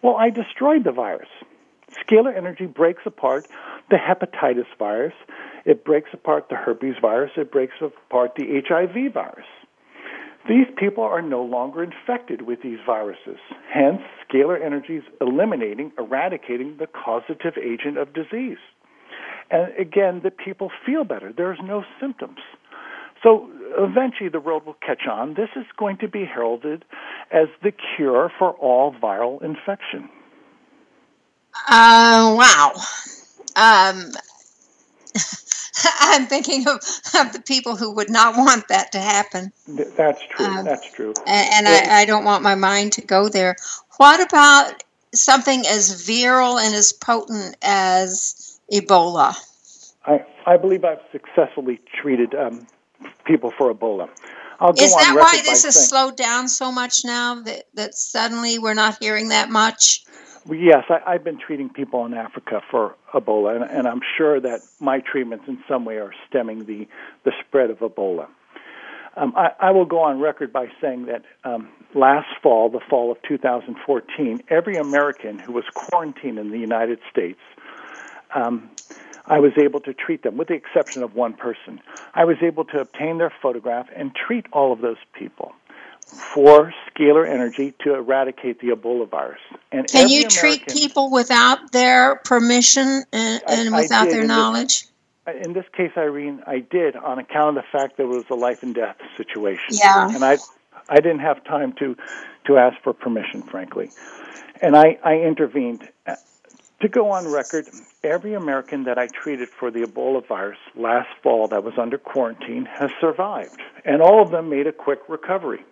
Well, 0.02 0.16
I 0.16 0.30
destroyed 0.30 0.86
the 0.86 0.94
virus. 0.94 1.28
Scalar 1.92 2.36
energy 2.36 2.68
breaks 2.68 3.02
apart 3.06 3.48
the 3.90 3.98
hepatitis 3.98 4.66
virus, 4.80 5.14
it 5.66 5.84
breaks 5.84 6.10
apart 6.14 6.48
the 6.48 6.56
herpes 6.56 6.96
virus, 7.02 7.32
it 7.36 7.52
breaks 7.52 7.76
apart 7.82 8.36
the 8.36 8.62
HIV 8.66 9.14
virus. 9.14 9.46
These 10.48 10.68
people 10.78 11.04
are 11.04 11.22
no 11.22 11.44
longer 11.44 11.84
infected 11.84 12.44
with 12.44 12.62
these 12.64 12.80
viruses. 12.86 13.38
Hence, 13.70 14.02
scalar 14.26 14.64
energy 14.64 14.96
is 14.96 15.04
eliminating, 15.20 15.92
eradicating 15.98 16.78
the 16.78 16.88
causative 16.88 17.58
agent 17.58 17.98
of 17.98 18.14
disease. 18.14 18.58
And 19.52 19.74
again, 19.78 20.22
the 20.24 20.32
people 20.32 20.72
feel 20.86 21.04
better. 21.04 21.34
There's 21.36 21.60
no 21.62 21.84
symptoms. 22.00 22.40
So 23.22 23.50
eventually 23.78 24.30
the 24.30 24.40
world 24.40 24.66
will 24.66 24.78
catch 24.86 25.06
on. 25.08 25.36
This 25.36 25.50
is 25.56 25.66
going 25.78 25.98
to 25.98 26.08
be 26.08 26.26
heralded 26.26 26.86
as 27.32 27.48
the 27.62 27.72
cure 27.72 28.32
for 28.40 28.52
all 28.54 28.94
viral 28.94 29.44
infection. 29.44 30.10
Uh, 31.68 32.36
wow. 32.38 32.72
Um, 33.56 34.12
I'm 36.00 36.26
thinking 36.28 36.68
of, 36.68 36.76
of 37.20 37.34
the 37.34 37.44
people 37.46 37.76
who 37.76 37.92
would 37.92 38.10
not 38.10 38.38
want 38.38 38.68
that 38.70 38.92
to 38.94 39.00
happen. 39.00 39.52
That's 39.68 40.22
true. 40.30 40.46
Um, 40.46 40.66
That's 40.66 40.92
true. 40.92 41.14
And, 41.28 41.68
and 41.68 41.68
I, 41.68 42.02
I 42.02 42.06
don't 42.06 42.24
want 42.24 42.44
my 42.44 42.56
mind 42.56 42.94
to 42.94 43.02
go 43.02 43.30
there. 43.30 43.56
What 43.98 44.22
about 44.22 44.84
something 45.14 45.66
as 45.68 46.06
virile 46.06 46.58
and 46.58 46.74
as 46.74 46.94
potent 46.94 47.58
as 47.62 48.51
Ebola? 48.72 49.36
I, 50.06 50.26
I 50.46 50.58
believe 50.58 50.84
I've 50.84 51.02
successfully 51.12 51.80
treated 52.02 52.34
um, 52.34 52.66
people 53.26 53.52
for 53.58 53.74
Ebola. 53.74 54.10
Is 54.78 54.94
that 54.94 55.16
why 55.16 55.42
this 55.44 55.64
has 55.64 55.90
slowed 55.90 56.16
down 56.16 56.48
so 56.48 56.72
much 56.72 57.04
now 57.04 57.42
that, 57.42 57.64
that 57.74 57.96
suddenly 57.96 58.60
we're 58.60 58.76
not 58.76 58.98
hearing 59.02 59.30
that 59.30 59.50
much? 59.50 60.04
Yes, 60.50 60.86
I, 60.90 61.14
have 61.14 61.24
been 61.24 61.40
treating 61.40 61.70
people 61.70 62.06
in 62.06 62.14
Africa 62.14 62.62
for 62.70 62.96
Ebola, 63.14 63.56
and, 63.56 63.64
and, 63.64 63.88
I'm 63.88 64.02
sure 64.18 64.40
that 64.40 64.62
my 64.80 65.00
treatments 65.00 65.46
in 65.48 65.64
some 65.68 65.86
way 65.86 65.98
are 65.98 66.14
stemming 66.28 66.66
the, 66.66 66.88
the 67.26 67.32
spread 67.46 67.70
of 67.70 67.80
Ebola. 67.80 68.28
Um, 69.16 69.34
I, 69.36 69.52
I, 69.60 69.72
will 69.72 69.86
go 69.86 70.00
on 70.00 70.20
record 70.20 70.54
by 70.54 70.68
saying 70.80 71.06
that 71.08 71.24
um, 71.44 71.70
last 71.94 72.28
fall, 72.42 72.70
the 72.70 72.80
fall 72.80 73.12
of 73.12 73.18
2014, 73.28 74.42
every 74.50 74.78
American 74.78 75.38
who 75.38 75.54
was 75.54 75.66
quarantined 75.74 76.40
in 76.40 76.50
the 76.50 76.58
United 76.58 77.00
States 77.10 77.40
um, 78.34 78.70
I 79.26 79.40
was 79.40 79.52
able 79.58 79.80
to 79.82 79.94
treat 79.94 80.24
them, 80.24 80.38
with 80.38 80.48
the 80.48 80.56
exception 80.56 81.04
of 81.04 81.16
one 81.16 81.34
person. 81.34 81.80
I 82.14 82.26
was 82.26 82.38
able 82.42 82.66
to 82.66 82.80
obtain 82.80 83.18
their 83.18 83.34
photograph 83.42 83.88
and 83.96 84.14
treat 84.16 84.46
all 84.52 84.74
of 84.74 84.82
those 84.82 84.98
people 85.14 85.54
for 86.06 86.74
scalar 86.90 87.28
energy 87.30 87.74
to 87.84 87.96
eradicate 87.96 88.60
the 88.60 88.70
Ebola 88.70 89.10
virus. 89.10 89.40
And 89.72 89.88
Can 89.88 90.10
you 90.10 90.28
treat 90.28 90.68
people 90.68 91.10
without 91.12 91.72
their 91.72 92.16
permission 92.18 93.04
and, 93.14 93.42
and 93.48 93.76
I, 93.76 93.82
without 93.82 94.08
I 94.08 94.12
their 94.12 94.26
knowledge? 94.26 94.82
This, 95.26 95.46
in 95.46 95.54
this 95.54 95.66
case, 95.78 95.92
Irene, 95.96 96.42
I 96.48 96.60
did 96.60 96.96
on 96.96 97.20
account 97.20 97.58
of 97.58 97.64
the 97.64 97.78
fact 97.78 97.98
that 97.98 98.04
it 98.04 98.08
was 98.08 98.26
a 98.30 98.36
life 98.36 98.64
and 98.64 98.74
death 98.76 98.98
situation. 99.16 99.70
Yeah. 99.70 100.14
And 100.14 100.26
I, 100.26 100.38
I 100.90 100.96
didn't 100.96 101.20
have 101.20 101.44
time 101.46 101.74
to, 101.74 101.96
to 102.48 102.58
ask 102.58 102.82
for 102.84 102.92
permission, 102.92 103.44
frankly. 103.44 103.92
And 104.62 104.76
I, 104.76 104.98
I 105.04 105.18
intervened. 105.20 105.88
To 106.82 106.90
go 106.90 107.12
on 107.12 107.32
record, 107.32 107.68
every 108.04 108.34
American 108.34 108.84
that 108.86 108.98
I 108.98 109.08
treated 109.08 109.50
for 109.50 109.72
the 109.72 109.82
Ebola 109.82 110.26
virus 110.28 110.58
last 110.76 111.10
fall 111.22 111.48
that 111.50 111.64
was 111.64 111.74
under 111.78 111.98
quarantine 111.98 112.66
has 112.66 112.92
survived, 113.00 113.62
and 113.86 114.02
all 114.02 114.22
of 114.22 114.32
them 114.32 114.50
made 114.50 114.68
a 114.68 114.72
quick 114.72 115.00
recovery. 115.08 115.64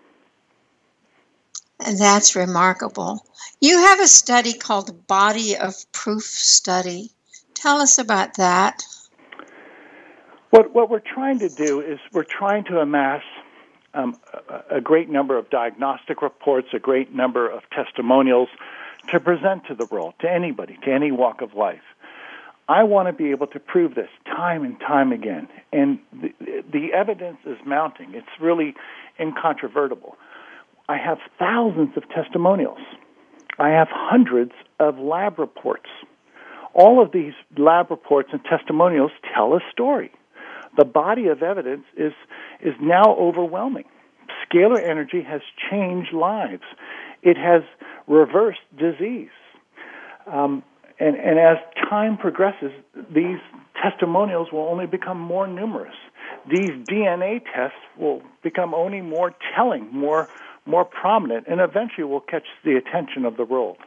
And 1.86 1.98
that's 1.98 2.36
remarkable. 2.36 3.26
You 3.62 3.80
have 3.80 4.00
a 4.00 4.08
study 4.08 4.54
called 4.54 4.88
the 4.88 4.94
Body 4.94 5.56
of 5.56 5.74
Proof 5.92 6.24
Study. 6.24 7.12
Tell 7.54 7.78
us 7.78 7.98
about 7.98 8.36
that. 8.36 8.84
What, 10.50 10.74
what 10.74 10.90
we're 10.90 11.00
trying 11.00 11.40
to 11.40 11.50
do 11.50 11.80
is 11.80 12.00
we're 12.12 12.24
trying 12.24 12.64
to 12.66 12.80
amass 12.80 13.22
um, 13.94 14.18
a 14.70 14.82
great 14.82 15.10
number 15.10 15.38
of 15.38 15.50
diagnostic 15.50 16.22
reports, 16.22 16.68
a 16.74 16.80
great 16.80 17.14
number 17.14 17.50
of 17.50 17.64
testimonials 17.72 18.50
to 19.10 19.20
present 19.20 19.66
to 19.68 19.76
the 19.76 19.86
world, 19.86 20.14
to 20.22 20.30
anybody, 20.30 20.78
to 20.84 20.92
any 20.92 21.12
walk 21.12 21.42
of 21.42 21.54
life. 21.54 21.82
I 22.70 22.84
want 22.84 23.08
to 23.08 23.14
be 23.14 23.32
able 23.32 23.48
to 23.48 23.60
prove 23.60 23.96
this 23.96 24.10
time 24.26 24.64
and 24.64 24.80
time 24.80 25.12
again. 25.12 25.48
And 25.74 25.98
the, 26.14 26.30
the 26.72 26.94
evidence 26.94 27.40
is 27.46 27.58
mounting. 27.66 28.14
It's 28.14 28.28
really 28.40 28.76
incontrovertible. 29.20 30.16
I 30.88 30.98
have 30.98 31.18
thousands 31.40 31.98
of 31.98 32.04
testimonials. 32.10 32.78
I 33.58 33.70
have 33.70 33.88
hundreds 33.92 34.52
of 34.80 35.00
lab 35.00 35.40
reports. 35.40 35.90
All 36.76 37.02
of 37.02 37.12
these 37.12 37.34
lab 37.58 37.90
reports 37.90 38.30
and 38.32 38.42
testimonials 38.46 39.12
tell 39.34 39.56
a 39.56 39.60
story. 39.72 40.12
The 40.78 40.86
body 40.86 41.26
of 41.28 41.42
evidence 41.42 41.86
is, 41.98 42.14
is 42.62 42.76
now 42.80 43.16
overwhelming. 43.18 43.86
Scalar 44.46 44.80
energy 44.80 45.24
has 45.24 45.42
changed 45.72 46.14
lives. 46.14 46.62
It 47.24 47.36
has 47.36 47.64
reversed 48.08 48.60
disease. 48.78 49.30
Um, 50.28 50.64
and, 51.00 51.16
and 51.16 51.40
as 51.40 51.58
time 51.90 52.18
progresses, 52.18 52.72
these 53.14 53.40
testimonials 53.82 54.52
will 54.52 54.68
only 54.68 54.86
become 54.86 55.20
more 55.20 55.48
numerous. 55.48 55.96
These 56.50 56.72
DNA 56.90 57.42
tests 57.54 57.78
will 57.98 58.22
become 58.44 58.74
only 58.74 59.02
more 59.02 59.34
telling, 59.56 59.90
more, 59.92 60.30
more 60.66 60.86
prominent, 60.86 61.48
and 61.48 61.62
eventually 61.62 62.04
will 62.04 62.20
catch 62.22 62.46
the 62.64 62.76
attention 62.76 63.26
of 63.26 63.38
the 63.38 63.46
world. 63.46 63.78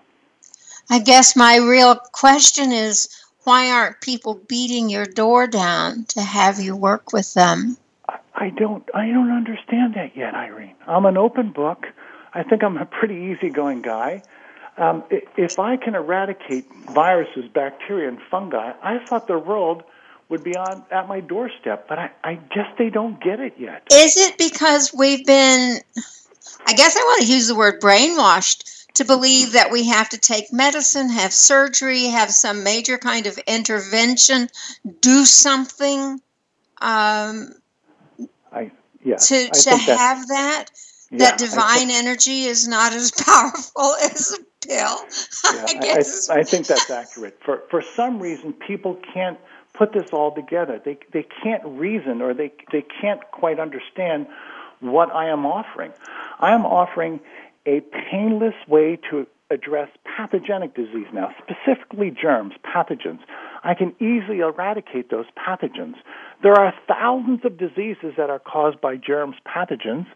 I 0.90 0.98
guess 0.98 1.36
my 1.36 1.56
real 1.56 1.96
question 1.96 2.72
is 2.72 3.08
why 3.44 3.70
aren't 3.70 4.00
people 4.00 4.40
beating 4.46 4.88
your 4.88 5.06
door 5.06 5.46
down 5.46 6.04
to 6.10 6.22
have 6.22 6.60
you 6.60 6.76
work 6.76 7.12
with 7.12 7.34
them? 7.34 7.76
I 8.34 8.50
don't 8.50 8.88
I 8.94 9.06
don't 9.08 9.30
understand 9.30 9.94
that 9.94 10.16
yet, 10.16 10.34
Irene. 10.34 10.74
I'm 10.86 11.06
an 11.06 11.16
open 11.16 11.50
book. 11.50 11.86
I 12.34 12.42
think 12.42 12.64
I'm 12.64 12.76
a 12.76 12.86
pretty 12.86 13.14
easygoing 13.14 13.82
guy. 13.82 14.22
Um, 14.78 15.04
if 15.10 15.58
I 15.58 15.76
can 15.76 15.94
eradicate 15.94 16.66
viruses, 16.90 17.44
bacteria, 17.52 18.08
and 18.08 18.18
fungi, 18.30 18.72
I 18.82 19.04
thought 19.04 19.26
the 19.26 19.38
world 19.38 19.82
would 20.30 20.42
be 20.42 20.56
on 20.56 20.82
at 20.90 21.08
my 21.08 21.20
doorstep, 21.20 21.86
but 21.88 21.98
I, 21.98 22.10
I 22.24 22.34
guess 22.34 22.66
they 22.78 22.88
don't 22.88 23.22
get 23.22 23.38
it 23.38 23.54
yet. 23.58 23.82
Is 23.92 24.16
it 24.16 24.38
because 24.38 24.92
we've 24.94 25.26
been, 25.26 25.78
I 26.66 26.72
guess 26.72 26.96
I 26.96 27.00
want 27.00 27.26
to 27.26 27.32
use 27.32 27.48
the 27.48 27.54
word 27.54 27.82
brainwashed 27.82 28.86
to 28.94 29.04
believe 29.04 29.52
that 29.52 29.70
we 29.70 29.88
have 29.88 30.08
to 30.10 30.18
take 30.18 30.52
medicine, 30.52 31.10
have 31.10 31.34
surgery, 31.34 32.04
have 32.04 32.30
some 32.30 32.64
major 32.64 32.96
kind 32.96 33.26
of 33.26 33.36
intervention, 33.46 34.48
do 35.00 35.26
something 35.26 36.20
um, 36.80 37.50
I, 38.50 38.70
yeah, 39.04 39.16
to, 39.16 39.34
I 39.34 39.48
to 39.48 39.76
have 39.76 40.28
that? 40.28 40.66
Yeah, 41.10 41.18
that 41.18 41.38
divine 41.38 41.90
energy 41.90 42.44
is 42.44 42.66
not 42.66 42.94
as 42.94 43.10
powerful 43.26 43.94
as 44.02 44.38
pill. 44.66 44.74
yeah, 45.54 45.64
I, 45.68 45.78
guess. 45.80 46.30
I, 46.30 46.40
I, 46.40 46.42
think 46.42 46.66
that's 46.66 46.90
accurate. 46.90 47.38
For 47.44 47.62
for 47.70 47.82
some 47.82 48.20
reason, 48.20 48.52
people 48.52 48.98
can't 49.12 49.38
put 49.74 49.92
this 49.92 50.10
all 50.12 50.34
together. 50.34 50.80
They 50.84 50.98
they 51.12 51.26
can't 51.42 51.62
reason 51.64 52.22
or 52.22 52.34
they 52.34 52.52
they 52.70 52.82
can't 52.82 53.20
quite 53.30 53.58
understand 53.58 54.26
what 54.80 55.12
I 55.12 55.28
am 55.28 55.46
offering. 55.46 55.92
I 56.40 56.52
am 56.52 56.66
offering 56.66 57.20
a 57.66 57.80
painless 58.10 58.54
way 58.66 58.98
to 59.10 59.26
address 59.50 59.88
pathogenic 60.16 60.74
disease 60.74 61.06
now, 61.12 61.34
specifically 61.42 62.10
germs, 62.10 62.54
pathogens. 62.64 63.20
I 63.64 63.74
can 63.74 63.94
easily 64.00 64.40
eradicate 64.40 65.10
those 65.10 65.26
pathogens. 65.38 65.94
There 66.42 66.54
are 66.54 66.74
thousands 66.88 67.44
of 67.44 67.56
diseases 67.56 68.14
that 68.16 68.28
are 68.28 68.40
caused 68.40 68.80
by 68.80 68.96
germs, 68.96 69.36
pathogens, 69.46 70.06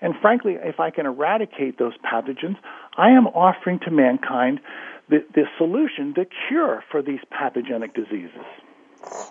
and 0.00 0.14
frankly, 0.20 0.56
if 0.62 0.80
I 0.80 0.90
can 0.90 1.06
eradicate 1.06 1.78
those 1.78 1.94
pathogens, 1.98 2.56
I 2.96 3.10
am 3.10 3.26
offering 3.28 3.78
to 3.80 3.90
mankind 3.90 4.60
the, 5.08 5.24
the 5.34 5.44
solution, 5.58 6.12
the 6.14 6.26
cure 6.48 6.84
for 6.90 7.02
these 7.02 7.20
pathogenic 7.30 7.94
diseases. 7.94 8.44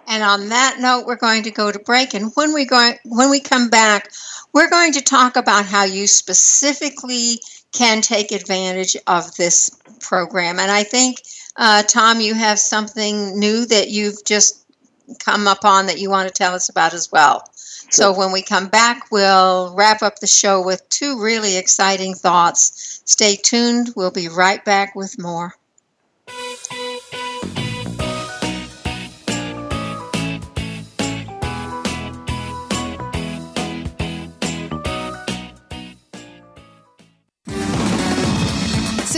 And 0.08 0.24
on 0.24 0.50
that 0.50 0.78
note, 0.80 1.06
we're 1.06 1.16
going 1.16 1.44
to 1.44 1.52
go 1.52 1.72
to 1.72 1.80
break. 1.80 2.14
And 2.16 2.32
when 2.36 2.54
we 2.54 2.66
go, 2.66 2.94
when 3.06 3.30
we 3.30 3.40
come 3.40 3.70
back, 3.70 4.10
we're 4.54 4.70
going 4.70 4.94
to 4.94 5.02
talk 5.02 5.36
about 5.36 5.66
how 5.66 5.84
you 5.84 6.08
specifically 6.08 7.40
can 7.72 8.02
take 8.02 8.32
advantage 8.32 8.98
of 9.08 9.36
this 9.36 9.70
program. 10.00 10.60
And 10.60 10.72
I 10.72 10.84
think, 10.84 11.22
uh, 11.56 11.84
Tom, 11.84 12.20
you 12.20 12.34
have 12.34 12.60
something 12.60 13.38
new 13.38 13.66
that 13.66 13.90
you've 13.90 14.24
just 14.26 14.66
come 15.20 15.48
upon 15.48 15.88
that 15.88 16.00
you 16.00 16.10
want 16.10 16.28
to 16.28 16.34
tell 16.34 16.54
us 16.54 16.70
about 16.70 16.94
as 16.94 17.12
well. 17.12 17.44
So 17.92 18.14
when 18.14 18.32
we 18.32 18.44
come 18.44 18.68
back, 18.68 19.12
we'll 19.12 19.74
wrap 19.76 20.04
up 20.04 20.20
the 20.20 20.28
show 20.28 20.62
with 20.64 20.88
two 20.90 21.20
really 21.22 21.58
exciting 21.58 22.14
thoughts. 22.14 23.02
Stay 23.06 23.36
tuned. 23.36 23.94
We'll 23.96 24.12
be 24.12 24.28
right 24.30 24.64
back 24.64 24.96
with 24.96 25.18
more. 25.20 25.56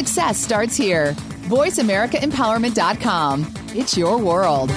Success 0.01 0.37
starts 0.39 0.75
here. 0.75 1.13
VoiceAmericaEmpowerment.com. 1.45 3.53
It's 3.75 3.95
your 3.95 4.17
world. 4.17 4.71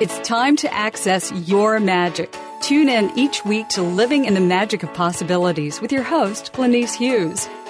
It's 0.00 0.18
time 0.26 0.56
to 0.56 0.72
access 0.72 1.30
your 1.46 1.78
magic. 1.80 2.34
Tune 2.62 2.88
in 2.88 3.12
each 3.14 3.44
week 3.44 3.68
to 3.68 3.82
Living 3.82 4.24
in 4.24 4.32
the 4.32 4.40
Magic 4.40 4.82
of 4.82 4.94
Possibilities 4.94 5.82
with 5.82 5.92
your 5.92 6.02
host, 6.02 6.54
Glenyce 6.54 6.94
Hughes. 6.94 7.46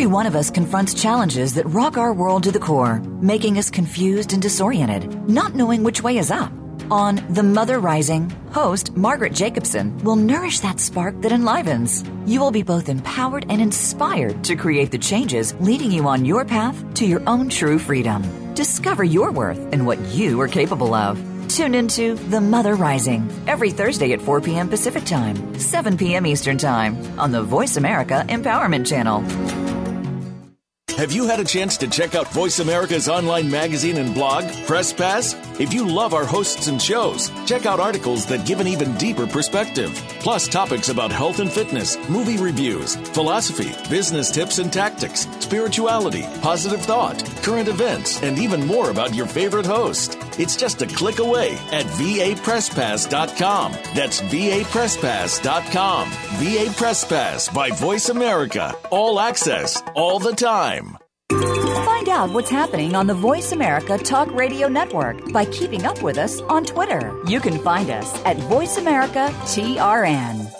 Every 0.00 0.10
one 0.10 0.26
of 0.26 0.34
us 0.34 0.48
confronts 0.48 0.94
challenges 0.94 1.52
that 1.52 1.66
rock 1.66 1.98
our 1.98 2.14
world 2.14 2.44
to 2.44 2.50
the 2.50 2.58
core, 2.58 3.00
making 3.20 3.58
us 3.58 3.68
confused 3.68 4.32
and 4.32 4.40
disoriented, 4.40 5.28
not 5.28 5.54
knowing 5.54 5.82
which 5.82 6.02
way 6.02 6.16
is 6.16 6.30
up. 6.30 6.50
On 6.90 7.16
The 7.34 7.42
Mother 7.42 7.78
Rising, 7.80 8.30
host 8.50 8.96
Margaret 8.96 9.34
Jacobson 9.34 9.98
will 9.98 10.16
nourish 10.16 10.60
that 10.60 10.80
spark 10.80 11.20
that 11.20 11.32
enlivens. 11.32 12.02
You 12.24 12.40
will 12.40 12.50
be 12.50 12.62
both 12.62 12.88
empowered 12.88 13.44
and 13.50 13.60
inspired 13.60 14.42
to 14.44 14.56
create 14.56 14.90
the 14.90 14.96
changes 14.96 15.52
leading 15.60 15.92
you 15.92 16.08
on 16.08 16.24
your 16.24 16.46
path 16.46 16.82
to 16.94 17.04
your 17.04 17.22
own 17.26 17.50
true 17.50 17.78
freedom. 17.78 18.24
Discover 18.54 19.04
your 19.04 19.30
worth 19.30 19.58
and 19.70 19.86
what 19.86 19.98
you 20.14 20.40
are 20.40 20.48
capable 20.48 20.94
of. 20.94 21.22
Tune 21.48 21.74
into 21.74 22.14
The 22.14 22.40
Mother 22.40 22.74
Rising 22.74 23.30
every 23.46 23.70
Thursday 23.70 24.14
at 24.14 24.22
4 24.22 24.40
p.m. 24.40 24.70
Pacific 24.70 25.04
Time, 25.04 25.58
7 25.58 25.98
p.m. 25.98 26.24
Eastern 26.24 26.56
Time 26.56 26.96
on 27.18 27.32
the 27.32 27.42
Voice 27.42 27.76
America 27.76 28.24
Empowerment 28.30 28.86
Channel. 28.86 29.69
Have 31.00 31.12
you 31.12 31.26
had 31.26 31.40
a 31.40 31.44
chance 31.44 31.78
to 31.78 31.88
check 31.88 32.14
out 32.14 32.30
Voice 32.30 32.58
America's 32.58 33.08
online 33.08 33.50
magazine 33.50 33.96
and 33.96 34.12
blog, 34.12 34.44
Press 34.66 34.92
Pass? 34.92 35.34
If 35.60 35.74
you 35.74 35.86
love 35.86 36.14
our 36.14 36.24
hosts 36.24 36.68
and 36.68 36.80
shows, 36.80 37.30
check 37.44 37.66
out 37.66 37.80
articles 37.80 38.24
that 38.26 38.46
give 38.46 38.60
an 38.60 38.66
even 38.66 38.96
deeper 38.96 39.26
perspective, 39.26 39.92
plus 40.20 40.48
topics 40.48 40.88
about 40.88 41.12
health 41.12 41.38
and 41.38 41.52
fitness, 41.52 41.98
movie 42.08 42.38
reviews, 42.38 42.96
philosophy, 42.96 43.70
business 43.90 44.30
tips 44.30 44.58
and 44.58 44.72
tactics, 44.72 45.28
spirituality, 45.40 46.24
positive 46.40 46.80
thought, 46.80 47.22
current 47.42 47.68
events, 47.68 48.22
and 48.22 48.38
even 48.38 48.66
more 48.66 48.90
about 48.90 49.14
your 49.14 49.26
favorite 49.26 49.66
host. 49.66 50.16
It's 50.38 50.56
just 50.56 50.80
a 50.80 50.86
click 50.86 51.18
away 51.18 51.52
at 51.72 51.84
vapresspass.com. 51.84 53.72
That's 53.94 54.22
vapresspass.com. 54.22 56.10
VA 56.40 56.72
Press 56.74 57.04
Pass 57.04 57.48
by 57.50 57.68
Voice 57.68 58.08
America. 58.08 58.74
All 58.88 59.20
access, 59.20 59.82
all 59.94 60.18
the 60.18 60.32
time. 60.32 60.96
Find 61.30 62.08
out 62.08 62.30
what's 62.30 62.50
happening 62.50 62.96
on 62.96 63.06
the 63.06 63.14
Voice 63.14 63.52
America 63.52 63.96
Talk 63.96 64.32
Radio 64.32 64.66
Network 64.66 65.32
by 65.32 65.44
keeping 65.44 65.84
up 65.84 66.02
with 66.02 66.18
us 66.18 66.40
on 66.42 66.64
Twitter. 66.64 67.16
You 67.26 67.38
can 67.38 67.56
find 67.60 67.88
us 67.88 68.20
at 68.24 68.36
Voice 68.38 68.78
America 68.78 69.28
TRN. 69.44 70.52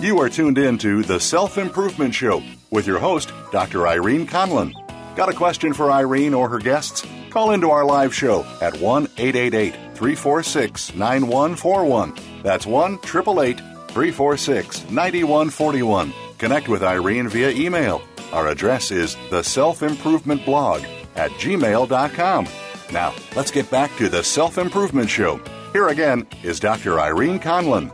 You 0.00 0.20
are 0.20 0.28
tuned 0.28 0.56
in 0.56 0.78
to 0.78 1.02
The 1.02 1.18
Self 1.18 1.58
Improvement 1.58 2.14
Show 2.14 2.44
with 2.70 2.86
your 2.86 3.00
host, 3.00 3.32
Dr. 3.50 3.88
Irene 3.88 4.28
Conlon. 4.28 4.72
Got 5.16 5.28
a 5.28 5.34
question 5.34 5.74
for 5.74 5.90
Irene 5.90 6.34
or 6.34 6.48
her 6.48 6.58
guests? 6.58 7.04
Call 7.30 7.50
into 7.50 7.70
our 7.70 7.84
live 7.84 8.14
show 8.14 8.46
at 8.60 8.80
1 8.80 9.08
888 9.18 9.89
346 10.00 10.94
9141. 10.94 12.42
That's 12.42 12.64
1 12.64 12.94
888 12.94 13.58
346 13.88 14.90
9141. 14.90 16.14
Connect 16.38 16.68
with 16.68 16.82
Irene 16.82 17.28
via 17.28 17.50
email. 17.50 18.00
Our 18.32 18.48
address 18.48 18.92
is 18.92 19.14
the 19.28 19.42
self 19.42 19.82
improvement 19.82 20.46
blog 20.46 20.84
at 21.16 21.30
gmail.com. 21.32 22.48
Now, 22.90 23.14
let's 23.36 23.50
get 23.50 23.70
back 23.70 23.94
to 23.98 24.08
the 24.08 24.24
Self 24.24 24.56
Improvement 24.56 25.10
Show. 25.10 25.38
Here 25.74 25.88
again 25.88 26.26
is 26.42 26.60
Dr. 26.60 26.98
Irene 26.98 27.38
Conlon. 27.38 27.92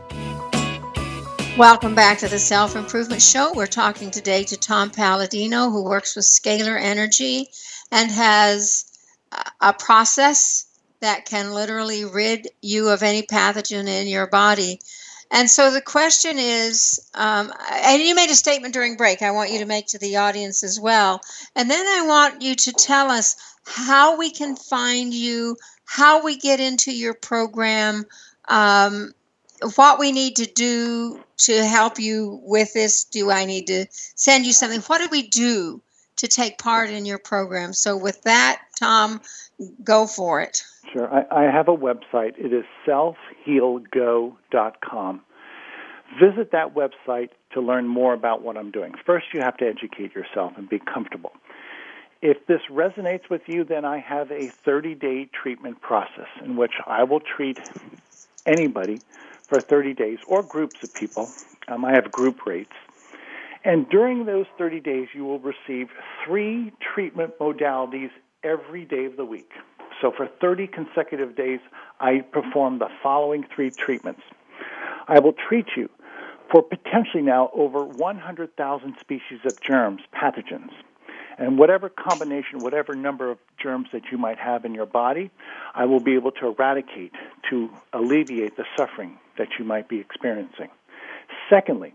Welcome 1.57 1.93
back 1.93 2.19
to 2.19 2.29
the 2.29 2.39
Self 2.39 2.77
Improvement 2.77 3.21
Show. 3.21 3.51
We're 3.53 3.67
talking 3.67 4.11
today 4.11 4.45
to 4.45 4.55
Tom 4.55 4.91
Paladino, 4.91 5.71
who 5.71 5.83
works 5.83 6.15
with 6.15 6.23
Scalar 6.23 6.79
Energy 6.81 7.49
and 7.91 8.09
has 8.09 8.85
a 9.59 9.73
process 9.73 10.66
that 10.99 11.25
can 11.25 11.53
literally 11.53 12.05
rid 12.05 12.47
you 12.61 12.89
of 12.89 13.03
any 13.03 13.23
pathogen 13.23 13.87
in 13.87 14.07
your 14.07 14.27
body. 14.27 14.79
And 15.29 15.49
so 15.49 15.71
the 15.71 15.81
question 15.81 16.37
is, 16.37 17.09
um, 17.13 17.51
and 17.69 18.01
you 18.01 18.15
made 18.15 18.29
a 18.29 18.35
statement 18.35 18.73
during 18.73 18.95
break, 18.95 19.21
I 19.21 19.31
want 19.31 19.51
you 19.51 19.59
to 19.59 19.65
make 19.65 19.87
to 19.87 19.99
the 19.99 20.17
audience 20.17 20.63
as 20.63 20.79
well. 20.79 21.21
And 21.55 21.69
then 21.69 21.85
I 21.85 22.07
want 22.07 22.41
you 22.41 22.55
to 22.55 22.71
tell 22.71 23.11
us 23.11 23.35
how 23.65 24.17
we 24.17 24.31
can 24.31 24.55
find 24.55 25.13
you, 25.13 25.57
how 25.85 26.23
we 26.23 26.37
get 26.37 26.59
into 26.59 26.95
your 26.95 27.13
program, 27.13 28.05
um, 28.47 29.13
what 29.75 29.99
we 29.99 30.11
need 30.11 30.37
to 30.37 30.45
do 30.45 31.21
to 31.37 31.65
help 31.65 31.99
you 31.99 32.39
with 32.43 32.73
this. 32.73 33.03
Do 33.03 33.29
I 33.29 33.45
need 33.45 33.67
to 33.67 33.85
send 33.91 34.45
you 34.45 34.53
something? 34.53 34.81
What 34.81 35.01
do 35.01 35.09
we 35.11 35.27
do 35.27 35.81
to 36.17 36.27
take 36.27 36.57
part 36.57 36.89
in 36.89 37.05
your 37.05 37.19
program? 37.19 37.73
So, 37.73 37.97
with 37.97 38.21
that, 38.23 38.61
Tom, 38.79 39.21
go 39.83 40.07
for 40.07 40.41
it. 40.41 40.63
Sure. 40.93 41.13
I, 41.13 41.25
I 41.31 41.43
have 41.51 41.67
a 41.67 41.75
website. 41.75 42.37
It 42.37 42.53
is 42.53 42.63
selfhealgo.com. 42.87 45.21
Visit 46.21 46.51
that 46.53 46.73
website 46.73 47.31
to 47.53 47.59
learn 47.61 47.87
more 47.87 48.13
about 48.13 48.41
what 48.41 48.57
I'm 48.57 48.71
doing. 48.71 48.93
First, 49.05 49.27
you 49.33 49.41
have 49.41 49.57
to 49.57 49.65
educate 49.65 50.15
yourself 50.15 50.53
and 50.57 50.69
be 50.69 50.79
comfortable. 50.79 51.33
If 52.21 52.47
this 52.47 52.61
resonates 52.71 53.29
with 53.29 53.41
you, 53.47 53.63
then 53.63 53.85
I 53.85 53.99
have 53.99 54.31
a 54.31 54.49
30 54.65 54.95
day 54.95 55.25
treatment 55.25 55.81
process 55.81 56.27
in 56.43 56.55
which 56.55 56.73
I 56.85 57.03
will 57.03 57.19
treat 57.19 57.59
anybody 58.45 59.01
for 59.47 59.61
30 59.61 59.93
days 59.93 60.19
or 60.27 60.43
groups 60.43 60.77
of 60.83 60.93
people. 60.93 61.29
Um, 61.67 61.85
I 61.85 61.91
have 61.91 62.11
group 62.11 62.45
rates. 62.45 62.73
And 63.63 63.89
during 63.89 64.25
those 64.25 64.45
30 64.57 64.79
days, 64.79 65.09
you 65.13 65.25
will 65.25 65.39
receive 65.39 65.89
three 66.25 66.71
treatment 66.93 67.37
modalities 67.39 68.09
every 68.43 68.85
day 68.85 69.05
of 69.05 69.17
the 69.17 69.25
week. 69.25 69.51
So 70.01 70.11
for 70.15 70.27
30 70.39 70.67
consecutive 70.67 71.35
days, 71.35 71.59
I 71.99 72.21
perform 72.31 72.79
the 72.79 72.89
following 73.01 73.45
three 73.53 73.71
treatments. 73.71 74.21
I 75.07 75.19
will 75.19 75.33
treat 75.33 75.67
you 75.75 75.89
for 76.51 76.61
potentially 76.61 77.23
now 77.23 77.49
over 77.53 77.83
100,000 77.83 78.95
species 79.01 79.39
of 79.45 79.55
germs, 79.61 80.01
pathogens. 80.13 80.71
And 81.39 81.59
whatever 81.59 81.89
combination, 81.89 82.61
whatever 82.61 82.95
number 82.95 83.29
of 83.29 83.37
germs 83.61 83.89
that 83.93 84.03
you 84.11 84.17
might 84.17 84.39
have 84.39 84.65
in 84.65 84.73
your 84.73 84.87
body, 84.87 85.29
I 85.75 85.85
will 85.85 85.99
be 85.99 86.15
able 86.15 86.31
to 86.31 86.47
eradicate 86.47 87.11
to 87.51 87.69
alleviate 87.93 88.57
the 88.57 88.65
suffering 88.75 89.17
that 89.37 89.49
you 89.59 89.65
might 89.65 89.87
be 89.87 89.99
experiencing. 89.99 90.69
Secondly, 91.49 91.93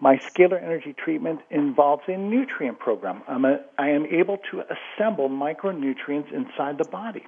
my 0.00 0.16
scalar 0.16 0.62
energy 0.62 0.92
treatment 0.92 1.40
involves 1.50 2.02
a 2.08 2.16
nutrient 2.16 2.78
program. 2.78 3.22
I'm 3.28 3.44
a, 3.44 3.60
I 3.78 3.88
am 3.90 4.06
able 4.06 4.38
to 4.50 4.62
assemble 4.62 5.28
micronutrients 5.28 6.32
inside 6.32 6.78
the 6.78 6.84
body. 6.84 7.24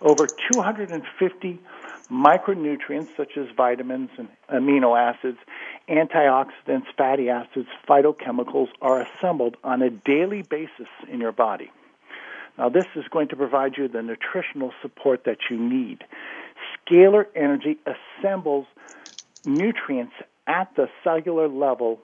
Over 0.00 0.26
250 0.52 1.60
micronutrients 2.10 3.08
such 3.16 3.36
as 3.36 3.46
vitamins 3.56 4.10
and 4.18 4.28
amino 4.52 4.98
acids, 4.98 5.38
antioxidants, 5.88 6.86
fatty 6.96 7.30
acids, 7.30 7.68
phytochemicals 7.88 8.68
are 8.82 9.00
assembled 9.02 9.56
on 9.64 9.82
a 9.82 9.90
daily 9.90 10.42
basis 10.42 10.88
in 11.10 11.20
your 11.20 11.32
body. 11.32 11.70
Now, 12.58 12.68
this 12.68 12.86
is 12.94 13.04
going 13.10 13.28
to 13.28 13.36
provide 13.36 13.76
you 13.76 13.88
the 13.88 14.02
nutritional 14.02 14.72
support 14.80 15.24
that 15.24 15.38
you 15.50 15.58
need. 15.58 16.04
Scalar 16.86 17.26
energy 17.34 17.78
assembles 17.86 18.66
nutrients 19.44 20.14
at 20.46 20.68
the 20.76 20.88
cellular 21.02 21.48
level 21.48 22.00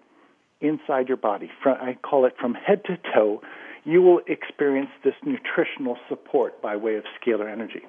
inside 0.61 1.09
your 1.09 1.16
body. 1.16 1.51
I 1.64 1.97
call 2.03 2.24
it 2.26 2.34
from 2.38 2.55
head 2.55 2.84
to 2.84 2.99
toe. 3.14 3.43
You 3.84 4.03
will 4.03 4.20
experience 4.26 4.91
this 5.05 5.14
nutritional 5.24 5.97
support 6.09 6.61
by 6.61 6.76
way 6.76 6.97
of 6.97 7.05
scalar 7.20 7.51
energy. 7.51 7.82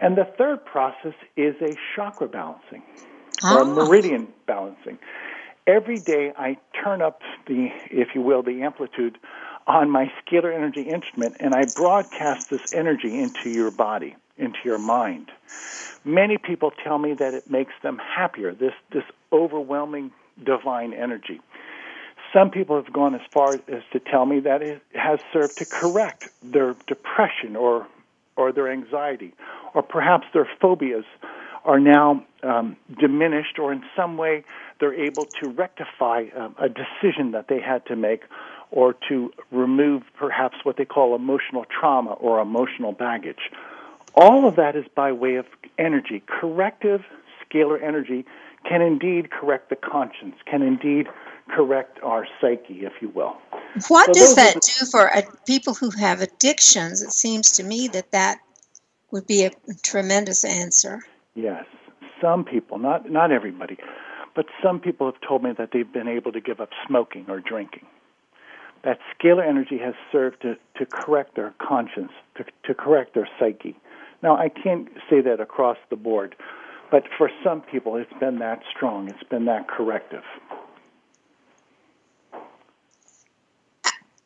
And 0.00 0.16
the 0.16 0.24
third 0.36 0.64
process 0.64 1.14
is 1.36 1.54
a 1.60 1.76
chakra 1.94 2.28
balancing 2.28 2.82
or 3.42 3.60
Ah. 3.60 3.64
meridian 3.64 4.28
balancing. 4.46 4.98
Every 5.66 5.98
day 6.00 6.32
I 6.36 6.56
turn 6.82 7.02
up 7.02 7.22
the, 7.46 7.70
if 7.90 8.14
you 8.14 8.20
will, 8.20 8.42
the 8.42 8.62
amplitude 8.62 9.16
on 9.68 9.90
my 9.90 10.10
scalar 10.20 10.52
energy 10.52 10.82
instrument 10.82 11.36
and 11.38 11.54
I 11.54 11.66
broadcast 11.66 12.50
this 12.50 12.60
energy 12.72 13.16
into 13.20 13.48
your 13.48 13.70
body, 13.70 14.16
into 14.36 14.58
your 14.64 14.78
mind. 14.78 15.30
Many 16.04 16.36
people 16.36 16.72
tell 16.72 16.98
me 16.98 17.14
that 17.14 17.32
it 17.34 17.48
makes 17.48 17.72
them 17.82 17.98
happier, 17.98 18.52
this, 18.52 18.74
this 18.90 19.04
overwhelming 19.32 20.10
divine 20.44 20.92
energy. 20.92 21.40
Some 22.32 22.50
people 22.50 22.76
have 22.76 22.92
gone 22.92 23.14
as 23.14 23.20
far 23.32 23.54
as 23.54 23.82
to 23.92 24.00
tell 24.00 24.24
me 24.24 24.40
that 24.40 24.62
it 24.62 24.82
has 24.94 25.18
served 25.32 25.58
to 25.58 25.66
correct 25.66 26.24
their 26.42 26.74
depression 26.86 27.56
or, 27.56 27.86
or 28.36 28.52
their 28.52 28.72
anxiety, 28.72 29.34
or 29.74 29.82
perhaps 29.82 30.26
their 30.32 30.48
phobias 30.60 31.04
are 31.64 31.78
now 31.78 32.24
um, 32.42 32.76
diminished, 32.98 33.58
or 33.58 33.72
in 33.72 33.82
some 33.94 34.16
way 34.16 34.44
they're 34.80 34.94
able 34.94 35.26
to 35.40 35.48
rectify 35.48 36.24
um, 36.36 36.56
a 36.58 36.68
decision 36.68 37.32
that 37.32 37.46
they 37.48 37.60
had 37.60 37.84
to 37.86 37.96
make, 37.96 38.22
or 38.70 38.96
to 39.08 39.30
remove 39.50 40.02
perhaps 40.18 40.56
what 40.62 40.76
they 40.78 40.84
call 40.86 41.14
emotional 41.14 41.66
trauma 41.66 42.12
or 42.12 42.40
emotional 42.40 42.92
baggage. 42.92 43.50
All 44.14 44.48
of 44.48 44.56
that 44.56 44.74
is 44.74 44.86
by 44.94 45.12
way 45.12 45.36
of 45.36 45.46
energy. 45.78 46.22
Corrective 46.26 47.02
scalar 47.44 47.82
energy 47.82 48.24
can 48.68 48.82
indeed 48.82 49.30
correct 49.30 49.70
the 49.70 49.76
conscience, 49.76 50.36
can 50.46 50.62
indeed 50.62 51.08
correct 51.48 51.98
our 52.02 52.26
psyche, 52.40 52.84
if 52.84 52.92
you 53.00 53.08
will. 53.10 53.36
What 53.88 54.06
so 54.06 54.12
does 54.12 54.36
that 54.36 54.54
the, 54.54 54.60
do 54.60 54.86
for 54.90 55.14
uh, 55.14 55.22
people 55.46 55.74
who 55.74 55.90
have 55.90 56.20
addictions? 56.20 57.02
It 57.02 57.12
seems 57.12 57.52
to 57.52 57.62
me 57.62 57.88
that 57.88 58.12
that 58.12 58.38
would 59.10 59.26
be 59.26 59.44
a 59.44 59.50
tremendous 59.82 60.44
answer. 60.44 61.02
Yes, 61.34 61.64
some 62.20 62.44
people, 62.44 62.78
not 62.78 63.10
not 63.10 63.32
everybody, 63.32 63.76
but 64.34 64.46
some 64.62 64.80
people 64.80 65.06
have 65.06 65.20
told 65.26 65.42
me 65.42 65.50
that 65.58 65.70
they've 65.72 65.92
been 65.92 66.08
able 66.08 66.32
to 66.32 66.40
give 66.40 66.60
up 66.60 66.70
smoking 66.86 67.26
or 67.28 67.40
drinking. 67.40 67.86
That 68.84 68.98
scalar 69.14 69.46
energy 69.46 69.78
has 69.78 69.94
served 70.10 70.42
to, 70.42 70.56
to 70.76 70.86
correct 70.86 71.36
their 71.36 71.54
conscience, 71.60 72.10
to, 72.36 72.44
to 72.64 72.74
correct 72.74 73.14
their 73.14 73.28
psyche. 73.38 73.76
Now, 74.22 74.36
I 74.36 74.48
can't 74.48 74.88
say 75.08 75.20
that 75.20 75.40
across 75.40 75.76
the 75.90 75.96
board, 75.96 76.34
but 76.92 77.04
for 77.16 77.30
some 77.42 77.62
people, 77.62 77.96
it's 77.96 78.12
been 78.20 78.38
that 78.40 78.60
strong. 78.70 79.08
It's 79.08 79.28
been 79.30 79.46
that 79.46 79.66
corrective. 79.66 80.22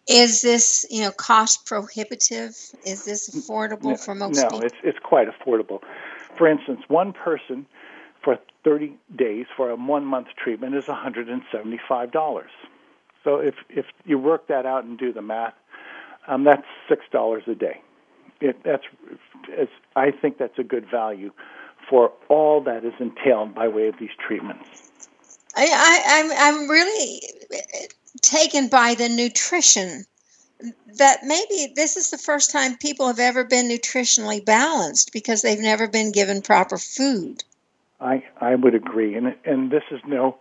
Is 0.08 0.42
this, 0.42 0.84
you 0.90 1.02
know, 1.02 1.12
cost 1.12 1.64
prohibitive? 1.64 2.56
Is 2.84 3.04
this 3.04 3.30
affordable 3.30 3.90
no, 3.90 3.96
for 3.96 4.16
most 4.16 4.36
no, 4.36 4.42
people? 4.42 4.58
No, 4.58 4.66
it's 4.66 4.76
it's 4.82 4.98
quite 4.98 5.28
affordable. 5.28 5.80
For 6.36 6.48
instance, 6.48 6.80
one 6.88 7.12
person 7.12 7.66
for 8.22 8.36
30 8.64 8.96
days 9.16 9.46
for 9.56 9.70
a 9.70 9.76
one 9.76 10.04
month 10.04 10.26
treatment 10.36 10.74
is 10.74 10.86
$175. 10.86 12.42
So 13.22 13.36
if 13.38 13.54
if 13.70 13.86
you 14.04 14.18
work 14.18 14.48
that 14.48 14.66
out 14.66 14.84
and 14.84 14.98
do 14.98 15.12
the 15.12 15.22
math, 15.22 15.54
um, 16.26 16.42
that's 16.42 16.66
six 16.88 17.04
dollars 17.12 17.44
a 17.46 17.54
day. 17.54 17.80
It, 18.40 18.62
that's 18.64 18.82
I 19.94 20.10
think 20.10 20.38
that's 20.38 20.58
a 20.58 20.64
good 20.64 20.86
value 20.90 21.30
for 21.88 22.12
all 22.28 22.60
that 22.62 22.84
is 22.84 22.94
entailed 22.98 23.54
by 23.54 23.68
way 23.68 23.88
of 23.88 23.98
these 23.98 24.10
treatments. 24.26 24.90
I, 25.56 25.66
I 25.66 26.02
I'm 26.20 26.32
I'm 26.32 26.70
really 26.70 27.22
taken 28.22 28.68
by 28.68 28.94
the 28.94 29.08
nutrition 29.08 30.04
that 30.98 31.18
maybe 31.24 31.72
this 31.74 31.96
is 31.96 32.10
the 32.10 32.18
first 32.18 32.50
time 32.50 32.76
people 32.76 33.06
have 33.06 33.18
ever 33.18 33.44
been 33.44 33.68
nutritionally 33.68 34.44
balanced 34.44 35.12
because 35.12 35.42
they've 35.42 35.58
never 35.58 35.86
been 35.86 36.12
given 36.12 36.42
proper 36.42 36.78
food. 36.78 37.44
I 38.00 38.24
I 38.40 38.54
would 38.54 38.74
agree, 38.74 39.14
and 39.14 39.34
and 39.44 39.70
this 39.70 39.84
is 39.90 40.00
no, 40.06 40.36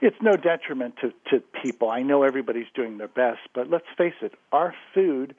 it's 0.00 0.16
no 0.22 0.36
detriment 0.36 0.94
to 1.00 1.12
to 1.30 1.42
people. 1.62 1.90
I 1.90 2.02
know 2.02 2.22
everybody's 2.22 2.66
doing 2.74 2.98
their 2.98 3.08
best, 3.08 3.40
but 3.54 3.68
let's 3.70 3.86
face 3.96 4.14
it, 4.22 4.32
our 4.52 4.74
food 4.94 5.34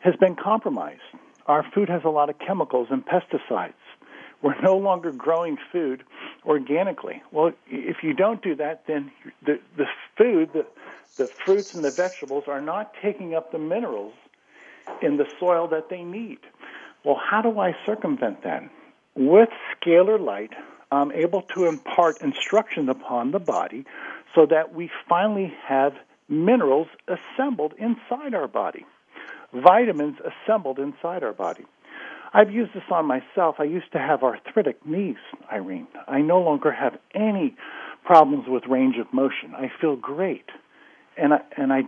has 0.00 0.16
been 0.16 0.36
compromised. 0.36 1.00
Our 1.46 1.64
food 1.74 1.88
has 1.88 2.02
a 2.04 2.10
lot 2.10 2.30
of 2.30 2.38
chemicals 2.38 2.88
and 2.90 3.04
pesticides. 3.04 3.74
We're 4.42 4.60
no 4.60 4.76
longer 4.76 5.12
growing 5.12 5.56
food 5.72 6.04
organically. 6.44 7.22
Well, 7.32 7.52
if 7.68 8.02
you 8.02 8.12
don't 8.12 8.42
do 8.42 8.54
that, 8.56 8.86
then 8.86 9.10
the 9.44 9.58
the 9.76 9.86
food 10.16 10.50
the 10.52 10.66
the 11.16 11.26
fruits 11.26 11.74
and 11.74 11.84
the 11.84 11.90
vegetables 11.90 12.44
are 12.46 12.60
not 12.60 12.92
taking 13.02 13.34
up 13.34 13.50
the 13.50 13.58
minerals 13.58 14.12
in 15.00 15.16
the 15.16 15.26
soil 15.40 15.66
that 15.68 15.88
they 15.88 16.02
need. 16.02 16.38
Well, 17.04 17.20
how 17.22 17.40
do 17.40 17.58
I 17.58 17.74
circumvent 17.86 18.42
that? 18.42 18.68
With 19.14 19.48
scalar 19.74 20.20
light, 20.20 20.52
I'm 20.92 21.10
able 21.12 21.42
to 21.54 21.66
impart 21.66 22.20
instruction 22.20 22.88
upon 22.88 23.30
the 23.30 23.38
body 23.38 23.84
so 24.34 24.46
that 24.46 24.74
we 24.74 24.90
finally 25.08 25.54
have 25.64 25.94
minerals 26.28 26.88
assembled 27.08 27.72
inside 27.78 28.34
our 28.34 28.48
body, 28.48 28.84
vitamins 29.52 30.18
assembled 30.20 30.78
inside 30.78 31.22
our 31.22 31.32
body. 31.32 31.64
I've 32.36 32.50
used 32.50 32.74
this 32.74 32.82
on 32.90 33.06
myself. 33.06 33.56
I 33.58 33.64
used 33.64 33.90
to 33.92 33.98
have 33.98 34.22
arthritic 34.22 34.84
knees, 34.84 35.16
Irene. 35.50 35.88
I 36.06 36.20
no 36.20 36.38
longer 36.38 36.70
have 36.70 36.98
any 37.14 37.56
problems 38.04 38.44
with 38.46 38.64
range 38.68 38.96
of 38.98 39.10
motion. 39.10 39.54
I 39.54 39.72
feel 39.80 39.96
great 39.96 40.44
and 41.16 41.32
I, 41.32 41.40
and 41.56 41.72
I 41.72 41.84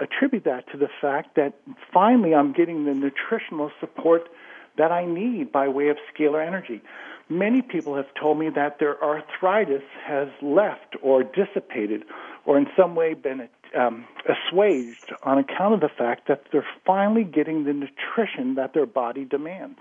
attribute 0.00 0.44
that 0.44 0.64
to 0.72 0.78
the 0.78 0.88
fact 1.02 1.36
that 1.36 1.52
finally 1.92 2.34
I'm 2.34 2.54
getting 2.54 2.86
the 2.86 2.94
nutritional 2.94 3.70
support 3.78 4.22
that 4.78 4.90
I 4.90 5.04
need 5.04 5.52
by 5.52 5.68
way 5.68 5.88
of 5.88 5.98
scalar 6.14 6.44
energy. 6.46 6.80
Many 7.28 7.60
people 7.60 7.94
have 7.96 8.08
told 8.18 8.38
me 8.38 8.48
that 8.48 8.78
their 8.78 9.02
arthritis 9.04 9.82
has 10.02 10.28
left 10.40 10.96
or 11.02 11.22
dissipated 11.22 12.04
or 12.46 12.56
in 12.56 12.68
some 12.74 12.94
way 12.94 13.12
been 13.12 13.40
um, 13.76 14.04
assuaged 14.26 15.12
on 15.22 15.38
account 15.38 15.74
of 15.74 15.80
the 15.80 15.88
fact 15.88 16.28
that 16.28 16.44
they're 16.52 16.66
finally 16.84 17.24
getting 17.24 17.64
the 17.64 17.72
nutrition 17.72 18.54
that 18.56 18.74
their 18.74 18.86
body 18.86 19.24
demands. 19.24 19.78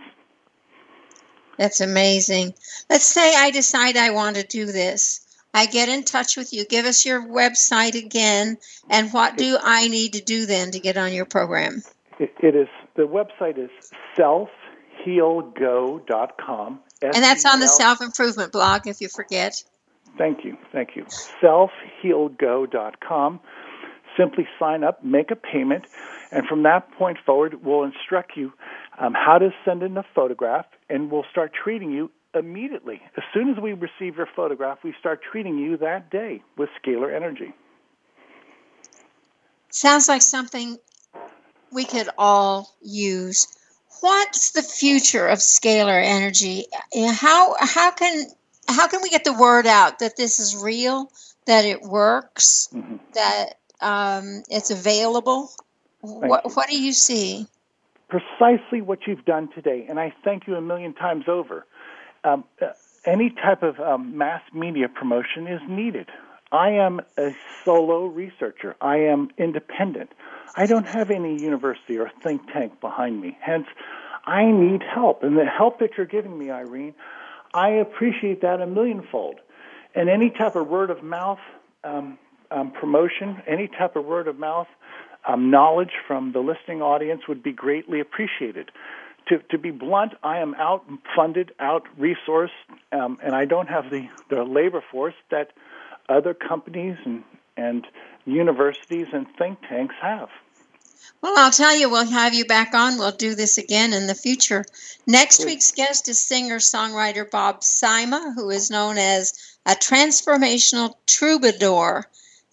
That's 1.58 1.82
amazing. 1.82 2.54
Let's 2.90 3.06
say 3.06 3.36
I 3.36 3.52
decide 3.52 3.98
I 3.98 4.12
want 4.12 4.38
to 4.38 4.44
do 4.44 4.66
this. 4.66 5.26
I 5.54 5.66
get 5.66 5.90
in 5.90 6.04
touch 6.04 6.38
with 6.38 6.54
you. 6.54 6.64
Give 6.66 6.86
us 6.86 7.06
your 7.06 7.28
website 7.28 7.96
again, 7.96 8.58
and 8.90 9.12
what 9.12 9.36
do 9.36 9.58
I 9.62 9.88
need 9.88 10.14
to 10.14 10.22
do 10.22 10.46
then 10.46 10.72
to 10.72 10.80
get 10.80 10.96
on 10.96 11.12
your 11.12 11.26
program? 11.26 11.82
it, 12.20 12.34
it 12.40 12.56
is 12.56 12.68
the 12.96 13.04
website 13.04 13.58
is 13.58 13.70
selfhealgo.com. 14.18 16.80
And 17.02 17.16
that's 17.16 17.46
on 17.46 17.62
the 17.62 17.68
self 17.68 18.02
improvement 18.02 18.52
blog. 18.52 18.88
If 18.88 19.00
you 19.02 19.08
forget. 19.08 19.64
Thank 20.18 20.44
you, 20.44 20.58
thank 20.74 20.98
you. 20.98 21.06
Selfhealgo.com. 21.42 23.40
Simply 24.20 24.45
sign 24.59 24.84
up, 24.84 25.03
make 25.03 25.32
a 25.32 25.36
payment, 25.36 25.86
and 26.32 26.45
from 26.45 26.63
that 26.63 26.91
point 26.91 27.17
forward, 27.26 27.63
we'll 27.63 27.84
instruct 27.84 28.36
you 28.36 28.51
um, 28.99 29.13
how 29.13 29.38
to 29.38 29.51
send 29.63 29.82
in 29.82 29.95
a 29.97 30.03
photograph, 30.13 30.65
and 30.89 31.09
we'll 31.09 31.26
start 31.32 31.53
treating 31.53 31.91
you 31.91 32.11
immediately. 32.36 33.01
As 33.15 33.24
soon 33.34 33.49
as 33.49 33.57
we 33.57 33.74
receive 33.74 34.17
your 34.17 34.28
photograph, 34.36 34.80
we 34.84 34.93
start 34.99 35.22
treating 35.24 35.57
you 35.57 35.78
that 35.78 36.09
day 36.09 36.41
with 36.57 36.70
scalar 36.84 37.15
energy. 37.15 37.53
Sounds 39.70 40.07
like 40.09 40.22
something 40.22 40.78
we 41.72 41.86
could 41.86 42.09
all 42.17 42.76
use. 42.82 43.47
What's 44.01 44.51
the 44.51 44.63
future 44.63 45.28
of 45.28 45.39
scalar 45.39 46.03
energy? 46.03 46.65
How 46.93 47.55
how 47.59 47.91
can 47.91 48.26
how 48.67 48.88
can 48.88 49.01
we 49.01 49.09
get 49.09 49.24
the 49.24 49.34
word 49.34 49.67
out 49.67 49.99
that 49.99 50.17
this 50.17 50.39
is 50.39 50.55
real, 50.55 51.11
that 51.45 51.65
it 51.65 51.82
works, 51.82 52.70
mm-hmm. 52.74 52.97
that 53.13 53.59
um, 53.82 54.44
it's 54.50 54.72
available? 54.72 55.50
what 56.02 56.56
what 56.56 56.70
do 56.70 56.82
you 56.82 56.94
see? 56.94 57.48
Precisely 58.08 58.82
what 58.82 59.00
you've 59.06 59.26
done 59.26 59.50
today, 59.54 59.86
and 59.88 60.00
I 60.00 60.14
thank 60.24 60.48
you 60.48 60.56
a 60.56 60.62
million 60.62 60.94
times 60.94 61.26
over 61.28 61.66
um, 62.24 62.44
any 63.06 63.30
type 63.30 63.64
of 63.64 63.80
um, 63.80 64.18
mass 64.18 64.42
media 64.54 64.88
promotion 64.90 65.48
is 65.48 65.62
needed. 65.68 66.10
I 66.52 66.72
am 66.72 67.02
a 67.18 67.32
solo 67.64 68.06
researcher. 68.06 68.76
I 68.82 68.98
am 68.98 69.30
independent. 69.38 70.12
I 70.56 70.66
don't 70.66 70.88
have 70.88 71.12
any 71.12 71.40
university 71.40 71.98
or 71.98 72.12
think 72.24 72.52
tank 72.52 72.82
behind 72.82 73.22
me. 73.22 73.38
Hence, 73.40 73.68
I 74.26 74.46
need 74.46 74.82
help. 74.82 75.24
And 75.24 75.38
the 75.38 75.46
help 75.46 75.80
that 75.80 75.92
you're 75.96 76.08
giving 76.08 76.38
me, 76.38 76.50
Irene, 76.50 76.96
I 77.54 77.70
appreciate 77.70 78.42
that 78.42 78.62
a 78.62 78.68
millionfold. 78.68 79.40
And 79.94 80.10
any 80.10 80.32
type 80.32 80.56
of 80.56 80.68
word 80.68 80.90
of 80.90 81.04
mouth 81.04 81.40
um, 81.84 82.18
um, 82.52 82.72
promotion, 82.72 83.41
any 83.47 83.68
type 83.68 83.95
of 83.95 84.06
word 84.06 84.28
of 84.28 84.38
mouth 84.38 84.68
um, 85.28 85.52
knowledge 85.52 85.91
from 86.08 86.32
the 86.32 86.39
listening 86.39 86.82
audience 86.82 87.22
would 87.28 87.43
be 87.43 87.52
greatly 87.52 88.00
appreciated 88.00 88.72
to, 89.30 89.39
to 89.52 89.58
be 89.58 89.72
blunt, 89.72 90.14
I 90.24 90.39
am 90.39 90.56
out 90.56 90.84
funded, 91.16 91.54
out 91.60 91.84
resourced, 92.00 92.50
um, 92.91 93.18
and 93.24 93.34
I 93.36 93.45
don't 93.45 93.70
have 93.70 93.89
the, 93.89 94.08
the 94.30 94.43
labor 94.43 94.84
force 94.91 95.14
that 95.30 95.52
other 96.10 96.34
companies 96.34 96.97
and, 97.06 97.24
and 97.56 97.86
universities 98.26 99.08
and 99.14 99.28
think 99.38 99.60
tanks 99.70 99.95
have. 100.02 100.30
Well, 101.22 101.34
I'll 101.38 101.52
tell 101.52 101.76
you, 101.76 101.89
we'll 101.89 102.10
have 102.10 102.34
you 102.34 102.45
back 102.45 102.74
on. 102.74 102.97
We'll 102.97 103.12
do 103.12 103.36
this 103.36 103.58
again 103.58 103.93
in 103.93 104.08
the 104.08 104.16
future. 104.16 104.64
Next 105.06 105.45
week's 105.45 105.72
guest 105.72 106.08
is 106.08 106.20
singer 106.20 106.58
songwriter 106.58 107.30
Bob 107.30 107.62
Sima, 107.62 108.34
who 108.36 108.50
is 108.50 108.72
known 108.72 108.97
as 108.97 109.34
a 109.66 109.72
transformational 109.72 110.95
troubadour 111.08 112.08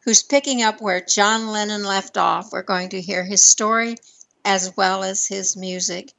who's 0.07 0.23
picking 0.23 0.63
up 0.63 0.81
where 0.81 1.01
John 1.01 1.49
Lennon 1.49 1.83
left 1.83 2.17
off. 2.17 2.53
We're 2.53 2.63
going 2.63 2.91
to 2.91 3.01
hear 3.01 3.25
his 3.25 3.43
story 3.43 3.97
as 4.45 4.73
well 4.77 5.03
as 5.03 5.27
his 5.27 5.57
music. 5.57 6.13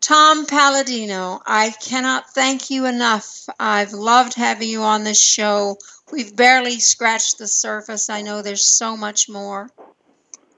Tom 0.00 0.44
Paladino, 0.46 1.40
I 1.46 1.70
cannot 1.70 2.34
thank 2.34 2.70
you 2.70 2.86
enough. 2.86 3.46
I've 3.60 3.92
loved 3.92 4.34
having 4.34 4.68
you 4.68 4.82
on 4.82 5.04
this 5.04 5.22
show. 5.22 5.78
We've 6.10 6.34
barely 6.34 6.80
scratched 6.80 7.38
the 7.38 7.46
surface. 7.46 8.10
I 8.10 8.22
know 8.22 8.42
there's 8.42 8.66
so 8.66 8.96
much 8.96 9.28
more. 9.28 9.70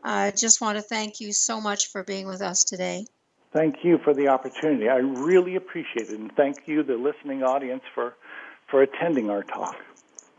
I 0.02 0.30
just 0.30 0.62
want 0.62 0.78
to 0.78 0.82
thank 0.82 1.20
you 1.20 1.34
so 1.34 1.60
much 1.60 1.88
for 1.88 2.02
being 2.02 2.26
with 2.26 2.40
us 2.40 2.64
today. 2.64 3.04
Thank 3.52 3.84
you 3.84 3.98
for 3.98 4.14
the 4.14 4.28
opportunity. 4.28 4.88
I 4.88 4.96
really 4.96 5.56
appreciate 5.56 6.08
it. 6.08 6.18
And 6.18 6.32
thank 6.32 6.66
you, 6.66 6.82
the 6.82 6.96
listening 6.96 7.42
audience, 7.42 7.82
for, 7.94 8.14
for 8.70 8.80
attending 8.82 9.28
our 9.28 9.42
talk. 9.42 9.76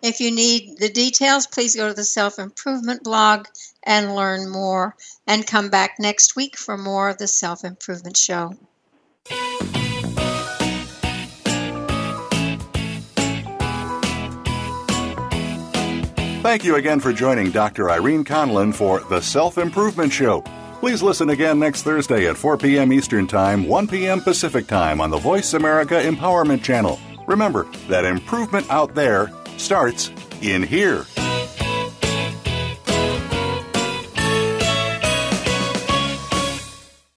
If 0.05 0.19
you 0.19 0.29
need 0.29 0.77
the 0.77 0.89
details, 0.89 1.47
please 1.47 1.75
go 1.75 1.87
to 1.87 1.93
the 1.95 2.03
Self 2.03 2.37
Improvement 2.37 3.03
blog 3.03 3.47
and 3.81 4.13
learn 4.13 4.51
more. 4.51 4.95
And 5.25 5.47
come 5.47 5.71
back 5.71 5.95
next 5.97 6.35
week 6.35 6.55
for 6.55 6.77
more 6.77 7.09
of 7.09 7.17
the 7.17 7.25
Self 7.25 7.65
Improvement 7.65 8.15
Show. 8.15 8.53
Thank 16.43 16.63
you 16.63 16.75
again 16.75 16.99
for 16.99 17.11
joining 17.11 17.49
Dr. 17.49 17.89
Irene 17.89 18.23
Conlon 18.23 18.75
for 18.75 18.99
The 18.99 19.21
Self 19.21 19.57
Improvement 19.57 20.13
Show. 20.13 20.43
Please 20.81 21.01
listen 21.01 21.31
again 21.31 21.57
next 21.57 21.81
Thursday 21.81 22.27
at 22.27 22.37
4 22.37 22.59
p.m. 22.59 22.93
Eastern 22.93 23.25
Time, 23.25 23.67
1 23.67 23.87
p.m. 23.87 24.21
Pacific 24.21 24.67
Time 24.67 25.01
on 25.01 25.09
the 25.09 25.17
Voice 25.17 25.55
America 25.55 25.95
Empowerment 25.95 26.61
Channel. 26.61 26.99
Remember 27.25 27.63
that 27.87 28.05
improvement 28.05 28.69
out 28.69 28.93
there 28.93 29.31
starts 29.57 30.11
in 30.41 30.63
here. 30.63 31.05